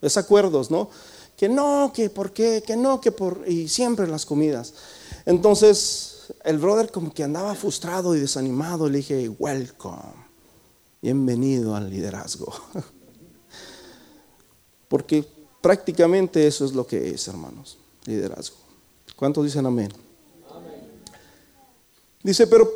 desacuerdos, 0.01 0.69
¿no? 0.69 0.89
Que 1.36 1.49
no, 1.49 1.91
que 1.93 2.09
por 2.09 2.32
qué, 2.32 2.63
que 2.65 2.78
no, 2.78 3.01
que 3.01 3.11
por, 3.11 3.43
y 3.47 3.67
siempre 3.67 4.07
las 4.07 4.26
comidas. 4.26 4.73
Entonces, 5.26 6.34
el 6.43 6.59
brother 6.59 6.91
como 6.91 7.13
que 7.13 7.23
andaba 7.23 7.55
frustrado 7.55 8.15
y 8.15 8.19
desanimado, 8.19 8.88
le 8.88 8.97
dije, 8.97 9.30
welcome, 9.30 10.13
bienvenido 11.01 11.76
al 11.76 11.89
liderazgo. 11.89 12.53
Porque 14.88 15.28
prácticamente 15.66 16.45
eso 16.45 16.63
es 16.63 16.74
lo 16.74 16.86
que 16.86 17.09
es, 17.09 17.28
hermanos, 17.28 17.80
liderazgo. 18.05 18.55
¿Cuántos 19.16 19.45
dicen 19.45 19.66
amén? 19.66 19.91
Dice, 22.22 22.45
pero 22.45 22.70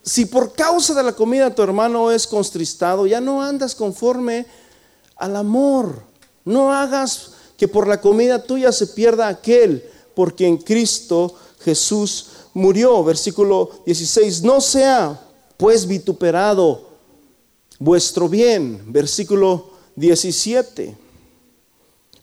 si 0.00 0.26
por 0.26 0.52
causa 0.52 0.94
de 0.94 1.02
la 1.02 1.12
comida 1.12 1.52
tu 1.52 1.60
hermano 1.60 2.12
es 2.12 2.28
contristado, 2.28 3.08
ya 3.08 3.20
no 3.20 3.42
andas 3.42 3.74
conforme 3.74 4.46
al 5.16 5.34
amor. 5.34 6.04
No 6.44 6.72
hagas 6.72 7.32
que 7.56 7.66
por 7.66 7.88
la 7.88 8.00
comida 8.00 8.40
tuya 8.40 8.70
se 8.70 8.86
pierda 8.86 9.26
aquel 9.26 9.84
porque 10.14 10.46
en 10.46 10.58
Cristo 10.58 11.34
Jesús 11.58 12.28
murió. 12.54 13.02
Versículo 13.02 13.72
16, 13.86 14.44
no 14.44 14.60
sea 14.60 15.20
pues 15.56 15.84
vituperado 15.84 16.90
vuestro 17.80 18.28
bien. 18.28 18.84
Versículo 18.86 19.70
17, 19.96 21.09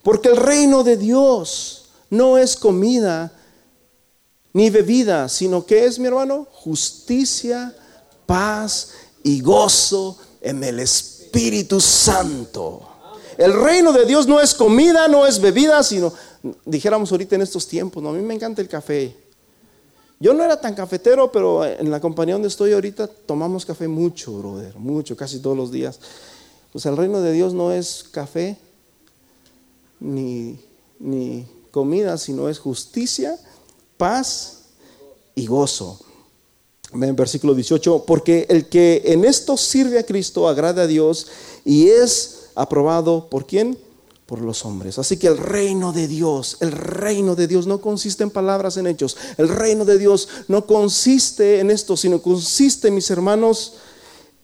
porque 0.08 0.30
el 0.30 0.38
reino 0.38 0.86
de 0.86 0.95
Dios 0.95 1.89
no 2.10 2.38
es 2.38 2.55
comida 2.55 3.30
ni 4.53 4.70
bebida, 4.70 5.28
sino 5.28 5.66
que 5.66 5.84
es, 5.84 5.99
mi 5.99 6.08
hermano, 6.08 6.47
justicia, 6.49 7.76
paz 8.26 8.91
y 9.22 9.41
gozo 9.41 10.18
en 10.39 10.64
el 10.64 10.80
Espíritu 10.80 11.82
Santo. 11.82 12.88
El 13.38 13.51
reino 13.51 13.91
de 13.91 14.05
Dios 14.05 14.28
no 14.28 14.39
es 14.39 14.53
comida, 14.53 15.10
no 15.10 15.28
es 15.28 15.41
bebida, 15.41 15.84
sino, 15.84 16.14
dijéramos 16.64 17.12
ahorita 17.12 17.36
en 17.36 17.41
estos 17.41 17.68
tiempos, 17.68 18.01
¿no? 18.01 18.12
a 18.12 18.14
mí 18.14 18.22
me 18.22 18.34
encanta 18.34 18.62
el 18.62 18.70
café. 18.70 19.14
Yo 20.22 20.34
no 20.34 20.41
era 20.41 20.62
tan 20.62 20.74
cafetero, 20.74 21.30
pero 21.34 21.66
en 21.66 21.91
la 21.91 21.99
compañía 21.99 22.36
donde 22.36 22.47
estoy 22.47 22.72
ahorita 22.72 23.08
tomamos 23.08 23.66
café 23.66 23.89
mucho, 23.89 24.32
brother, 24.32 24.74
mucho, 24.78 25.18
casi 25.18 25.39
todos 25.39 25.58
los 25.58 25.70
días. 25.70 25.99
Pues 26.72 26.86
el 26.86 26.95
reino 26.95 27.20
de 27.20 27.34
Dios 27.34 27.53
no 27.53 27.74
es 27.74 28.05
café 28.10 28.58
ni, 30.00 30.60
ni 31.00 31.45
comida, 31.72 32.18
sino 32.18 32.50
es 32.50 32.60
justicia, 32.60 33.38
paz 33.98 34.64
y 35.36 35.45
gozo. 35.45 36.00
En 36.93 37.16
versículo 37.16 37.54
18, 37.54 38.06
porque 38.06 38.45
el 38.50 38.70
que 38.70 39.02
en 39.06 39.26
esto 39.26 39.58
sirve 39.58 40.00
a 40.00 40.06
Cristo 40.06 40.48
agrada 40.48 40.84
a 40.84 40.88
Dios 40.88 41.28
y 41.66 41.89
es 41.89 42.50
aprobado 42.56 43.30
por 43.30 43.45
quién? 43.45 43.78
por 44.26 44.41
los 44.41 44.66
hombres. 44.66 45.00
Así 45.00 45.16
que 45.16 45.28
el 45.28 45.38
reino 45.38 45.93
de 45.93 46.06
Dios, 46.06 46.58
el 46.60 46.74
reino 46.74 47.34
de 47.34 47.48
Dios 47.48 47.66
no 47.66 47.80
consiste 47.80 48.24
en 48.24 48.30
palabras, 48.30 48.76
en 48.76 48.86
hechos. 48.86 49.16
El 49.38 49.48
reino 49.48 49.86
de 49.86 49.98
Dios 49.98 50.28
no 50.50 50.66
consiste 50.66 51.62
en 51.62 51.72
esto, 51.72 51.95
sino 51.95 52.22
consiste, 52.22 52.91
mis 52.91 53.10
hermanos, 53.10 53.76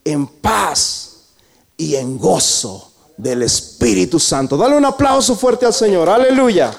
en 0.05 0.25
paz 0.25 1.15
y 1.75 1.95
en 1.95 2.17
gozo 2.17 2.92
del 3.17 3.43
Espíritu 3.43 4.19
Santo. 4.19 4.57
Dale 4.57 4.75
un 4.75 4.85
aplauso 4.85 5.35
fuerte 5.35 5.65
al 5.65 5.73
Señor. 5.73 6.09
Aleluya. 6.09 6.71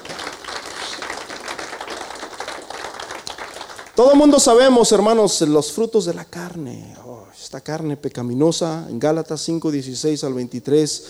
Todo 3.95 4.11
el 4.11 4.17
mundo 4.17 4.39
sabemos, 4.41 4.91
hermanos, 4.91 5.39
los 5.41 5.71
frutos 5.71 6.05
de 6.05 6.13
la 6.13 6.25
carne. 6.25 6.95
Oh, 7.05 7.25
esta 7.33 7.61
carne 7.61 7.95
pecaminosa, 7.95 8.87
en 8.89 8.99
Gálatas 8.99 9.39
5, 9.41 9.71
16 9.71 10.23
al 10.25 10.33
23 10.33 11.03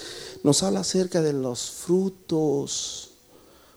nos 0.44 0.62
habla 0.62 0.82
acerca 0.82 1.24
de 1.24 1.34
los 1.34 1.72
frutos, 1.72 3.10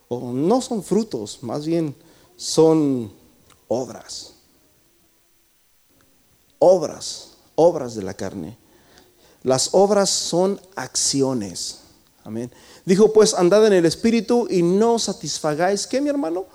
o 0.09 0.32
no 0.32 0.61
son 0.61 0.82
frutos, 0.82 1.38
más 1.40 1.64
bien 1.64 1.96
son 2.36 3.11
obras. 3.68 4.34
Obras, 6.59 7.30
obras 7.55 7.94
de 7.94 8.03
la 8.03 8.12
carne. 8.12 8.59
Las 9.43 9.70
obras 9.72 10.11
son 10.11 10.61
acciones. 10.74 11.80
Amén. 12.24 12.51
Dijo 12.84 13.12
pues, 13.12 13.34
andad 13.34 13.66
en 13.66 13.72
el 13.72 13.86
espíritu 13.86 14.47
y 14.51 14.62
no 14.62 14.99
satisfagáis, 14.99 15.86
¿qué 15.86 16.01
mi 16.01 16.09
hermano? 16.09 16.47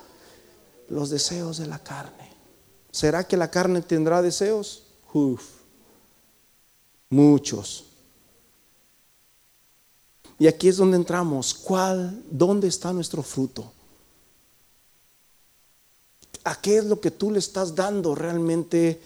Los 0.90 1.10
deseos 1.10 1.58
de 1.58 1.68
la 1.68 1.80
carne. 1.80 2.32
¿Será 2.92 3.28
que 3.28 3.38
la 3.38 3.50
carne 3.50 3.82
tendrá 3.82 4.22
deseos? 4.22 4.84
Uf, 5.14 5.42
muchos. 7.10 7.86
Y 10.38 10.48
aquí 10.48 10.68
es 10.68 10.78
donde 10.78 10.98
entramos. 10.98 11.54
¿Cuál, 11.54 12.24
dónde 12.30 12.68
está 12.68 12.94
nuestro 12.94 13.24
fruto? 13.24 13.72
¿A 16.44 16.60
qué 16.60 16.78
es 16.78 16.86
lo 16.86 17.00
que 17.00 17.12
tú 17.12 17.32
le 17.32 17.40
estás 17.40 17.74
dando 17.74 18.14
realmente 18.14 19.02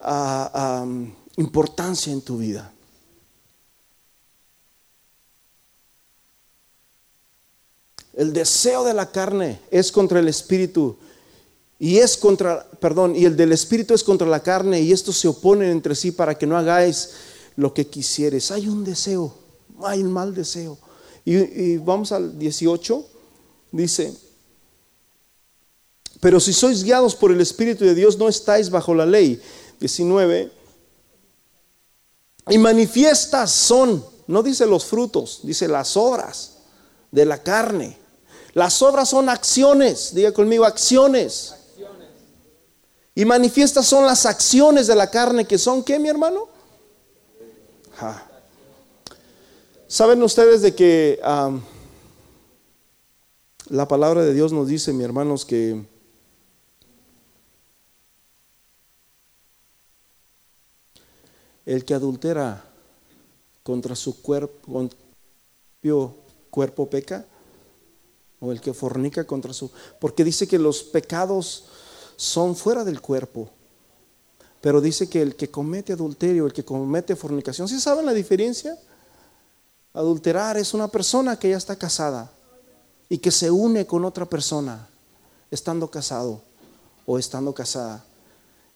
ah, 0.00 0.84
importancia 1.36 2.12
en 2.12 2.20
tu 2.20 2.38
vida? 2.38 2.73
El 8.16 8.32
deseo 8.32 8.84
de 8.84 8.94
la 8.94 9.10
carne 9.10 9.60
es 9.70 9.90
contra 9.90 10.20
el 10.20 10.28
espíritu 10.28 10.96
y 11.78 11.98
es 11.98 12.16
contra, 12.16 12.68
perdón, 12.80 13.16
y 13.16 13.24
el 13.24 13.36
del 13.36 13.52
espíritu 13.52 13.94
es 13.94 14.04
contra 14.04 14.26
la 14.26 14.40
carne 14.40 14.80
y 14.80 14.92
estos 14.92 15.18
se 15.18 15.28
oponen 15.28 15.70
entre 15.70 15.94
sí 15.94 16.12
para 16.12 16.36
que 16.36 16.46
no 16.46 16.56
hagáis 16.56 17.10
lo 17.56 17.74
que 17.74 17.86
quisieres. 17.86 18.50
Hay 18.50 18.68
un 18.68 18.84
deseo 18.84 19.44
hay 19.82 20.02
un 20.02 20.12
mal 20.12 20.34
deseo. 20.34 20.78
Y, 21.24 21.78
vamos 21.78 22.12
al 22.12 22.38
18, 22.38 23.06
dice, 23.72 24.14
pero 26.20 26.38
si 26.38 26.52
sois 26.52 26.84
guiados 26.84 27.14
por 27.14 27.32
el 27.32 27.40
Espíritu 27.40 27.84
de 27.84 27.94
Dios, 27.94 28.18
no 28.18 28.28
estáis 28.28 28.70
bajo 28.70 28.94
la 28.94 29.06
ley. 29.06 29.40
19, 29.80 30.52
y 32.50 32.58
manifiestas 32.58 33.50
son, 33.50 34.04
no 34.26 34.42
dice 34.42 34.66
los 34.66 34.84
frutos, 34.84 35.40
dice 35.42 35.66
las 35.66 35.96
obras 35.96 36.58
de 37.10 37.24
la 37.24 37.42
carne. 37.42 37.98
Las 38.54 38.80
obras 38.82 39.08
son 39.08 39.28
acciones, 39.28 40.14
diga 40.14 40.32
conmigo, 40.32 40.64
acciones. 40.64 41.56
Y 43.16 43.24
manifiestas 43.24 43.84
son 43.86 44.06
las 44.06 44.26
acciones 44.26 44.86
de 44.86 44.94
la 44.94 45.10
carne 45.10 45.44
que 45.44 45.58
son, 45.58 45.82
¿qué, 45.82 45.98
mi 45.98 46.08
hermano? 46.08 46.48
¿Saben 49.88 50.22
ustedes 50.22 50.62
de 50.62 50.74
que 50.74 51.20
la 53.68 53.88
palabra 53.88 54.22
de 54.22 54.32
Dios 54.32 54.52
nos 54.52 54.68
dice, 54.68 54.92
mi 54.92 55.02
hermanos, 55.02 55.44
que 55.44 55.84
el 61.66 61.84
que 61.84 61.94
adultera 61.94 62.64
contra 63.64 63.96
su 63.96 64.22
cuerpo, 64.22 64.88
cuerpo 66.50 66.88
peca? 66.88 67.26
¿O 68.44 68.52
el 68.52 68.60
que 68.60 68.74
fornica 68.74 69.24
contra 69.24 69.54
su... 69.54 69.70
Porque 69.98 70.22
dice 70.22 70.46
que 70.46 70.58
los 70.58 70.82
pecados 70.82 71.64
son 72.16 72.54
fuera 72.54 72.84
del 72.84 73.00
cuerpo. 73.00 73.48
Pero 74.60 74.80
dice 74.80 75.08
que 75.08 75.22
el 75.22 75.34
que 75.34 75.50
comete 75.50 75.94
adulterio, 75.94 76.46
el 76.46 76.52
que 76.52 76.64
comete 76.64 77.16
fornicación, 77.16 77.68
¿sí 77.68 77.80
saben 77.80 78.04
la 78.04 78.12
diferencia? 78.12 78.78
Adulterar 79.94 80.56
es 80.58 80.74
una 80.74 80.88
persona 80.88 81.38
que 81.38 81.50
ya 81.50 81.56
está 81.56 81.76
casada. 81.76 82.30
y 83.08 83.18
que 83.18 83.30
se 83.30 83.50
une 83.50 83.86
con 83.86 84.04
otra 84.04 84.24
persona, 84.24 84.88
estando 85.50 85.90
casado 85.90 86.40
o 87.06 87.18
estando 87.18 87.52
casada. 87.52 88.02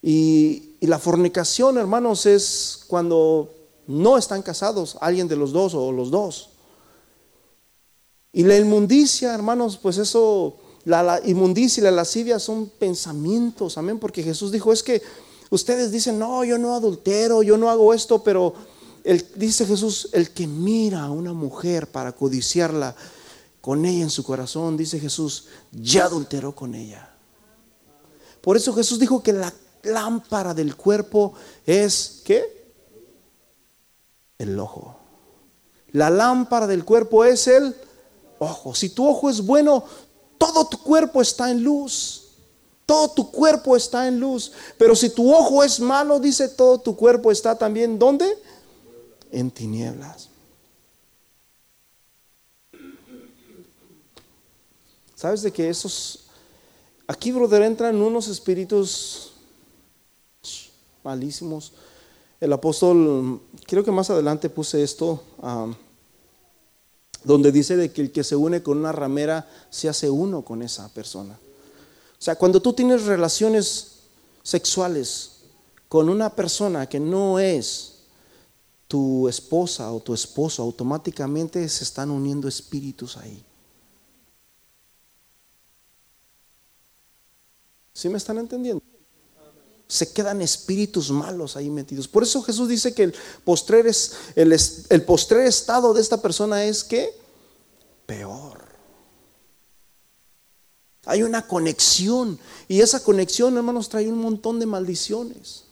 Y, 0.02 0.76
y 0.80 0.86
la 0.86 0.98
fornicación, 0.98 1.78
hermanos, 1.78 2.26
es 2.26 2.84
cuando 2.86 3.50
no 3.86 4.18
están 4.18 4.42
casados, 4.42 4.96
alguien 5.00 5.26
de 5.26 5.36
los 5.36 5.50
dos 5.52 5.74
o 5.74 5.90
los 5.92 6.10
dos. 6.10 6.50
Y 8.33 8.43
la 8.43 8.57
inmundicia, 8.57 9.35
hermanos, 9.35 9.79
pues 9.79 9.99
eso, 9.99 10.57
la, 10.85 11.20
inmundicia 11.24 11.81
y 11.81 11.85
la 11.85 11.91
lascivia 11.91 12.39
son 12.39 12.68
pensamientos, 12.79 13.79
amén, 13.79 13.99
porque 13.99 14.22
Jesús 14.22 14.53
dijo, 14.53 14.72
es 14.72 14.83
que 14.83 15.03
ustedes 15.51 15.91
dicen, 15.91 16.18
no, 16.18 16.45
yo 16.45 16.59
no 16.59 16.74
adultero, 16.74 17.43
yo 17.43 17.57
no 17.57 17.70
hago 17.70 17.95
esto, 17.95 18.22
pero 18.22 18.55
el, 19.05 19.26
dice 19.35 19.64
Jesús, 19.64 20.11
el 20.12 20.31
que 20.31 20.47
mira 20.47 21.05
a 21.05 21.11
una 21.11 21.33
mujer 21.33 21.87
para 21.87 22.12
codiciarla 22.12 22.95
con 23.61 23.85
ella 23.85 24.03
en 24.03 24.11
su 24.11 24.22
corazón, 24.24 24.76
dice 24.76 25.01
Jesús, 25.01 25.47
ya 25.72 26.05
adulteró 26.05 26.55
con 26.55 26.74
ella. 26.74 27.14
Por 28.43 28.57
eso 28.57 28.72
Jesús 28.74 28.99
dijo 28.99 29.22
que 29.22 29.33
la 29.33 29.53
lámpara 29.83 30.55
del 30.55 30.76
cuerpo 30.76 31.35
es, 31.66 32.22
¿qué? 32.24 32.72
El 34.39 34.59
ojo. 34.59 34.97
La 35.93 36.11
lámpara 36.11 36.66
del 36.66 36.85
cuerpo 36.85 37.24
es 37.24 37.49
el 37.49 37.74
ojo. 38.39 38.74
Si 38.74 38.91
tu 38.91 39.09
ojo 39.09 39.28
es 39.30 39.45
bueno, 39.45 39.84
todo 40.39 40.66
tu 40.66 40.78
cuerpo 40.78 41.20
está 41.20 41.51
en 41.51 41.62
luz. 41.62 42.24
Todo 42.86 43.11
tu 43.11 43.30
cuerpo 43.30 43.76
está 43.76 44.09
en 44.09 44.18
luz. 44.18 44.53
Pero 44.78 44.97
si 44.97 45.11
tu 45.11 45.34
ojo 45.34 45.62
es 45.62 45.78
malo, 45.78 46.18
dice, 46.18 46.49
todo 46.49 46.78
tu 46.78 46.97
cuerpo 46.97 47.30
está 47.30 47.57
también, 47.57 47.99
¿dónde? 47.99 48.26
En 49.30 49.51
tinieblas. 49.51 50.28
¿Sabes 55.14 55.43
de 55.43 55.53
que 55.53 55.68
esos... 55.68 56.26
Aquí, 57.07 57.32
brother, 57.32 57.62
entran 57.62 58.01
unos 58.01 58.28
espíritus 58.28 59.32
malísimos. 61.03 61.72
El 62.41 62.53
apóstol, 62.53 63.41
creo 63.66 63.82
que 63.82 63.91
más 63.91 64.11
adelante 64.11 64.49
puse 64.49 64.82
esto. 64.82 65.22
Um, 65.43 65.74
donde 67.24 67.52
dice 67.52 67.76
de 67.76 67.92
que 67.92 68.02
el 68.02 68.12
que 68.12 68.24
se 68.24 68.36
une 68.36 68.62
con 68.62 68.78
una 68.78 68.92
ramera 68.92 69.48
se 69.70 69.88
hace 69.88 70.08
uno 70.08 70.42
con 70.42 70.62
esa 70.62 70.88
persona. 70.92 71.34
O 71.34 72.22
sea, 72.22 72.36
cuando 72.36 72.60
tú 72.60 72.72
tienes 72.72 73.04
relaciones 73.04 73.98
sexuales 74.42 75.32
con 75.88 76.08
una 76.08 76.34
persona 76.34 76.88
que 76.88 77.00
no 77.00 77.38
es 77.38 77.94
tu 78.88 79.28
esposa 79.28 79.92
o 79.92 80.00
tu 80.00 80.14
esposo, 80.14 80.62
automáticamente 80.62 81.68
se 81.68 81.84
están 81.84 82.10
uniendo 82.10 82.48
espíritus 82.48 83.16
ahí. 83.16 83.44
¿Sí 87.92 88.08
me 88.08 88.16
están 88.16 88.38
entendiendo? 88.38 88.88
Se 89.89 90.12
quedan 90.12 90.43
espíritus 90.43 91.11
malos 91.11 91.57
ahí 91.57 91.70
metidos. 91.70 92.07
Por 92.07 92.22
eso 92.22 92.43
Jesús 92.43 92.68
dice 92.68 92.95
que 92.95 93.05
el 93.05 93.14
postrer, 93.45 93.86
es, 93.86 94.12
el, 94.36 94.55
el 94.91 95.03
postrer 95.03 95.47
estado 95.47 95.95
de 95.95 96.03
esta 96.03 96.20
persona 96.20 96.64
es 96.64 96.84
que 96.84 97.11
peor. 98.07 98.68
Hay 101.07 101.22
una 101.22 101.47
conexión 101.47 102.39
y 102.68 102.82
esa 102.82 103.03
conexión, 103.03 103.57
hermanos, 103.57 103.89
trae 103.89 104.09
un 104.09 104.18
montón 104.18 104.61
de 104.61 104.66
maldiciones 104.66 105.64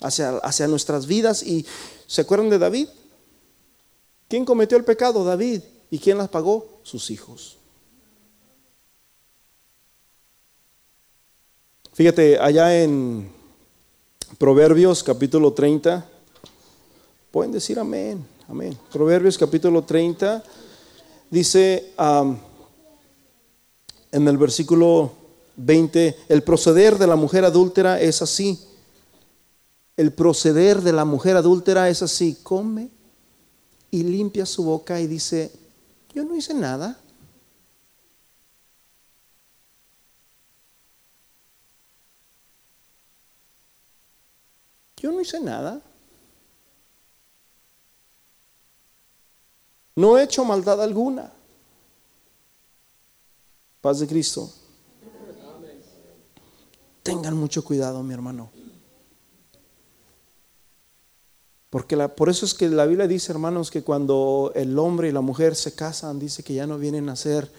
hacia, 0.00 0.38
hacia 0.38 0.66
nuestras 0.68 1.06
vidas. 1.06 1.42
¿Y 1.42 1.66
se 2.06 2.22
acuerdan 2.22 2.48
de 2.48 2.58
David? 2.58 2.88
¿Quién 4.28 4.44
cometió 4.44 4.78
el 4.78 4.84
pecado? 4.84 5.22
David. 5.22 5.62
¿Y 5.90 5.98
quién 5.98 6.18
las 6.18 6.28
pagó? 6.28 6.80
Sus 6.82 7.10
hijos. 7.10 7.58
Fíjate, 11.94 12.40
allá 12.40 12.82
en 12.82 13.30
Proverbios 14.36 15.04
capítulo 15.04 15.52
30, 15.52 16.04
pueden 17.30 17.52
decir 17.52 17.78
amén, 17.78 18.26
amén. 18.48 18.76
Proverbios 18.92 19.38
capítulo 19.38 19.84
30 19.84 20.42
dice 21.30 21.92
en 24.10 24.26
el 24.26 24.36
versículo 24.36 25.12
20, 25.54 26.16
el 26.30 26.42
proceder 26.42 26.98
de 26.98 27.06
la 27.06 27.14
mujer 27.14 27.44
adúltera 27.44 28.00
es 28.00 28.22
así. 28.22 28.58
El 29.96 30.12
proceder 30.12 30.82
de 30.82 30.92
la 30.92 31.04
mujer 31.04 31.36
adúltera 31.36 31.88
es 31.88 32.02
así, 32.02 32.38
come 32.42 32.88
y 33.92 34.02
limpia 34.02 34.46
su 34.46 34.64
boca 34.64 35.00
y 35.00 35.06
dice, 35.06 35.52
yo 36.12 36.24
no 36.24 36.34
hice 36.34 36.54
nada. 36.54 36.98
Yo 45.04 45.12
no 45.12 45.20
hice 45.20 45.38
nada. 45.38 45.82
No 49.96 50.16
he 50.16 50.22
hecho 50.22 50.46
maldad 50.46 50.82
alguna. 50.82 51.30
Paz 53.82 54.00
de 54.00 54.06
Cristo. 54.06 54.50
Tengan 57.02 57.36
mucho 57.36 57.62
cuidado, 57.62 58.02
mi 58.02 58.14
hermano. 58.14 58.50
Porque 61.68 61.98
por 62.08 62.30
eso 62.30 62.46
es 62.46 62.54
que 62.54 62.70
la 62.70 62.86
Biblia 62.86 63.06
dice, 63.06 63.30
hermanos, 63.30 63.70
que 63.70 63.82
cuando 63.82 64.52
el 64.54 64.78
hombre 64.78 65.10
y 65.10 65.12
la 65.12 65.20
mujer 65.20 65.54
se 65.54 65.74
casan, 65.74 66.18
dice 66.18 66.42
que 66.42 66.54
ya 66.54 66.66
no 66.66 66.78
vienen 66.78 67.10
a 67.10 67.16
ser 67.16 67.52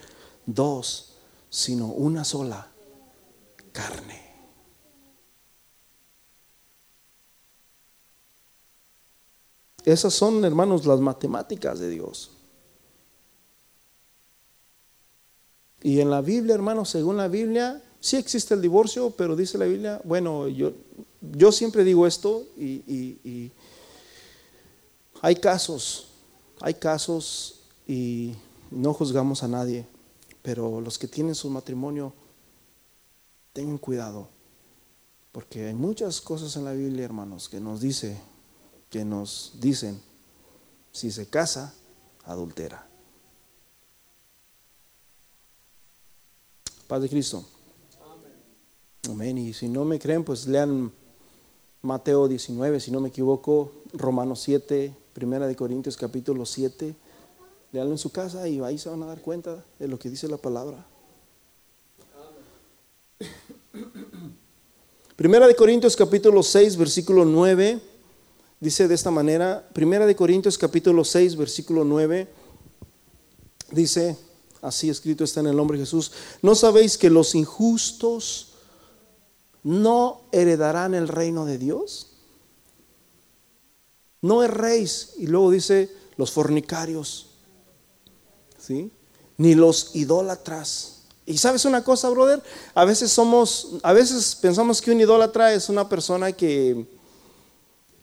dos, 0.47 1.11
sino 1.51 1.89
una 1.89 2.25
sola 2.25 2.71
carne. 3.71 4.24
Esas 9.85 10.15
son, 10.15 10.43
hermanos, 10.43 10.87
las 10.87 10.99
matemáticas 10.99 11.79
de 11.79 11.89
Dios. 11.89 12.31
Y 15.83 16.01
en 16.01 16.09
la 16.09 16.21
Biblia, 16.21 16.55
hermanos, 16.55 16.89
según 16.89 17.17
la 17.17 17.27
Biblia, 17.27 17.83
sí 17.99 18.17
existe 18.17 18.55
el 18.55 18.61
divorcio, 18.61 19.11
pero 19.11 19.35
dice 19.35 19.59
la 19.59 19.65
Biblia, 19.65 20.01
bueno, 20.03 20.47
yo, 20.47 20.73
yo 21.21 21.51
siempre 21.51 21.83
digo 21.83 22.07
esto 22.07 22.43
y, 22.57 23.51
hay 25.21 25.35
casos, 25.35 26.07
hay 26.61 26.73
casos 26.73 27.61
y 27.87 28.33
no 28.71 28.93
juzgamos 28.95 29.43
a 29.43 29.47
nadie, 29.47 29.85
pero 30.41 30.81
los 30.81 30.97
que 30.97 31.07
tienen 31.07 31.35
su 31.35 31.51
matrimonio, 31.51 32.13
tengan 33.53 33.77
cuidado, 33.77 34.27
porque 35.31 35.67
hay 35.67 35.75
muchas 35.75 36.19
cosas 36.21 36.55
en 36.55 36.65
la 36.65 36.73
Biblia, 36.73 37.05
hermanos, 37.05 37.47
que 37.47 37.59
nos 37.59 37.81
dice 37.81 38.19
que 38.89 39.05
nos 39.05 39.53
dicen, 39.59 40.01
si 40.91 41.11
se 41.11 41.27
casa, 41.27 41.73
adultera. 42.23 42.87
Paz 46.87 47.01
de 47.01 47.09
Cristo. 47.09 47.43
Amén. 49.09 49.37
Y 49.37 49.53
si 49.53 49.67
no 49.67 49.85
me 49.85 49.99
creen, 49.99 50.23
pues 50.23 50.47
lean 50.47 50.91
Mateo 51.81 52.27
19, 52.27 52.79
si 52.79 52.91
no 52.91 52.99
me 52.99 53.09
equivoco, 53.09 53.71
Romanos 53.93 54.41
7, 54.41 54.93
Primera 55.13 55.47
de 55.47 55.55
Corintios 55.55 55.97
capítulo 55.97 56.45
7. 56.45 56.95
Leanlo 57.71 57.91
en 57.91 57.97
su 57.97 58.11
casa 58.11 58.47
y 58.47 58.59
ahí 58.61 58.77
se 58.77 58.89
van 58.89 59.03
a 59.03 59.07
dar 59.07 59.21
cuenta 59.21 59.63
de 59.79 59.87
lo 59.87 59.99
que 59.99 60.09
dice 60.09 60.27
la 60.27 60.37
palabra. 60.37 60.85
Primera 65.15 65.47
de 65.47 65.55
Corintios 65.55 65.95
capítulo 65.95 66.43
6, 66.43 66.77
versículo 66.77 67.25
9. 67.25 67.79
Dice 68.59 68.87
de 68.87 68.95
esta 68.95 69.11
manera, 69.11 69.67
Primera 69.73 70.05
de 70.05 70.15
Corintios 70.15 70.57
capítulo 70.57 71.03
6, 71.03 71.35
versículo 71.35 71.83
9, 71.83 72.27
dice, 73.71 74.17
así 74.61 74.89
escrito 74.89 75.23
está 75.23 75.41
en 75.41 75.47
el 75.47 75.55
nombre 75.55 75.77
de 75.77 75.83
Jesús, 75.83 76.11
¿no 76.41 76.55
sabéis 76.55 76.97
que 76.97 77.09
los 77.09 77.35
injustos 77.35 78.53
no 79.63 80.21
heredarán 80.31 80.93
el 80.93 81.07
reino 81.07 81.45
de 81.45 81.57
Dios? 81.57 82.11
No 84.21 84.41
erréis. 84.41 85.13
Y 85.17 85.27
luego 85.27 85.51
dice, 85.51 85.91
los 86.17 86.31
fornicarios, 86.31 87.27
¿sí? 88.57 88.91
Ni 89.37 89.53
los 89.53 89.95
idólatras. 89.95 91.01
Y 91.25 91.37
sabes 91.37 91.65
una 91.65 91.83
cosa, 91.83 92.09
brother, 92.09 92.41
a 92.73 92.85
veces 92.85 93.11
somos, 93.11 93.71
a 93.83 93.91
veces 93.93 94.35
pensamos 94.35 94.81
que 94.81 94.91
un 94.91 95.01
idólatra 95.01 95.53
es 95.53 95.69
una 95.69 95.89
persona 95.89 96.31
que 96.31 96.85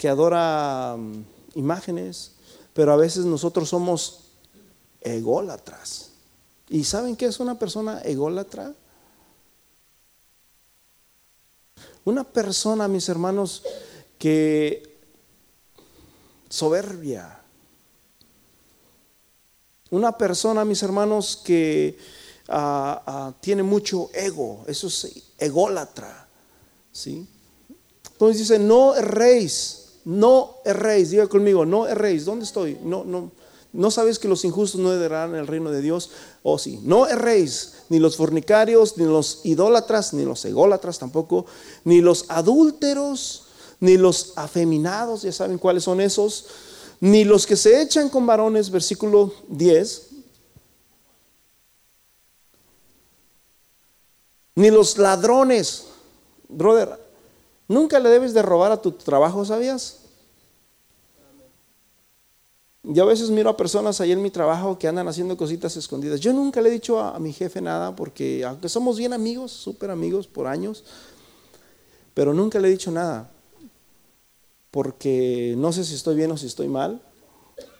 que 0.03 0.09
adora 0.09 0.97
mm, 0.99 1.25
imágenes, 1.55 2.33
pero 2.75 2.93
a 2.93 2.97
veces 2.97 3.25
nosotros 3.25 3.69
somos 3.69 4.33
ególatras. 5.01 6.11
¿Y 6.69 6.83
saben 6.83 7.15
qué 7.15 7.27
es 7.27 7.39
una 7.39 7.57
persona 7.57 8.01
ególatra? 8.01 8.75
Una 12.05 12.25
persona, 12.25 12.89
mis 12.89 13.09
hermanos, 13.09 13.63
que 14.19 14.99
soberbia, 16.49 17.39
Una 19.91 20.19
persona, 20.19 20.65
mis 20.65 20.83
hermanos, 20.83 21.41
que 21.45 21.97
ah, 22.49 23.03
ah, 23.07 23.35
tiene 23.41 23.63
mucho 23.63 24.11
ego, 24.13 24.65
eso 24.67 24.89
es 24.89 25.23
ególatra. 25.39 26.27
¿sí? 26.91 27.25
Entonces 28.11 28.39
dice, 28.39 28.59
no 28.59 28.97
erréis, 28.97 29.82
no 30.05 30.57
erréis, 30.65 31.11
diga 31.11 31.27
conmigo, 31.27 31.65
no 31.65 31.87
erréis, 31.87 32.25
¿dónde 32.25 32.45
estoy? 32.45 32.79
No, 32.83 33.05
no, 33.05 33.31
no 33.73 33.91
sabes 33.91 34.19
que 34.19 34.29
los 34.29 34.45
injustos 34.45 34.81
no 34.81 34.93
heredarán 34.93 35.35
el 35.35 35.47
reino 35.47 35.71
de 35.71 35.81
Dios, 35.81 36.11
oh, 36.43 36.59
sí, 36.59 36.81
no 36.83 37.07
erréis, 37.07 37.75
ni 37.89 37.99
los 37.99 38.17
fornicarios, 38.17 38.99
ni 38.99 39.05
los 39.05 39.41
idólatras, 39.45 40.13
ni 40.13 40.25
los 40.25 40.45
ególatras 40.45 40.99
tampoco, 40.99 41.47
ni 41.85 42.01
los 42.01 42.27
adúlteros, 42.29 43.47
ni 43.81 43.97
los 43.97 44.35
afeminados, 44.37 45.23
ya 45.23 45.33
saben 45.33 45.59
cuáles 45.59 45.85
son 45.85 46.01
esos, 46.01 46.47
ni 47.01 47.25
los 47.25 47.47
que 47.47 47.57
se 47.57 47.83
echan 47.83 48.09
con 48.09 48.27
varones, 48.27 48.71
versículo 48.71 49.33
10, 49.49 50.09
ni 54.55 54.71
los 54.71 54.99
ladrones. 54.99 55.87
Brother, 56.49 57.02
nunca 57.69 57.99
le 57.99 58.09
debes 58.09 58.35
de 58.35 58.43
robar 58.43 58.73
a 58.73 58.81
tu 58.81 58.93
trabajo, 58.93 59.45
¿sabías? 59.45 60.03
Yo 62.85 63.05
a 63.05 63.07
veces 63.07 63.31
miro 63.31 63.49
a 63.49 63.57
personas 63.57 64.01
ahí 64.01 64.11
en 64.11 64.21
mi 64.21 64.31
trabajo 64.31 64.77
que 64.77 64.89
andan 64.89 65.07
haciendo 65.07 65.37
cositas 65.37 65.77
escondidas. 65.77 66.19
Yo 66.19 66.33
nunca 66.33 66.61
le 66.61 66.69
he 66.69 66.73
dicho 66.73 66.99
a, 66.99 67.17
mi 67.21 67.33
jefe 67.33 67.61
nada 67.61 67.95
porque 67.95 68.45
aunque 68.45 68.69
somos 68.69 68.99
bien 68.99 69.13
amigos, 69.13 69.53
súper 69.53 69.91
amigos 69.91 70.27
por 70.27 70.49
años, 70.49 70.83
pero 72.13 72.35
nunca 72.35 72.59
le 72.59 72.69
he 72.69 72.71
dicho 72.73 72.91
nada 72.91 73.31
porque 74.73 75.55
no 75.59 75.73
sé 75.73 75.85
si 75.85 75.95
estoy 75.95 76.17
bien 76.17 76.33
o 76.33 76.37
si 76.37 76.47
estoy 76.47 76.67
mal, 76.67 77.01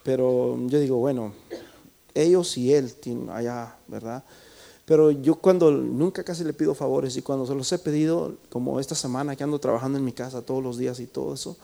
pero 0.03 0.57
yo 0.67 0.79
digo, 0.79 0.97
bueno, 0.97 1.33
ellos 2.13 2.57
y 2.57 2.73
él 2.73 2.93
allá, 3.31 3.75
¿verdad? 3.87 4.23
Pero 4.85 5.11
yo 5.11 5.35
cuando 5.35 5.71
nunca 5.71 6.23
casi 6.23 6.43
le 6.43 6.53
pido 6.53 6.75
favores 6.75 7.15
y 7.15 7.21
cuando 7.21 7.45
se 7.45 7.55
los 7.55 7.71
he 7.71 7.79
pedido, 7.79 8.35
como 8.49 8.79
esta 8.79 8.95
semana 8.95 9.35
que 9.35 9.43
ando 9.43 9.59
trabajando 9.59 9.97
en 9.97 10.03
mi 10.03 10.11
casa 10.11 10.41
todos 10.41 10.61
los 10.61 10.77
días 10.77 10.99
y 10.99 11.07
todo 11.07 11.33
eso, 11.33 11.55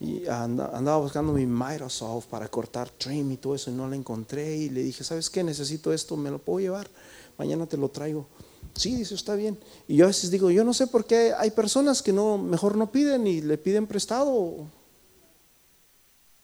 y 0.00 0.26
andaba 0.26 0.98
buscando 0.98 1.32
mi 1.32 1.46
Microsoft 1.46 2.26
para 2.26 2.48
cortar 2.48 2.90
trim 2.90 3.30
y 3.32 3.36
todo 3.36 3.54
eso 3.54 3.70
y 3.70 3.74
no 3.74 3.88
la 3.88 3.96
encontré 3.96 4.56
y 4.56 4.68
le 4.68 4.82
dije, 4.82 5.04
¿sabes 5.04 5.30
qué? 5.30 5.44
Necesito 5.44 5.92
esto, 5.92 6.16
me 6.16 6.30
lo 6.30 6.38
puedo 6.38 6.58
llevar, 6.58 6.90
mañana 7.38 7.66
te 7.66 7.76
lo 7.76 7.88
traigo. 7.88 8.26
Sí, 8.74 8.96
dice, 8.96 9.14
está 9.14 9.34
bien. 9.34 9.58
Y 9.86 9.96
yo 9.96 10.06
a 10.06 10.08
veces 10.08 10.30
digo, 10.30 10.50
yo 10.50 10.64
no 10.64 10.74
sé 10.74 10.86
por 10.86 11.04
qué 11.04 11.32
hay 11.38 11.50
personas 11.52 12.02
que 12.02 12.12
no, 12.12 12.36
mejor 12.36 12.76
no 12.76 12.90
piden 12.90 13.26
y 13.26 13.40
le 13.40 13.58
piden 13.58 13.86
prestado. 13.86 14.66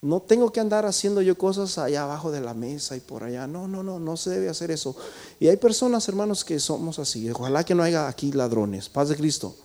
No 0.00 0.20
tengo 0.20 0.52
que 0.52 0.60
andar 0.60 0.86
haciendo 0.86 1.22
yo 1.22 1.36
cosas 1.36 1.76
allá 1.76 2.04
abajo 2.04 2.30
de 2.30 2.40
la 2.40 2.54
mesa 2.54 2.96
y 2.96 3.00
por 3.00 3.24
allá. 3.24 3.46
No, 3.46 3.66
no, 3.66 3.82
no, 3.82 3.98
no 3.98 4.16
se 4.16 4.30
debe 4.30 4.48
hacer 4.48 4.70
eso. 4.70 4.94
Y 5.40 5.48
hay 5.48 5.56
personas, 5.56 6.08
hermanos, 6.08 6.44
que 6.44 6.60
somos 6.60 7.00
así. 7.00 7.28
Ojalá 7.30 7.64
que 7.64 7.74
no 7.74 7.82
haya 7.82 8.06
aquí 8.06 8.30
ladrones. 8.30 8.88
Paz 8.88 9.08
de 9.08 9.16
Cristo. 9.16 9.56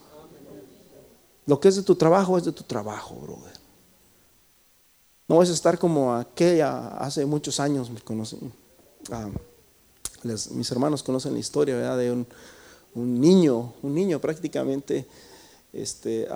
Lo 1.46 1.60
que 1.60 1.68
es 1.68 1.76
de 1.76 1.84
tu 1.84 1.96
trabajo 1.96 2.38
es 2.38 2.46
de 2.46 2.52
tu 2.52 2.64
trabajo, 2.64 3.16
brother. 3.16 3.54
No 5.28 5.38
vas 5.38 5.50
a 5.50 5.54
estar 5.54 5.78
como 5.78 6.14
aquella 6.14 6.98
hace 6.98 7.26
muchos 7.26 7.60
años 7.60 7.90
me. 7.90 8.00
Ah, 9.12 9.30
mis 10.24 10.72
hermanos 10.72 11.04
conocen 11.04 11.34
la 11.34 11.40
historia 11.40 11.76
¿verdad? 11.76 11.98
de 11.98 12.12
un, 12.12 12.26
niño, 12.96 13.74
un 13.82 13.94
niño 13.94 14.20
prácticamente, 14.20 15.06
este, 15.74 16.28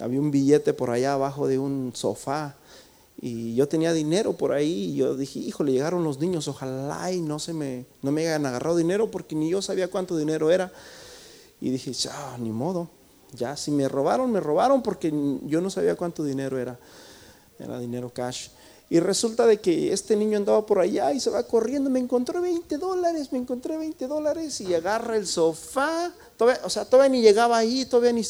había 0.00 0.20
un 0.20 0.30
billete 0.30 0.72
por 0.72 0.90
allá 0.90 1.14
abajo 1.14 1.46
de 1.48 1.58
un 1.58 1.92
sofá 1.94 2.56
y 3.22 3.54
yo 3.54 3.68
tenía 3.68 3.92
dinero 3.92 4.32
por 4.32 4.52
ahí 4.52 4.92
y 4.92 4.96
yo 4.96 5.14
dije, 5.14 5.38
híjole, 5.40 5.72
llegaron 5.72 6.04
los 6.04 6.18
niños, 6.18 6.48
ojalá 6.48 7.12
y 7.12 7.20
no, 7.20 7.38
se 7.38 7.52
me, 7.52 7.84
no 8.02 8.12
me 8.12 8.22
hayan 8.22 8.46
agarrado 8.46 8.76
dinero 8.76 9.10
porque 9.10 9.34
ni 9.34 9.50
yo 9.50 9.60
sabía 9.60 9.88
cuánto 9.88 10.16
dinero 10.16 10.50
era. 10.50 10.72
Y 11.60 11.68
dije, 11.68 11.92
ya, 11.92 12.38
ni 12.38 12.50
modo, 12.50 12.88
ya, 13.34 13.56
si 13.56 13.70
me 13.70 13.88
robaron, 13.88 14.32
me 14.32 14.40
robaron 14.40 14.82
porque 14.82 15.12
yo 15.44 15.60
no 15.60 15.68
sabía 15.68 15.96
cuánto 15.96 16.24
dinero 16.24 16.58
era, 16.58 16.78
era 17.58 17.78
dinero 17.78 18.10
cash. 18.10 18.48
Y 18.92 18.98
resulta 18.98 19.46
de 19.46 19.60
que 19.60 19.92
este 19.92 20.16
niño 20.16 20.36
andaba 20.36 20.66
por 20.66 20.80
allá 20.80 21.12
y 21.12 21.20
se 21.20 21.30
va 21.30 21.44
corriendo, 21.44 21.88
me 21.88 22.00
encontré 22.00 22.40
20 22.40 22.76
dólares, 22.76 23.30
me 23.30 23.38
encontré 23.38 23.78
20 23.78 24.08
dólares 24.08 24.60
y 24.60 24.74
agarra 24.74 25.16
el 25.16 25.28
sofá, 25.28 26.12
todavía, 26.36 26.60
o 26.64 26.68
sea, 26.68 26.84
todavía 26.84 27.10
ni 27.10 27.22
llegaba 27.22 27.56
ahí, 27.56 27.84
todavía 27.84 28.12
ni, 28.12 28.24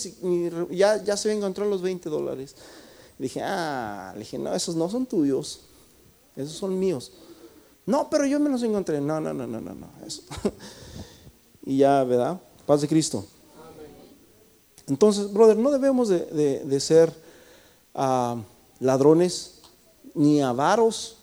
ya, 0.76 1.02
ya 1.02 1.16
se 1.16 1.32
encontró 1.32 1.64
los 1.64 1.80
20 1.80 2.10
dólares. 2.10 2.54
dije, 3.18 3.40
ah, 3.42 4.12
le 4.12 4.20
dije, 4.20 4.38
no, 4.38 4.54
esos 4.54 4.76
no 4.76 4.90
son 4.90 5.06
tuyos, 5.06 5.62
esos 6.36 6.52
son 6.52 6.78
míos. 6.78 7.10
No, 7.86 8.10
pero 8.10 8.26
yo 8.26 8.38
me 8.38 8.50
los 8.50 8.62
encontré. 8.62 9.00
No, 9.00 9.18
no, 9.18 9.32
no, 9.32 9.46
no, 9.46 9.60
no, 9.60 9.74
no. 9.74 9.88
Y 11.64 11.78
ya, 11.78 12.04
¿verdad? 12.04 12.40
Paz 12.66 12.82
de 12.82 12.88
Cristo. 12.88 13.24
Entonces, 14.86 15.32
brother, 15.32 15.56
no 15.56 15.70
debemos 15.70 16.08
de, 16.08 16.80
ser 16.80 17.12
ah, 17.94 18.36
ladrones 18.78 19.59
ni 20.14 20.40
avaros. 20.42 21.16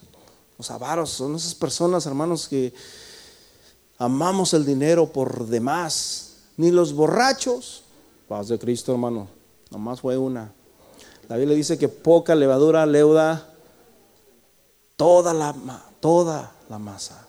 Los 0.57 0.71
avaros 0.71 1.11
son 1.11 1.35
esas 1.35 1.53
personas, 1.53 2.05
hermanos, 2.05 2.47
que 2.47 2.73
amamos 3.97 4.53
el 4.53 4.65
dinero 4.65 5.11
por 5.11 5.47
demás. 5.47 6.35
Ni 6.57 6.71
los 6.71 6.93
borrachos. 6.93 7.83
Paz 8.27 8.47
de 8.47 8.57
Cristo, 8.57 8.91
hermano. 8.91 9.27
Nomás 9.69 10.01
fue 10.01 10.17
una. 10.17 10.51
La 11.27 11.37
Biblia 11.37 11.55
dice 11.55 11.77
que 11.77 11.89
poca 11.89 12.35
levadura 12.35 12.85
leuda 12.85 13.53
toda 14.95 15.33
la, 15.33 15.53
toda 15.99 16.55
la 16.69 16.79
masa. 16.79 17.27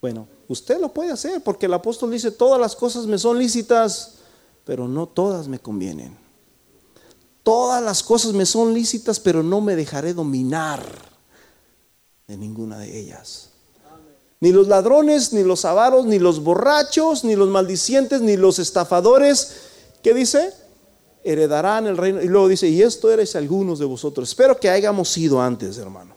Bueno, 0.00 0.28
usted 0.48 0.80
lo 0.80 0.92
puede 0.92 1.12
hacer 1.12 1.42
porque 1.42 1.66
el 1.66 1.74
apóstol 1.74 2.10
dice, 2.10 2.30
todas 2.30 2.60
las 2.60 2.76
cosas 2.76 3.06
me 3.06 3.18
son 3.18 3.38
lícitas, 3.38 4.14
pero 4.64 4.86
no 4.86 5.06
todas 5.06 5.48
me 5.48 5.58
convienen. 5.58 6.25
Todas 7.46 7.80
las 7.80 8.02
cosas 8.02 8.32
me 8.32 8.44
son 8.44 8.74
lícitas, 8.74 9.20
pero 9.20 9.40
no 9.40 9.60
me 9.60 9.76
dejaré 9.76 10.14
dominar 10.14 10.84
de 12.26 12.36
ninguna 12.36 12.76
de 12.80 12.98
ellas. 12.98 13.50
Ni 14.40 14.50
los 14.50 14.66
ladrones, 14.66 15.32
ni 15.32 15.44
los 15.44 15.64
avaros, 15.64 16.06
ni 16.06 16.18
los 16.18 16.42
borrachos, 16.42 17.22
ni 17.22 17.36
los 17.36 17.48
maldicientes, 17.48 18.20
ni 18.20 18.36
los 18.36 18.58
estafadores, 18.58 19.58
¿qué 20.02 20.12
dice? 20.12 20.52
Heredarán 21.22 21.86
el 21.86 21.96
reino. 21.96 22.20
Y 22.20 22.26
luego 22.26 22.48
dice, 22.48 22.66
y 22.66 22.82
esto 22.82 23.12
eres 23.12 23.36
algunos 23.36 23.78
de 23.78 23.84
vosotros. 23.84 24.28
Espero 24.28 24.58
que 24.58 24.68
hayamos 24.68 25.08
sido 25.08 25.40
antes, 25.40 25.78
hermanos. 25.78 26.16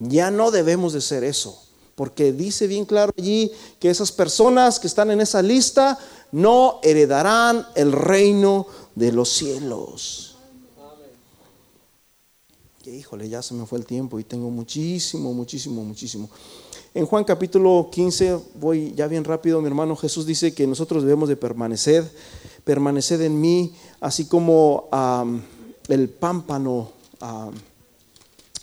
Ya 0.00 0.32
no 0.32 0.50
debemos 0.50 0.92
de 0.92 1.02
ser 1.02 1.22
eso. 1.22 1.64
Porque 1.94 2.32
dice 2.32 2.66
bien 2.66 2.84
claro 2.84 3.12
allí 3.16 3.52
que 3.78 3.90
esas 3.90 4.10
personas 4.10 4.80
que 4.80 4.88
están 4.88 5.12
en 5.12 5.20
esa 5.20 5.40
lista 5.40 5.96
no 6.34 6.80
heredarán 6.82 7.64
el 7.76 7.92
reino 7.92 8.66
de 8.96 9.12
los 9.12 9.28
cielos. 9.28 10.36
híjole, 12.84 13.28
ya 13.28 13.40
se 13.40 13.54
me 13.54 13.64
fue 13.66 13.78
el 13.78 13.86
tiempo 13.86 14.18
y 14.18 14.24
tengo 14.24 14.50
muchísimo, 14.50 15.32
muchísimo, 15.32 15.84
muchísimo. 15.84 16.28
En 16.92 17.06
Juan 17.06 17.22
capítulo 17.22 17.88
15, 17.90 18.40
voy 18.56 18.92
ya 18.96 19.06
bien 19.06 19.22
rápido, 19.22 19.60
mi 19.60 19.68
hermano 19.68 19.94
Jesús 19.94 20.26
dice 20.26 20.52
que 20.52 20.66
nosotros 20.66 21.04
debemos 21.04 21.28
de 21.28 21.36
permanecer, 21.36 22.10
permanecer 22.64 23.22
en 23.22 23.40
mí, 23.40 23.72
así 24.00 24.24
como 24.26 24.88
el 25.86 26.08
pámpano 26.08 26.90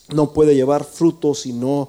no 0.10 0.34
puede 0.34 0.56
llevar 0.56 0.84
frutos 0.84 1.40
si 1.40 1.54
no 1.54 1.88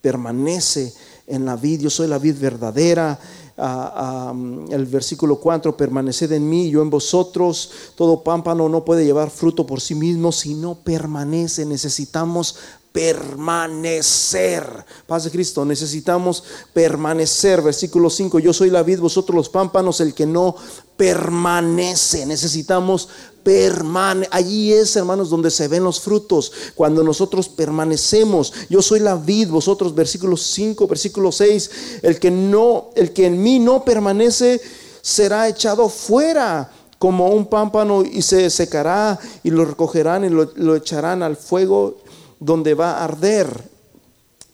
permanece 0.00 0.94
en 1.26 1.44
la 1.44 1.56
vid, 1.56 1.82
yo 1.82 1.90
soy 1.90 2.08
la 2.08 2.18
vid 2.18 2.36
verdadera. 2.38 3.18
El 3.56 4.86
versículo 4.86 5.36
4, 5.36 5.76
permaneced 5.76 6.32
en 6.32 6.48
mí, 6.48 6.70
yo 6.70 6.82
en 6.82 6.90
vosotros. 6.90 7.70
Todo 7.94 8.22
pámpano 8.22 8.68
no 8.68 8.84
puede 8.84 9.04
llevar 9.04 9.30
fruto 9.30 9.66
por 9.66 9.80
sí 9.80 9.94
mismo 9.94 10.32
si 10.32 10.54
no 10.54 10.74
permanece. 10.74 11.66
Necesitamos 11.66 12.56
permanecer. 12.92 14.84
Paz 15.06 15.24
de 15.24 15.30
Cristo, 15.30 15.64
necesitamos 15.64 16.44
permanecer. 16.72 17.62
Versículo 17.62 18.10
5, 18.10 18.38
yo 18.38 18.52
soy 18.52 18.70
la 18.70 18.82
vid, 18.82 19.00
vosotros 19.00 19.34
los 19.34 19.48
pámpanos, 19.48 20.00
el 20.00 20.14
que 20.14 20.26
no 20.26 20.54
permanece. 21.02 22.24
Necesitamos 22.26 23.08
permane 23.42 24.28
allí 24.30 24.72
es, 24.72 24.94
hermanos, 24.94 25.30
donde 25.30 25.50
se 25.50 25.66
ven 25.66 25.82
los 25.82 25.98
frutos. 25.98 26.52
Cuando 26.76 27.02
nosotros 27.02 27.48
permanecemos, 27.48 28.52
yo 28.70 28.80
soy 28.80 29.00
la 29.00 29.16
vid, 29.16 29.48
vosotros 29.48 29.96
versículo 29.96 30.36
5, 30.36 30.86
versículo 30.86 31.32
6, 31.32 31.70
el 32.02 32.20
que 32.20 32.30
no 32.30 32.90
el 32.94 33.12
que 33.12 33.26
en 33.26 33.42
mí 33.42 33.58
no 33.58 33.84
permanece 33.84 34.60
será 35.00 35.48
echado 35.48 35.88
fuera 35.88 36.70
como 37.00 37.30
un 37.30 37.46
pámpano 37.46 38.04
y 38.04 38.22
se 38.22 38.48
secará 38.48 39.18
y 39.42 39.50
lo 39.50 39.64
recogerán 39.64 40.24
y 40.24 40.28
lo 40.28 40.76
echarán 40.76 41.24
al 41.24 41.36
fuego 41.36 41.96
donde 42.38 42.74
va 42.74 42.92
a 42.92 43.04
arder. 43.06 43.71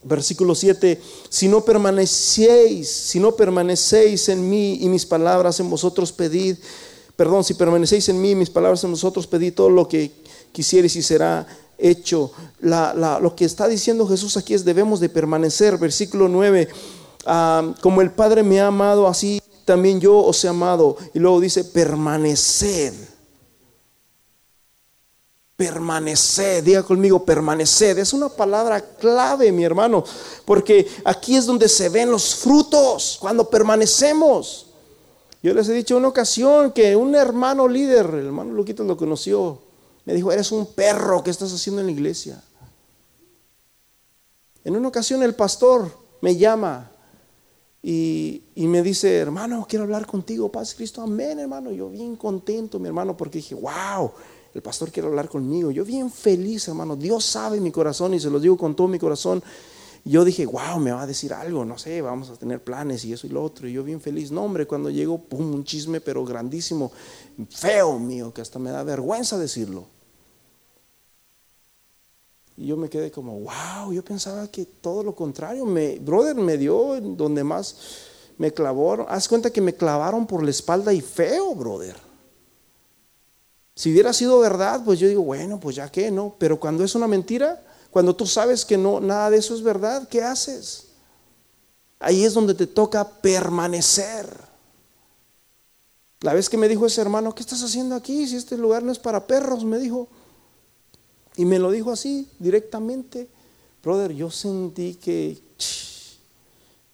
Versículo 0.03 0.55
7, 0.55 1.01
si 1.29 1.49
no 1.49 1.65
permanecéis, 1.65 2.89
si 2.89 3.19
no 3.19 3.33
permanecéis 3.33 4.29
en 4.29 4.49
mí 4.49 4.79
y 4.81 4.89
mis 4.89 5.05
palabras 5.05 5.59
en 5.59 5.69
vosotros 5.69 6.13
pedid, 6.13 6.57
perdón, 7.17 7.43
si 7.43 7.55
permanecéis 7.55 8.09
en 8.09 8.21
mí 8.21 8.31
y 8.31 8.35
mis 8.37 8.51
palabras 8.51 8.85
en 8.85 8.93
vosotros 8.93 9.27
pedid 9.27 9.55
todo 9.55 9.71
lo 9.71 9.89
que 9.89 10.13
quisierais 10.53 10.95
y 10.95 11.03
será 11.03 11.47
hecho. 11.79 12.33
lo 12.61 13.35
que 13.37 13.45
está 13.45 13.69
diciendo 13.69 14.07
Jesús 14.07 14.37
aquí 14.37 14.55
es 14.55 14.65
debemos 14.65 15.01
de 15.01 15.09
permanecer. 15.09 15.79
Versículo 15.79 16.29
9, 16.29 16.69
ah, 17.27 17.75
como 17.81 18.01
el 18.01 18.13
Padre 18.13 18.43
me 18.43 18.61
ha 18.61 18.69
amado, 18.69 19.07
así 19.07 19.41
también 19.65 20.01
yo 20.01 20.19
os 20.19 20.45
he 20.45 20.49
amado. 20.49 20.97
Y 21.15 21.19
luego 21.19 21.41
dice, 21.41 21.65
permanecer. 21.65 23.08
Permanecer, 25.59 26.63
diga 26.63 26.85
conmigo, 26.85 27.25
permanecer. 27.25 27.99
Es 27.99 28.13
una 28.13 28.29
palabra 28.29 28.81
clave, 28.81 29.51
mi 29.51 29.65
hermano, 29.65 30.05
porque 30.45 30.87
aquí 31.05 31.35
es 31.35 31.47
donde 31.47 31.69
se 31.69 31.89
ven 31.89 32.13
los 32.13 32.37
frutos, 32.37 33.19
cuando 33.21 33.51
permanecemos. 33.51 34.67
Yo 35.43 35.53
les 35.53 35.69
he 35.69 35.73
dicho 35.73 35.97
una 35.97 36.07
ocasión 36.07 36.71
que 36.71 36.95
un 36.95 37.13
hermano 37.17 37.67
líder, 37.67 38.07
el 38.07 38.27
hermano 38.27 38.53
Luquito 38.53 38.85
lo 38.85 38.97
conoció, 38.97 39.61
me 40.05 40.15
dijo, 40.15 40.31
eres 40.31 40.53
un 40.53 40.65
perro 40.65 41.25
que 41.25 41.31
estás 41.31 41.53
haciendo 41.53 41.81
en 41.81 41.87
la 41.87 41.93
iglesia. 41.93 42.41
En 44.63 44.77
una 44.77 44.87
ocasión 44.87 45.25
el 45.25 45.35
pastor 45.35 45.91
me 46.21 46.37
llama 46.37 46.89
y, 47.83 48.45
me 48.55 48.81
dice, 48.83 49.17
hermano, 49.17 49.67
quiero 49.69 49.87
hablar 49.87 50.07
contigo, 50.07 50.53
Paz 50.53 50.73
Cristo, 50.73 51.03
amén, 51.03 51.41
hermano. 51.41 51.73
Yo 51.73 51.91
bien 51.91 52.15
contento, 52.15 52.79
mi 52.79 52.87
hermano, 52.87 53.17
porque 53.17 53.39
dije, 53.39 53.57
wow, 53.57 54.13
el 54.55 54.63
pastor 54.63 54.91
quiere 54.91 55.09
hablar 55.09 55.29
conmigo. 55.29 55.71
Yo 55.71 55.85
bien 55.85 56.11
feliz, 56.11 56.69
hermano. 56.69 56.97
Dios 56.97 57.25
sabe 57.25 57.61
mi 57.61 57.71
corazón 57.71 58.15
y 58.15 58.21
se 58.21 58.31
lo 58.31 58.41
digo 58.41 58.57
con 58.57 58.75
todo 58.75 58.89
mi 58.89 58.99
corazón. 58.99 59.43
Yo 60.05 60.25
dije, 60.25 60.47
wow, 60.47 60.79
me 60.81 60.91
va 60.91 61.03
a 61.03 61.07
decir 61.07 61.35
algo, 61.35 61.65
no 61.65 61.77
sé, 61.77 62.01
vamos 62.01 62.31
a 62.31 62.37
tener 62.37 62.63
planes 62.63 63.05
y 63.05 63.13
eso 63.13 63.27
y 63.27 63.31
lo 63.31 63.43
otro. 63.43 63.69
Y 63.69 63.75
yo 63.75 63.85
bien 63.85 64.01
feliz. 64.01 64.31
No, 64.31 64.43
hombre, 64.43 64.67
cuando 64.67 64.91
llego, 64.91 65.19
pum, 65.19 65.53
un 65.53 65.65
chisme, 65.65 66.01
pero 66.01 66.25
grandísimo, 66.25 66.91
feo 67.51 67.99
mío, 67.99 68.33
que 68.33 68.41
hasta 68.41 68.59
me 68.59 68.71
da 68.71 68.83
vergüenza 68.85 69.37
decirlo. 69.39 69.87
Y 72.57 72.67
yo 72.67 72.77
me 72.77 72.89
quedé 72.89 73.11
como, 73.11 73.39
wow, 73.39 73.93
yo 73.93 74.03
pensaba 74.03 74.49
que 74.49 74.65
todo 74.65 75.03
lo 75.03 75.15
contrario. 75.15 75.65
Me, 75.65 75.99
brother 75.99 76.35
me 76.35 76.57
dio 76.57 77.01
donde 77.01 77.45
más 77.45 77.77
me 78.39 78.53
clavó. 78.53 79.07
Haz 79.09 79.29
cuenta 79.29 79.51
que 79.51 79.61
me 79.61 79.75
clavaron 79.75 80.27
por 80.27 80.43
la 80.43 80.51
espalda 80.51 80.93
y 80.93 81.01
feo, 81.01 81.55
brother. 81.55 82.08
Si 83.79 83.93
hubiera 83.93 84.13
sido 84.13 84.41
verdad, 84.41 84.83
pues 84.85 84.99
yo 84.99 85.07
digo, 85.07 85.23
bueno, 85.23 85.61
pues 85.61 85.77
ya 85.77 85.89
que 85.89 86.11
no. 86.11 86.35
Pero 86.37 86.59
cuando 86.59 86.83
es 86.83 86.97
una 86.97 87.07
mentira, 87.07 87.63
cuando 87.93 88.17
tú 88.17 88.27
sabes 88.27 88.65
que 88.65 88.77
no, 88.77 88.99
nada 88.99 89.31
de 89.31 89.37
eso 89.37 89.55
es 89.55 89.63
verdad, 89.63 90.09
¿qué 90.09 90.21
haces? 90.21 90.87
Ahí 92.01 92.25
es 92.25 92.35
donde 92.35 92.55
te 92.55 92.67
toca 92.67 93.09
permanecer. 93.09 94.27
La 96.23 96.35
vez 96.35 96.49
que 96.49 96.57
me 96.57 96.67
dijo 96.67 96.87
ese 96.87 97.01
hermano, 97.01 97.37
¿qué 97.37 97.41
estás 97.41 97.63
haciendo 97.63 97.95
aquí? 97.95 98.27
Si 98.27 98.35
este 98.35 98.57
lugar 98.57 98.83
no 98.83 98.91
es 98.91 98.99
para 98.99 99.29
perros, 99.29 99.65
me 99.65 99.79
dijo. 99.79 100.09
Y 101.37 101.45
me 101.45 101.61
lo 101.61 101.71
dijo 101.71 101.93
así, 101.93 102.29
directamente. 102.41 103.29
Brother, 103.85 104.13
yo 104.13 104.29
sentí 104.29 104.97
que, 104.97 105.41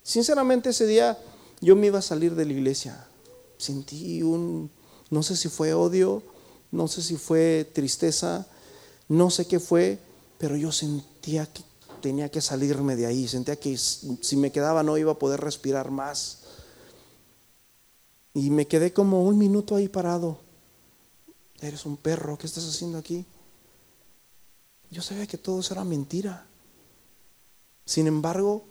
sinceramente 0.02 0.68
ese 0.68 0.86
día 0.86 1.18
yo 1.62 1.76
me 1.76 1.86
iba 1.86 2.00
a 2.00 2.02
salir 2.02 2.34
de 2.34 2.44
la 2.44 2.52
iglesia. 2.52 3.06
Sentí 3.56 4.22
un, 4.22 4.70
no 5.08 5.22
sé 5.22 5.34
si 5.34 5.48
fue 5.48 5.72
odio, 5.72 6.22
no 6.74 6.88
sé 6.88 7.02
si 7.02 7.16
fue 7.16 7.70
tristeza, 7.72 8.46
no 9.08 9.30
sé 9.30 9.46
qué 9.46 9.60
fue, 9.60 9.98
pero 10.38 10.56
yo 10.56 10.72
sentía 10.72 11.46
que 11.46 11.62
tenía 12.02 12.28
que 12.28 12.40
salirme 12.40 12.96
de 12.96 13.06
ahí, 13.06 13.28
sentía 13.28 13.56
que 13.56 13.78
si 13.78 14.36
me 14.36 14.50
quedaba 14.50 14.82
no 14.82 14.98
iba 14.98 15.12
a 15.12 15.18
poder 15.18 15.40
respirar 15.40 15.92
más. 15.92 16.40
Y 18.34 18.50
me 18.50 18.66
quedé 18.66 18.92
como 18.92 19.22
un 19.22 19.38
minuto 19.38 19.76
ahí 19.76 19.88
parado. 19.88 20.38
Eres 21.60 21.86
un 21.86 21.96
perro, 21.96 22.36
¿qué 22.36 22.48
estás 22.48 22.68
haciendo 22.68 22.98
aquí? 22.98 23.24
Yo 24.90 25.00
sabía 25.00 25.28
que 25.28 25.38
todo 25.38 25.60
eso 25.60 25.74
era 25.74 25.84
mentira. 25.84 26.44
Sin 27.86 28.08
embargo, 28.08 28.64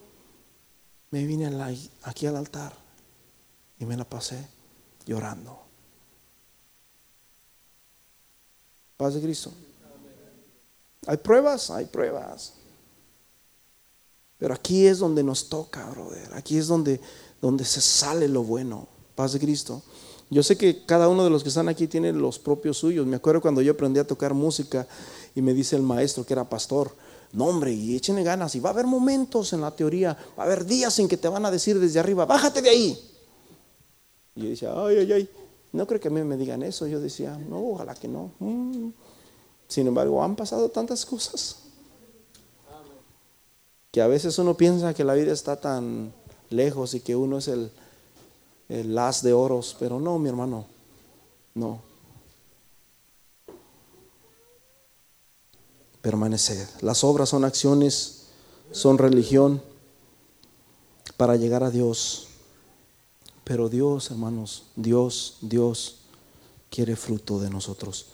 me 1.09 1.25
vine 1.25 1.49
aquí 2.03 2.27
al 2.27 2.35
altar 2.35 2.73
y 3.79 3.85
me 3.85 3.95
la 3.95 4.03
pasé 4.03 4.45
llorando. 5.05 5.62
Paz 8.97 9.15
de 9.15 9.21
Cristo. 9.21 9.51
Hay 11.05 11.17
pruebas, 11.17 11.69
hay 11.69 11.85
pruebas. 11.85 12.53
Pero 14.37 14.53
aquí 14.53 14.85
es 14.85 14.99
donde 14.99 15.23
nos 15.23 15.49
toca, 15.49 15.89
brother. 15.89 16.33
Aquí 16.33 16.57
es 16.57 16.67
donde, 16.67 16.99
donde 17.41 17.65
se 17.65 17.81
sale 17.81 18.27
lo 18.27 18.43
bueno. 18.43 18.87
Paz 19.15 19.33
de 19.33 19.39
Cristo. 19.39 19.81
Yo 20.29 20.43
sé 20.43 20.57
que 20.57 20.85
cada 20.85 21.09
uno 21.09 21.23
de 21.23 21.29
los 21.29 21.43
que 21.43 21.49
están 21.49 21.69
aquí 21.69 21.87
tiene 21.87 22.11
los 22.11 22.39
propios 22.39 22.77
suyos. 22.77 23.05
Me 23.05 23.15
acuerdo 23.15 23.41
cuando 23.41 23.61
yo 23.61 23.73
aprendí 23.73 23.99
a 23.99 24.07
tocar 24.07 24.33
música 24.33 24.87
y 25.35 25.41
me 25.41 25.53
dice 25.53 25.75
el 25.75 25.83
maestro 25.83 26.25
que 26.25 26.33
era 26.33 26.49
pastor, 26.49 26.95
no 27.33 27.45
hombre, 27.45 27.71
y 27.71 27.95
échenle 27.95 28.23
ganas. 28.23 28.55
Y 28.55 28.59
va 28.59 28.69
a 28.69 28.73
haber 28.73 28.87
momentos 28.87 29.53
en 29.53 29.61
la 29.61 29.71
teoría, 29.71 30.17
va 30.37 30.43
a 30.43 30.45
haber 30.45 30.65
días 30.65 30.97
en 30.99 31.07
que 31.07 31.17
te 31.17 31.27
van 31.27 31.45
a 31.45 31.51
decir 31.51 31.79
desde 31.79 31.99
arriba, 31.99 32.25
bájate 32.25 32.61
de 32.61 32.69
ahí. 32.69 33.11
Y 34.35 34.43
yo 34.43 34.49
decía, 34.49 34.73
ay, 34.75 34.97
ay, 34.97 35.11
ay. 35.11 35.29
No 35.73 35.85
creo 35.85 35.99
que 35.99 36.07
a 36.07 36.11
mí 36.11 36.23
me 36.23 36.37
digan 36.37 36.63
eso. 36.63 36.87
Yo 36.87 36.99
decía, 36.99 37.37
no, 37.37 37.71
ojalá 37.71 37.95
que 37.95 38.07
no. 38.07 38.31
Mm. 38.39 38.89
Sin 39.67 39.87
embargo, 39.87 40.23
han 40.23 40.35
pasado 40.35 40.69
tantas 40.69 41.05
cosas 41.05 41.57
que 43.91 44.01
a 44.01 44.07
veces 44.07 44.39
uno 44.39 44.55
piensa 44.55 44.93
que 44.93 45.03
la 45.03 45.13
vida 45.13 45.31
está 45.31 45.59
tan 45.59 46.13
lejos 46.49 46.95
y 46.95 46.99
que 46.99 47.15
uno 47.15 47.37
es 47.37 47.47
el, 47.47 47.71
el 48.67 48.97
as 48.97 49.21
de 49.21 49.33
oros, 49.33 49.75
pero 49.79 49.99
no, 49.99 50.17
mi 50.17 50.29
hermano, 50.29 50.65
no. 51.53 51.81
Permanecer. 56.01 56.67
Las 56.81 57.03
obras 57.03 57.29
son 57.29 57.45
acciones, 57.45 58.23
son 58.71 58.97
religión 58.97 59.61
para 61.15 61.35
llegar 61.35 61.63
a 61.63 61.69
Dios. 61.69 62.29
Pero 63.43 63.69
Dios, 63.69 64.11
hermanos, 64.11 64.63
Dios, 64.75 65.37
Dios 65.41 65.97
quiere 66.69 66.95
fruto 66.95 67.39
de 67.39 67.49
nosotros. 67.49 68.07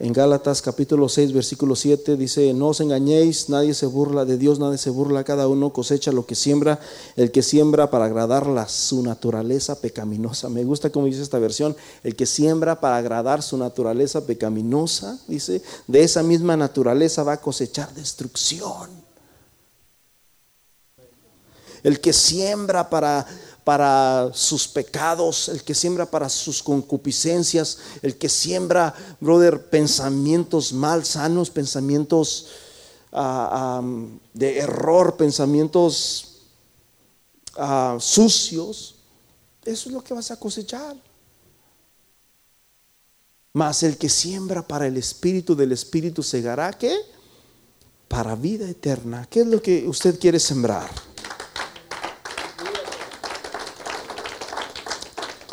En 0.00 0.12
Gálatas 0.12 0.62
capítulo 0.62 1.08
6, 1.08 1.32
versículo 1.32 1.74
7 1.74 2.16
dice, 2.16 2.54
no 2.54 2.68
os 2.68 2.80
engañéis, 2.80 3.48
nadie 3.48 3.74
se 3.74 3.86
burla 3.86 4.24
de 4.24 4.38
Dios, 4.38 4.60
nadie 4.60 4.78
se 4.78 4.90
burla, 4.90 5.24
cada 5.24 5.48
uno 5.48 5.72
cosecha 5.72 6.12
lo 6.12 6.24
que 6.24 6.36
siembra, 6.36 6.78
el 7.16 7.32
que 7.32 7.42
siembra 7.42 7.90
para 7.90 8.04
agradarla 8.04 8.68
su 8.68 9.02
naturaleza 9.02 9.80
pecaminosa. 9.80 10.48
Me 10.50 10.62
gusta 10.62 10.90
como 10.90 11.06
dice 11.06 11.22
esta 11.22 11.40
versión, 11.40 11.76
el 12.04 12.14
que 12.14 12.26
siembra 12.26 12.80
para 12.80 12.96
agradar 12.98 13.42
su 13.42 13.58
naturaleza 13.58 14.24
pecaminosa, 14.24 15.18
dice, 15.26 15.62
de 15.88 16.04
esa 16.04 16.22
misma 16.22 16.56
naturaleza 16.56 17.24
va 17.24 17.32
a 17.32 17.40
cosechar 17.40 17.92
destrucción. 17.94 18.88
El 21.82 22.00
que 22.00 22.12
siembra 22.12 22.88
para 22.88 23.26
para 23.68 24.30
sus 24.32 24.66
pecados, 24.66 25.50
el 25.50 25.62
que 25.62 25.74
siembra 25.74 26.10
para 26.10 26.30
sus 26.30 26.62
concupiscencias, 26.62 27.76
el 28.00 28.16
que 28.16 28.30
siembra, 28.30 28.94
brother, 29.20 29.68
pensamientos 29.68 30.72
mal 30.72 31.04
sanos, 31.04 31.50
pensamientos 31.50 32.46
ah, 33.12 33.82
de 34.32 34.58
error, 34.60 35.18
pensamientos 35.18 36.38
ah, 37.58 37.98
sucios, 38.00 38.94
eso 39.66 39.90
es 39.90 39.94
lo 39.94 40.02
que 40.02 40.14
vas 40.14 40.30
a 40.30 40.40
cosechar. 40.40 40.96
Mas 43.52 43.82
el 43.82 43.98
que 43.98 44.08
siembra 44.08 44.66
para 44.66 44.86
el 44.86 44.96
espíritu 44.96 45.54
del 45.54 45.72
espíritu 45.72 46.22
segará, 46.22 46.72
¿qué? 46.72 46.96
Para 48.08 48.34
vida 48.34 48.66
eterna. 48.66 49.26
¿Qué 49.28 49.40
es 49.40 49.46
lo 49.46 49.60
que 49.60 49.86
usted 49.86 50.18
quiere 50.18 50.40
sembrar? 50.40 50.88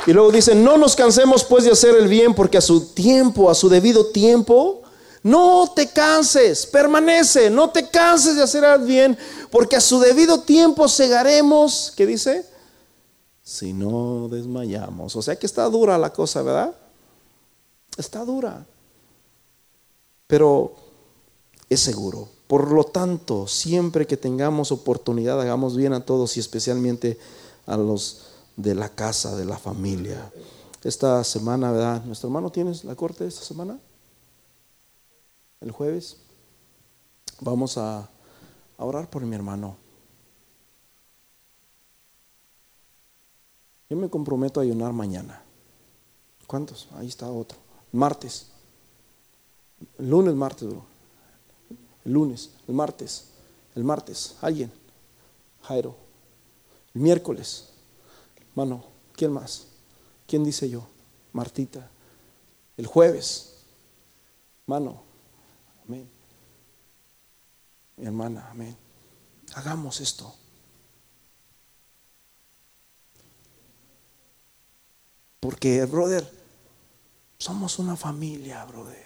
Y 0.05 0.13
luego 0.13 0.31
dice, 0.31 0.53
no 0.53 0.77
nos 0.77 0.95
cansemos 0.95 1.43
pues 1.43 1.63
de 1.63 1.71
hacer 1.71 1.95
el 1.95 2.07
bien 2.07 2.35
porque 2.35 2.57
a 2.57 2.61
su 2.61 2.93
tiempo, 2.93 3.49
a 3.49 3.55
su 3.55 3.69
debido 3.69 4.07
tiempo, 4.07 4.83
no 5.23 5.71
te 5.75 5.89
canses, 5.89 6.67
permanece, 6.67 7.49
no 7.49 7.71
te 7.71 7.89
canses 7.89 8.35
de 8.35 8.43
hacer 8.43 8.63
el 8.63 8.83
bien 8.83 9.17
porque 9.49 9.75
a 9.75 9.81
su 9.81 9.99
debido 9.99 10.41
tiempo 10.41 10.87
segaremos, 10.87 11.91
¿qué 11.95 12.05
dice? 12.05 12.45
Si 13.41 13.73
no 13.73 14.27
desmayamos. 14.29 15.15
O 15.15 15.21
sea 15.21 15.37
que 15.37 15.47
está 15.47 15.63
dura 15.69 15.97
la 15.97 16.13
cosa, 16.13 16.43
¿verdad? 16.43 16.75
Está 17.97 18.23
dura. 18.25 18.65
Pero 20.27 20.75
es 21.69 21.79
seguro. 21.79 22.27
Por 22.47 22.71
lo 22.71 22.83
tanto, 22.83 23.47
siempre 23.47 24.05
que 24.05 24.17
tengamos 24.17 24.71
oportunidad, 24.71 25.41
hagamos 25.41 25.75
bien 25.75 25.93
a 25.93 26.05
todos 26.05 26.37
y 26.37 26.39
especialmente 26.39 27.17
a 27.65 27.77
los 27.77 28.34
de 28.55 28.75
la 28.75 28.89
casa, 28.89 29.35
de 29.35 29.45
la 29.45 29.57
familia. 29.57 30.31
Esta 30.83 31.23
semana, 31.23 31.71
¿verdad? 31.71 32.03
¿Nuestro 32.05 32.29
hermano 32.29 32.51
tienes 32.51 32.83
la 32.83 32.95
corte 32.95 33.25
esta 33.25 33.43
semana? 33.43 33.79
El 35.61 35.71
jueves. 35.71 36.17
Vamos 37.41 37.77
a, 37.77 38.09
orar 38.77 39.09
por 39.09 39.23
mi 39.23 39.35
hermano. 39.35 39.77
Yo 43.89 43.97
me 43.97 44.09
comprometo 44.09 44.59
a 44.59 44.63
ayunar 44.63 44.93
mañana. 44.93 45.41
¿Cuántos? 46.47 46.87
Ahí 46.95 47.07
está 47.07 47.29
otro. 47.29 47.57
Martes. 47.91 48.47
Lunes, 49.97 50.33
martes, 50.35 50.69
el 52.05 52.13
lunes, 52.13 52.51
el 52.67 52.75
martes, 52.75 53.25
el 53.75 53.83
martes, 53.83 54.35
alguien, 54.41 54.71
Jairo, 55.63 55.95
el 56.93 57.01
miércoles, 57.01 57.69
mano, 58.55 58.83
¿quién 59.13 59.31
más? 59.31 59.67
¿Quién 60.27 60.43
dice 60.43 60.69
yo? 60.69 60.87
Martita, 61.33 61.89
el 62.77 62.87
jueves, 62.87 63.57
mano, 64.65 65.03
amén. 65.85 66.09
Hermana, 67.97 68.49
amén. 68.49 68.75
Hagamos 69.53 70.01
esto. 70.01 70.33
Porque, 75.39 75.85
brother, 75.85 76.27
somos 77.37 77.77
una 77.77 77.95
familia, 77.95 78.65
brother. 78.65 79.05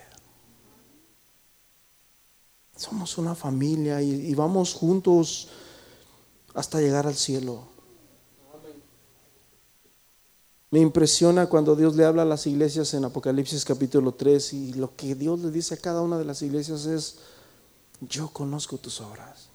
Somos 2.76 3.18
una 3.18 3.36
familia 3.36 4.02
y, 4.02 4.34
vamos 4.36 4.74
juntos 4.74 5.50
hasta 6.54 6.80
llegar 6.80 7.08
al 7.08 7.16
cielo. 7.16 7.68
Me 10.72 10.80
impresiona 10.80 11.48
cuando 11.48 11.76
Dios 11.76 11.96
le 11.96 12.06
habla 12.06 12.22
a 12.22 12.26
las 12.26 12.46
iglesias 12.46 12.94
en 12.94 13.04
Apocalipsis 13.04 13.66
capítulo 13.66 14.14
3 14.14 14.54
y 14.54 14.74
lo 14.74 14.96
que 14.96 15.16
Dios 15.16 15.40
le 15.40 15.50
dice 15.50 15.74
a 15.74 15.78
cada 15.78 16.02
una 16.02 16.18
de 16.20 16.26
las 16.26 16.44
iglesias 16.44 16.86
es, 16.86 17.16
yo 18.02 18.30
conozco 18.30 18.78
tus 18.78 19.02
obras. 19.02 19.50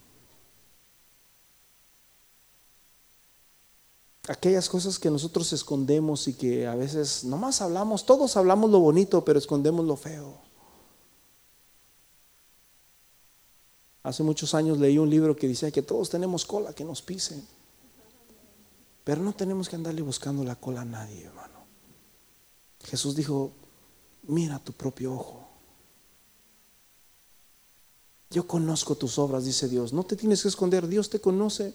Aquellas 4.26 4.68
cosas 4.68 4.98
que 4.98 5.10
nosotros 5.10 5.52
escondemos 5.52 6.26
y 6.26 6.34
que 6.34 6.66
a 6.66 6.74
veces 6.74 7.24
nomás 7.24 7.60
hablamos, 7.60 8.06
todos 8.06 8.36
hablamos 8.36 8.70
lo 8.70 8.80
bonito, 8.80 9.24
pero 9.24 9.38
escondemos 9.38 9.86
lo 9.86 9.96
feo. 9.96 10.38
Hace 14.02 14.22
muchos 14.22 14.54
años 14.54 14.78
leí 14.78 14.98
un 14.98 15.10
libro 15.10 15.36
que 15.36 15.46
decía 15.46 15.70
que 15.70 15.82
todos 15.82 16.10
tenemos 16.10 16.44
cola 16.44 16.72
que 16.72 16.84
nos 16.84 17.02
pisen. 17.02 17.46
Pero 19.04 19.22
no 19.22 19.34
tenemos 19.34 19.68
que 19.68 19.76
andarle 19.76 20.00
buscando 20.02 20.42
la 20.42 20.56
cola 20.56 20.80
a 20.80 20.86
nadie, 20.86 21.24
hermano. 21.24 21.64
Jesús 22.84 23.14
dijo, 23.14 23.52
mira 24.22 24.58
tu 24.58 24.72
propio 24.72 25.12
ojo. 25.14 25.46
Yo 28.30 28.46
conozco 28.46 28.96
tus 28.96 29.18
obras, 29.18 29.44
dice 29.44 29.68
Dios. 29.68 29.92
No 29.92 30.04
te 30.04 30.16
tienes 30.16 30.42
que 30.42 30.48
esconder, 30.48 30.88
Dios 30.88 31.10
te 31.10 31.20
conoce. 31.20 31.74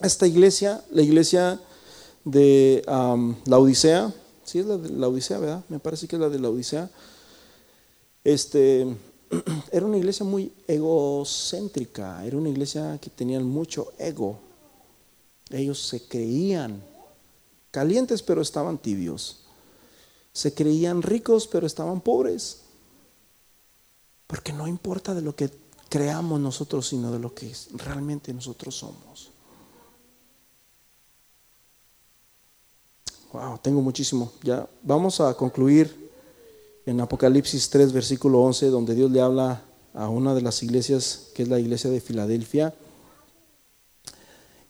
Esta 0.00 0.26
iglesia, 0.26 0.84
la 0.90 1.02
iglesia 1.02 1.60
de 2.24 2.82
la 2.86 3.58
Odisea, 3.58 4.14
sí 4.44 4.60
es 4.60 4.66
la 4.66 4.78
de 4.78 4.90
la 4.90 5.08
Odisea, 5.08 5.38
¿verdad? 5.38 5.64
Me 5.68 5.78
parece 5.78 6.06
que 6.06 6.16
es 6.16 6.20
la 6.20 6.28
de 6.28 6.38
la 6.38 6.50
Odisea. 6.50 6.88
Este, 8.24 8.86
era 9.72 9.84
una 9.84 9.98
iglesia 9.98 10.24
muy 10.24 10.52
egocéntrica, 10.66 12.24
era 12.24 12.36
una 12.36 12.48
iglesia 12.48 12.98
que 13.00 13.10
tenían 13.10 13.44
mucho 13.44 13.92
ego. 13.98 14.45
Ellos 15.50 15.86
se 15.86 16.06
creían 16.06 16.82
calientes 17.70 18.22
pero 18.22 18.40
estaban 18.40 18.78
tibios. 18.78 19.44
Se 20.32 20.54
creían 20.54 21.02
ricos 21.02 21.46
pero 21.46 21.66
estaban 21.66 22.00
pobres. 22.00 22.62
Porque 24.26 24.52
no 24.52 24.66
importa 24.66 25.14
de 25.14 25.22
lo 25.22 25.36
que 25.36 25.50
creamos 25.88 26.40
nosotros, 26.40 26.88
sino 26.88 27.12
de 27.12 27.18
lo 27.18 27.34
que 27.34 27.52
realmente 27.74 28.32
nosotros 28.32 28.74
somos. 28.74 29.30
Wow, 33.32 33.58
tengo 33.62 33.82
muchísimo. 33.82 34.32
Ya 34.42 34.68
vamos 34.82 35.20
a 35.20 35.34
concluir 35.34 36.10
en 36.86 37.00
Apocalipsis 37.00 37.68
3, 37.68 37.92
versículo 37.92 38.40
11, 38.40 38.70
donde 38.70 38.94
Dios 38.94 39.10
le 39.10 39.20
habla 39.20 39.62
a 39.92 40.08
una 40.08 40.34
de 40.34 40.42
las 40.42 40.62
iglesias, 40.62 41.28
que 41.34 41.42
es 41.42 41.48
la 41.48 41.58
iglesia 41.58 41.90
de 41.90 42.00
Filadelfia. 42.00 42.74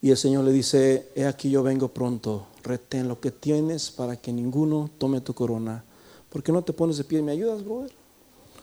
Y 0.07 0.11
el 0.13 0.17
Señor 0.17 0.45
le 0.45 0.53
dice, 0.53 1.11
he 1.17 1.27
aquí 1.27 1.51
yo 1.51 1.65
vengo 1.65 1.89
pronto, 1.89 2.47
retén 2.63 3.09
lo 3.09 3.19
que 3.19 3.33
tienes 3.33 3.91
para 3.91 4.15
que 4.15 4.33
ninguno 4.33 4.89
tome 4.99 5.21
tu 5.21 5.35
corona. 5.35 5.83
¿Por 6.31 6.45
qué 6.45 6.53
no 6.53 6.63
te 6.63 6.73
pones 6.73 6.97
de 6.97 7.03
pie? 7.03 7.21
¿Me 7.23 7.33
ayudas, 7.33 7.65
brother? 7.65 7.93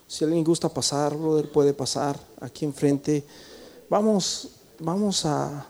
Si 0.08 0.24
alguien 0.24 0.46
gusta 0.46 0.70
pasar, 0.70 1.14
brother, 1.18 1.52
puede 1.52 1.74
pasar 1.74 2.18
aquí 2.40 2.64
enfrente. 2.64 3.26
Vamos, 3.90 4.52
vamos 4.80 5.26
a, 5.26 5.68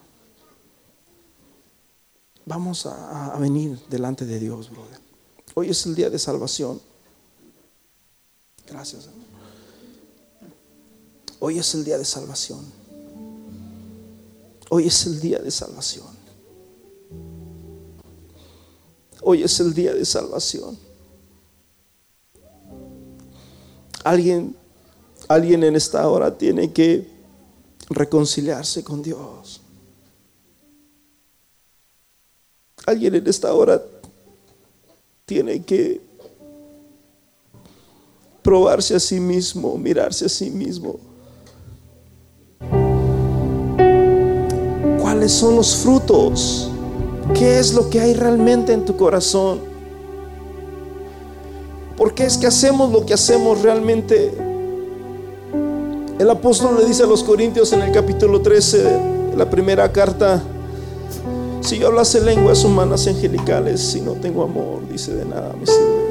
vamos 2.45 2.86
a, 2.86 3.36
venir 3.39 3.80
delante 3.89 4.28
de 4.28 4.39
Dios, 4.39 4.69
brother. 4.69 4.99
Hoy 5.55 5.71
es 5.71 5.88
el 5.88 5.95
día 5.95 6.11
de 6.11 6.19
salvación. 6.19 6.80
Gracias. 8.67 9.09
Hoy 11.39 11.57
es 11.57 11.74
el 11.74 11.84
día 11.84 11.97
de 11.97 12.05
salvación. 12.05 12.82
Hoy 14.76 14.88
es 14.88 15.05
el 15.05 15.19
día 15.19 15.38
de 15.38 15.51
salvación. 15.51 16.07
Hoy 19.21 19.43
es 19.43 19.59
el 19.59 19.71
día 19.71 19.93
de 19.93 20.03
salvación. 20.03 20.76
Alguien, 24.03 24.55
alguien 25.28 25.63
en 25.63 25.76
esta 25.76 26.09
hora 26.09 26.36
tiene 26.36 26.74
que 26.74 27.07
reconciliarse 27.88 28.84
con 28.84 29.03
Dios. 29.03 29.61
Alguien 32.88 33.13
en 33.13 33.28
esta 33.28 33.53
hora 33.53 33.80
tiene 35.28 35.63
que 35.63 36.01
probarse 38.41 38.95
a 38.95 38.99
sí 38.99 39.19
mismo, 39.19 39.78
mirarse 39.78 40.26
a 40.26 40.30
sí 40.30 40.49
mismo. 40.49 41.12
¿Cuáles 45.24 45.39
son 45.39 45.55
los 45.55 45.78
frutos? 45.78 46.69
¿Qué 47.34 47.57
es 47.57 47.74
lo 47.74 47.89
que 47.89 48.01
hay 48.01 48.13
realmente 48.13 48.74
en 48.74 48.84
tu 48.84 48.97
corazón? 48.97 49.61
¿Por 51.95 52.13
qué 52.13 52.26
es 52.26 52.38
que 52.38 52.45
hacemos 52.45 52.91
lo 52.91 53.05
que 53.05 53.13
hacemos 53.13 53.61
realmente? 53.61 54.34
El 56.19 56.30
apóstol 56.30 56.76
le 56.78 56.86
dice 56.86 57.03
a 57.03 57.05
los 57.05 57.24
Corintios 57.24 57.71
en 57.71 57.84
el 57.84 57.93
capítulo 57.93 58.41
13, 58.41 58.99
la 59.38 59.49
primera 59.49 59.89
carta, 59.93 60.43
si 61.61 61.78
yo 61.78 61.88
hablase 61.88 62.19
lenguas 62.19 62.65
humanas 62.65 63.07
angelicales, 63.07 63.80
si 63.80 64.01
no 64.01 64.15
tengo 64.15 64.43
amor, 64.43 64.82
dice 64.91 65.13
de 65.13 65.24
nada 65.24 65.53
me 65.57 65.65
sirve 65.65 66.03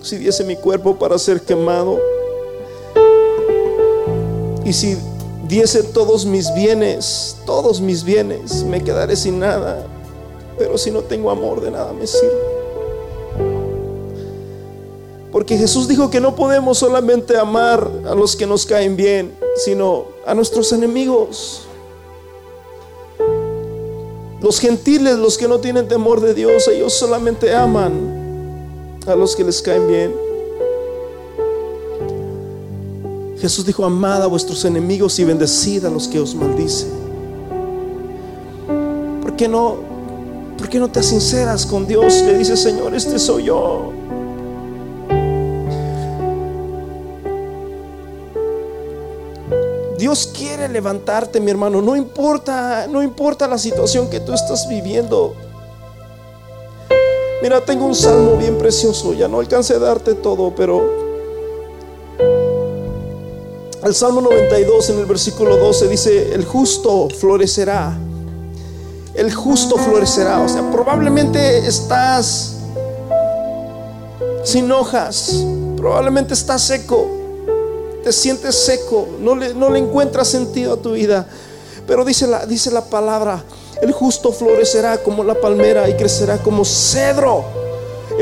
si 0.00 0.16
diese 0.16 0.44
mi 0.44 0.56
cuerpo 0.56 0.96
para 0.96 1.18
ser 1.18 1.42
quemado 1.42 1.98
y 4.64 4.72
si 4.72 4.96
diese 5.50 5.82
todos 5.82 6.24
mis 6.24 6.54
bienes, 6.54 7.36
todos 7.44 7.80
mis 7.80 8.04
bienes, 8.04 8.62
me 8.62 8.82
quedaré 8.82 9.16
sin 9.16 9.40
nada. 9.40 9.84
Pero 10.56 10.78
si 10.78 10.92
no 10.92 11.00
tengo 11.00 11.30
amor, 11.30 11.60
de 11.60 11.72
nada 11.72 11.92
me 11.92 12.06
sirve. 12.06 12.38
Porque 15.32 15.58
Jesús 15.58 15.88
dijo 15.88 16.08
que 16.08 16.20
no 16.20 16.36
podemos 16.36 16.78
solamente 16.78 17.36
amar 17.36 17.90
a 18.06 18.14
los 18.14 18.36
que 18.36 18.46
nos 18.46 18.64
caen 18.64 18.96
bien, 18.96 19.32
sino 19.56 20.06
a 20.24 20.34
nuestros 20.34 20.72
enemigos. 20.72 21.62
Los 24.40 24.60
gentiles, 24.60 25.16
los 25.18 25.36
que 25.36 25.48
no 25.48 25.58
tienen 25.58 25.88
temor 25.88 26.20
de 26.20 26.32
Dios, 26.32 26.66
ellos 26.68 26.92
solamente 26.92 27.54
aman 27.54 29.00
a 29.06 29.16
los 29.16 29.34
que 29.34 29.44
les 29.44 29.60
caen 29.60 29.88
bien. 29.88 30.29
Jesús 33.40 33.64
dijo, 33.64 33.86
amad 33.86 34.22
a 34.22 34.26
vuestros 34.26 34.66
enemigos 34.66 35.18
y 35.18 35.24
bendecid 35.24 35.86
a 35.86 35.90
los 35.90 36.06
que 36.06 36.20
os 36.20 36.34
maldicen. 36.34 36.90
¿Por 39.22 39.34
qué 39.34 39.48
no, 39.48 39.76
por 40.58 40.68
qué 40.68 40.78
no 40.78 40.90
te 40.90 41.02
sinceras 41.02 41.64
con 41.64 41.86
Dios? 41.86 42.22
Le 42.22 42.36
dice, 42.36 42.54
Señor, 42.54 42.94
este 42.94 43.18
soy 43.18 43.44
yo. 43.44 43.92
Dios 49.96 50.30
quiere 50.36 50.68
levantarte, 50.68 51.40
mi 51.40 51.50
hermano. 51.50 51.80
No 51.80 51.96
importa, 51.96 52.86
no 52.88 53.02
importa 53.02 53.48
la 53.48 53.56
situación 53.56 54.10
que 54.10 54.20
tú 54.20 54.34
estás 54.34 54.68
viviendo. 54.68 55.34
Mira, 57.42 57.64
tengo 57.64 57.86
un 57.86 57.94
salmo 57.94 58.36
bien 58.36 58.58
precioso, 58.58 59.14
ya 59.14 59.28
no 59.28 59.40
alcancé 59.40 59.76
a 59.76 59.78
darte 59.78 60.12
todo, 60.12 60.54
pero 60.54 60.99
el 63.82 63.94
Salmo 63.94 64.20
92 64.20 64.90
en 64.90 64.98
el 64.98 65.06
versículo 65.06 65.56
12 65.56 65.88
dice, 65.88 66.34
el 66.34 66.44
justo 66.44 67.08
florecerá, 67.18 67.96
el 69.14 69.32
justo 69.32 69.76
florecerá, 69.76 70.40
o 70.40 70.48
sea, 70.48 70.70
probablemente 70.70 71.66
estás 71.66 72.56
sin 74.44 74.70
hojas, 74.70 75.44
probablemente 75.76 76.34
estás 76.34 76.62
seco, 76.62 77.08
te 78.04 78.12
sientes 78.12 78.54
seco, 78.54 79.08
no 79.20 79.34
le, 79.34 79.54
no 79.54 79.70
le 79.70 79.78
encuentras 79.78 80.28
sentido 80.28 80.74
a 80.74 80.76
tu 80.76 80.92
vida, 80.92 81.26
pero 81.86 82.04
dice 82.04 82.26
la, 82.26 82.44
dice 82.44 82.70
la 82.70 82.84
palabra, 82.84 83.42
el 83.80 83.92
justo 83.92 84.30
florecerá 84.30 84.98
como 84.98 85.24
la 85.24 85.40
palmera 85.40 85.88
y 85.88 85.94
crecerá 85.94 86.36
como 86.38 86.66
cedro. 86.66 87.44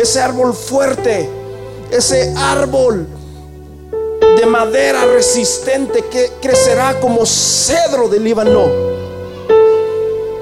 Ese 0.00 0.20
árbol 0.20 0.54
fuerte, 0.54 1.28
ese 1.90 2.32
árbol 2.36 3.08
de 4.38 4.46
madera 4.46 5.04
resistente 5.04 6.04
que 6.04 6.30
crecerá 6.40 7.00
como 7.00 7.26
cedro 7.26 8.08
del 8.08 8.22
Líbano. 8.22 8.66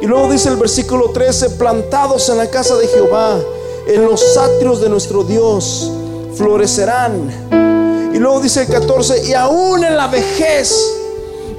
Y 0.02 0.06
luego 0.06 0.30
dice 0.30 0.50
el 0.50 0.56
versículo 0.56 1.10
13, 1.10 1.50
plantados 1.50 2.28
en 2.28 2.36
la 2.36 2.50
casa 2.50 2.76
de 2.76 2.86
Jehová, 2.88 3.38
en 3.86 4.04
los 4.04 4.36
atrios 4.36 4.82
de 4.82 4.90
nuestro 4.90 5.24
Dios, 5.24 5.90
florecerán. 6.34 8.10
Y 8.14 8.18
luego 8.18 8.40
dice 8.40 8.62
el 8.62 8.68
14, 8.68 9.28
y 9.28 9.32
aún 9.32 9.82
en 9.82 9.96
la 9.96 10.08
vejez, 10.08 10.78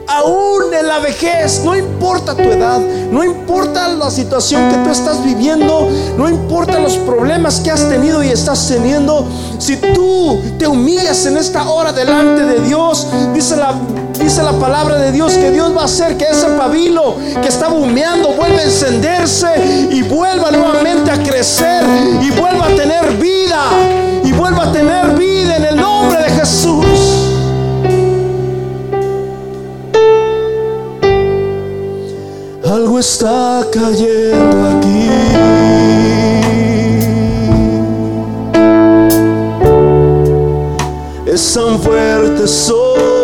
aún 0.08 0.74
en 0.74 0.88
la 0.88 0.99
vejez, 0.99 1.62
no 1.64 1.76
importa 1.76 2.34
tu 2.34 2.43
edad, 2.43 2.80
no 3.12 3.24
importa 3.24 3.89
la 3.89 4.10
situación 4.10 4.70
que 4.70 4.78
tú 4.78 4.89
estás 4.89 5.24
viviendo, 5.24 5.89
no 6.18 6.30
importa 6.30 6.80
los 6.80 6.97
problemas 6.97 7.60
que 7.60 7.72
has 7.72 7.88
tenido 7.89 8.24
y 8.24 8.30
estás 8.30 8.68
teniendo, 8.68 9.28
si 9.60 9.78
tú 9.78 10.41
te 10.58 10.68
humillas 10.68 11.26
en 11.26 11.38
esta 11.38 11.70
hora 11.70 11.91
delante 11.91 12.43
de 12.43 12.62
Dios, 12.62 13.08
dice 13.34 13.58
la, 13.58 13.76
dice 14.18 14.41
la 14.43 14.53
palabra 14.53 14.97
de 14.97 15.12
Dios 15.12 15.34
que 15.34 15.51
Dios 15.51 15.76
va 15.76 15.82
a 15.82 15.86
hacer 15.86 16.18
que 16.18 16.26
ese 16.26 16.47
pabilo 16.58 17.16
que 17.41 17.47
estaba 17.47 17.74
humeando 17.74 18.30
vuelva 18.30 18.60
a 18.60 18.64
encenderse 18.64 19.89
y 19.91 20.01
vuelva 20.03 20.51
nuevamente 20.51 21.12
a 21.12 21.22
crecer 21.22 21.84
y 22.22 22.30
vuelva 22.32 22.68
a 22.68 22.76
tener 22.76 23.18
vida 23.18 23.64
y 24.24 24.32
vuelva 24.32 24.66
a 24.66 24.72
tener 24.72 25.16
vida 25.16 25.37
Está 33.00 33.64
cayendo 33.72 34.70
aquí. 34.70 35.10
Es 41.28 41.54
tan 41.54 41.80
fuerte 41.80 42.48
sobre 42.48 43.16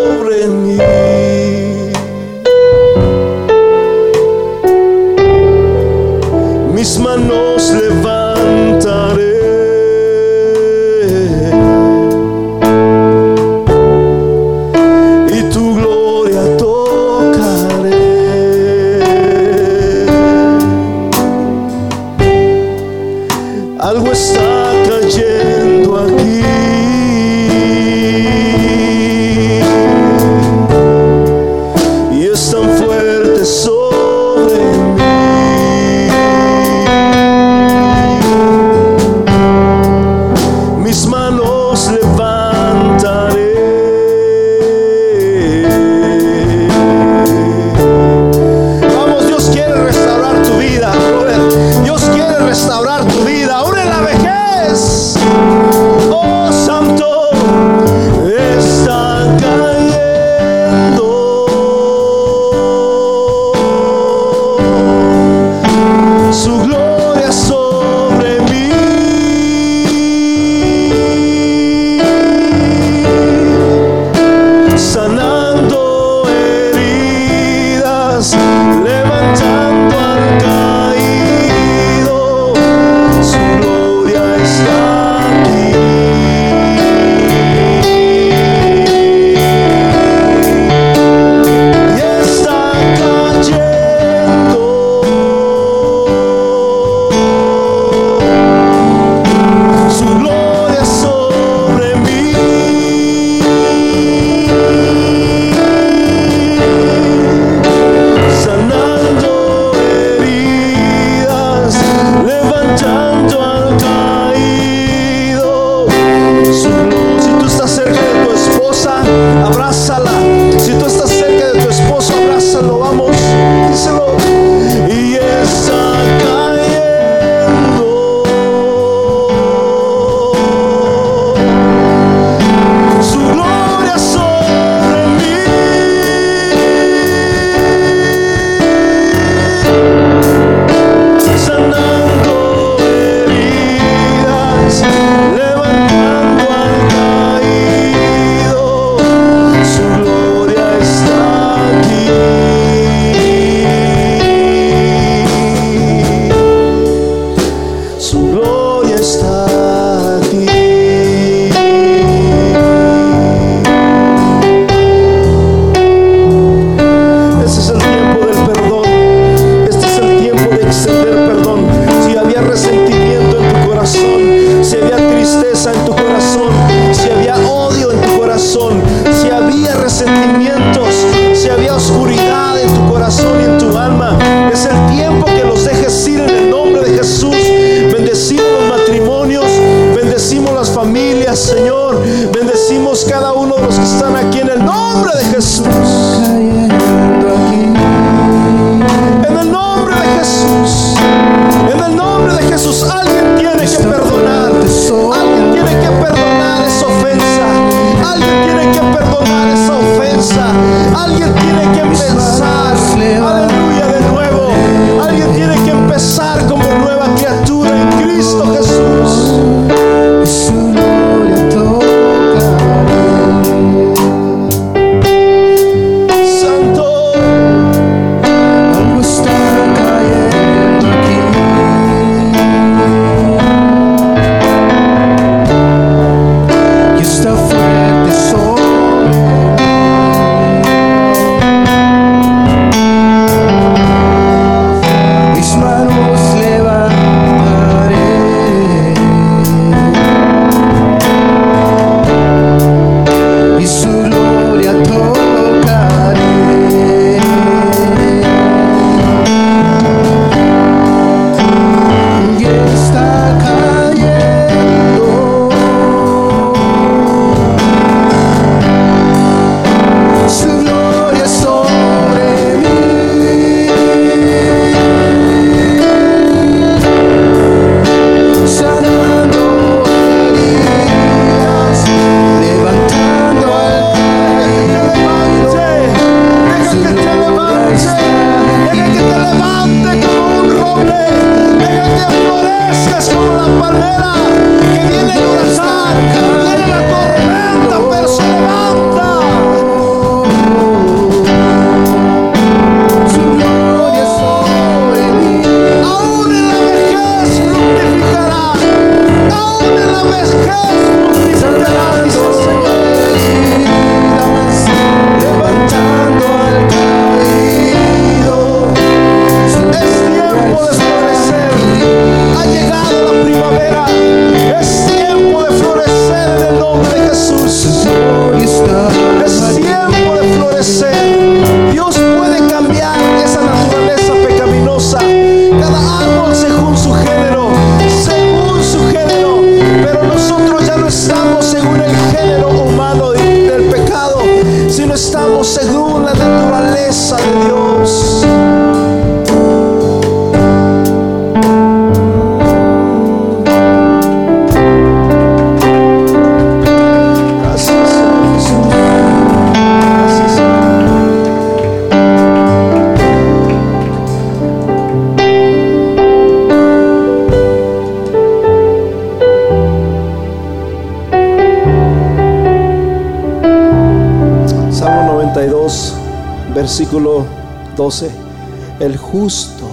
El 378.84 378.98
justo 378.98 379.64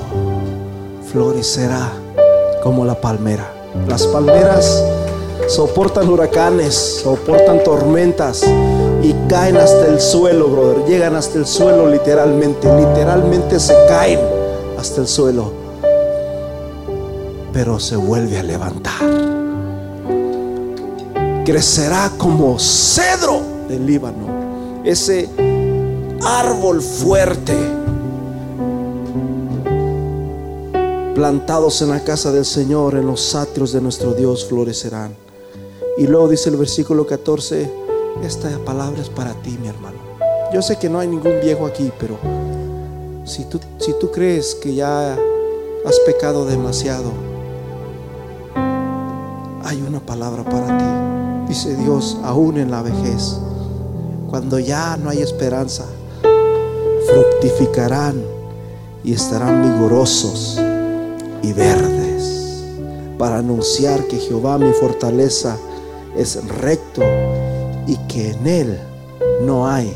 florecerá 1.11 1.91
como 2.63 2.85
la 2.85 3.01
palmera. 3.01 3.53
Las 3.89 4.07
palmeras 4.07 4.85
soportan 5.49 6.09
huracanes, 6.09 7.01
soportan 7.03 7.65
tormentas 7.65 8.45
y 9.03 9.13
caen 9.29 9.57
hasta 9.57 9.89
el 9.89 10.01
suelo, 10.01 10.47
brother. 10.47 10.85
Llegan 10.87 11.17
hasta 11.17 11.41
el 11.41 11.47
suelo 11.47 11.89
literalmente, 11.89 12.69
literalmente 12.73 13.59
se 13.59 13.75
caen 13.89 14.21
hasta 14.79 15.01
el 15.01 15.09
suelo. 15.09 15.51
Pero 17.53 17.81
se 17.81 17.97
vuelve 17.97 18.39
a 18.39 18.45
levantar. 18.45 18.93
Crecerá 21.45 22.13
como 22.17 22.61
cedro 22.61 23.41
del 23.69 23.87
Líbano. 23.87 24.83
Ese 24.85 25.29
árbol 26.23 26.81
fuerte 26.81 27.80
plantados 31.21 31.83
en 31.83 31.91
la 31.91 32.03
casa 32.03 32.33
del 32.33 32.47
Señor, 32.47 32.95
en 32.95 33.07
los 33.07 33.35
atrios 33.35 33.73
de 33.73 33.83
nuestro 33.83 34.15
Dios 34.15 34.47
florecerán. 34.47 35.15
Y 35.99 36.07
luego 36.07 36.29
dice 36.29 36.49
el 36.49 36.57
versículo 36.57 37.07
14, 37.07 37.71
esta 38.25 38.49
palabra 38.65 39.03
es 39.03 39.11
para 39.11 39.35
ti, 39.35 39.59
mi 39.61 39.69
hermano. 39.69 39.99
Yo 40.51 40.63
sé 40.63 40.79
que 40.79 40.89
no 40.89 40.99
hay 40.99 41.09
ningún 41.09 41.35
viejo 41.43 41.67
aquí, 41.67 41.93
pero 42.01 42.17
si 43.27 43.45
tú, 43.45 43.61
si 43.77 43.93
tú 44.01 44.11
crees 44.11 44.55
que 44.55 44.75
ya 44.75 45.13
has 45.13 45.99
pecado 46.07 46.47
demasiado, 46.47 47.13
hay 49.63 49.85
una 49.87 50.01
palabra 50.01 50.43
para 50.43 50.79
ti. 50.79 51.49
Dice 51.49 51.77
Dios, 51.77 52.17
aún 52.25 52.57
en 52.57 52.71
la 52.71 52.81
vejez, 52.81 53.37
cuando 54.31 54.59
ya 54.59 54.97
no 54.97 55.11
hay 55.11 55.21
esperanza, 55.21 55.85
fructificarán 57.13 58.25
y 59.05 59.13
estarán 59.13 59.63
vigorosos 59.63 60.59
y 61.43 61.53
verdes 61.53 62.65
para 63.19 63.39
anunciar 63.39 64.05
que 64.05 64.17
Jehová 64.17 64.59
mi 64.59 64.73
fortaleza 64.73 65.57
es 66.17 66.43
recto 66.49 67.03
y 67.87 67.97
que 68.09 68.31
en 68.31 68.47
él 68.47 68.81
no 69.43 69.67
hay 69.67 69.93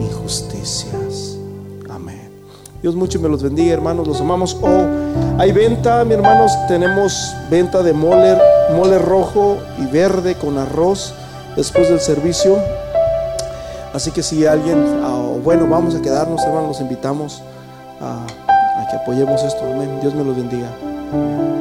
injusticias. 0.00 1.36
Amén. 1.88 2.30
Dios 2.82 2.94
mucho 2.94 3.20
me 3.20 3.28
los 3.28 3.42
bendiga, 3.42 3.72
hermanos, 3.72 4.06
los 4.06 4.20
amamos. 4.20 4.56
Oh, 4.60 4.86
hay 5.38 5.52
venta, 5.52 6.04
mi 6.04 6.14
hermanos, 6.14 6.52
tenemos 6.68 7.12
venta 7.50 7.82
de 7.82 7.92
mole, 7.92 8.36
mole 8.74 8.98
rojo 8.98 9.58
y 9.78 9.86
verde 9.86 10.34
con 10.34 10.58
arroz 10.58 11.14
después 11.56 11.88
del 11.88 12.00
servicio. 12.00 12.56
Así 13.92 14.10
que 14.10 14.22
si 14.22 14.46
alguien, 14.46 15.00
ah, 15.02 15.32
bueno, 15.42 15.66
vamos 15.68 15.94
a 15.94 16.02
quedarnos, 16.02 16.42
hermanos, 16.42 16.68
los 16.68 16.80
invitamos 16.80 17.42
a, 18.00 18.26
que 18.88 18.96
apoyemos 18.96 19.42
esto. 19.42 19.64
Amén. 19.64 19.98
Dios 20.00 20.14
me 20.14 20.24
los 20.24 20.36
bendiga. 20.36 21.57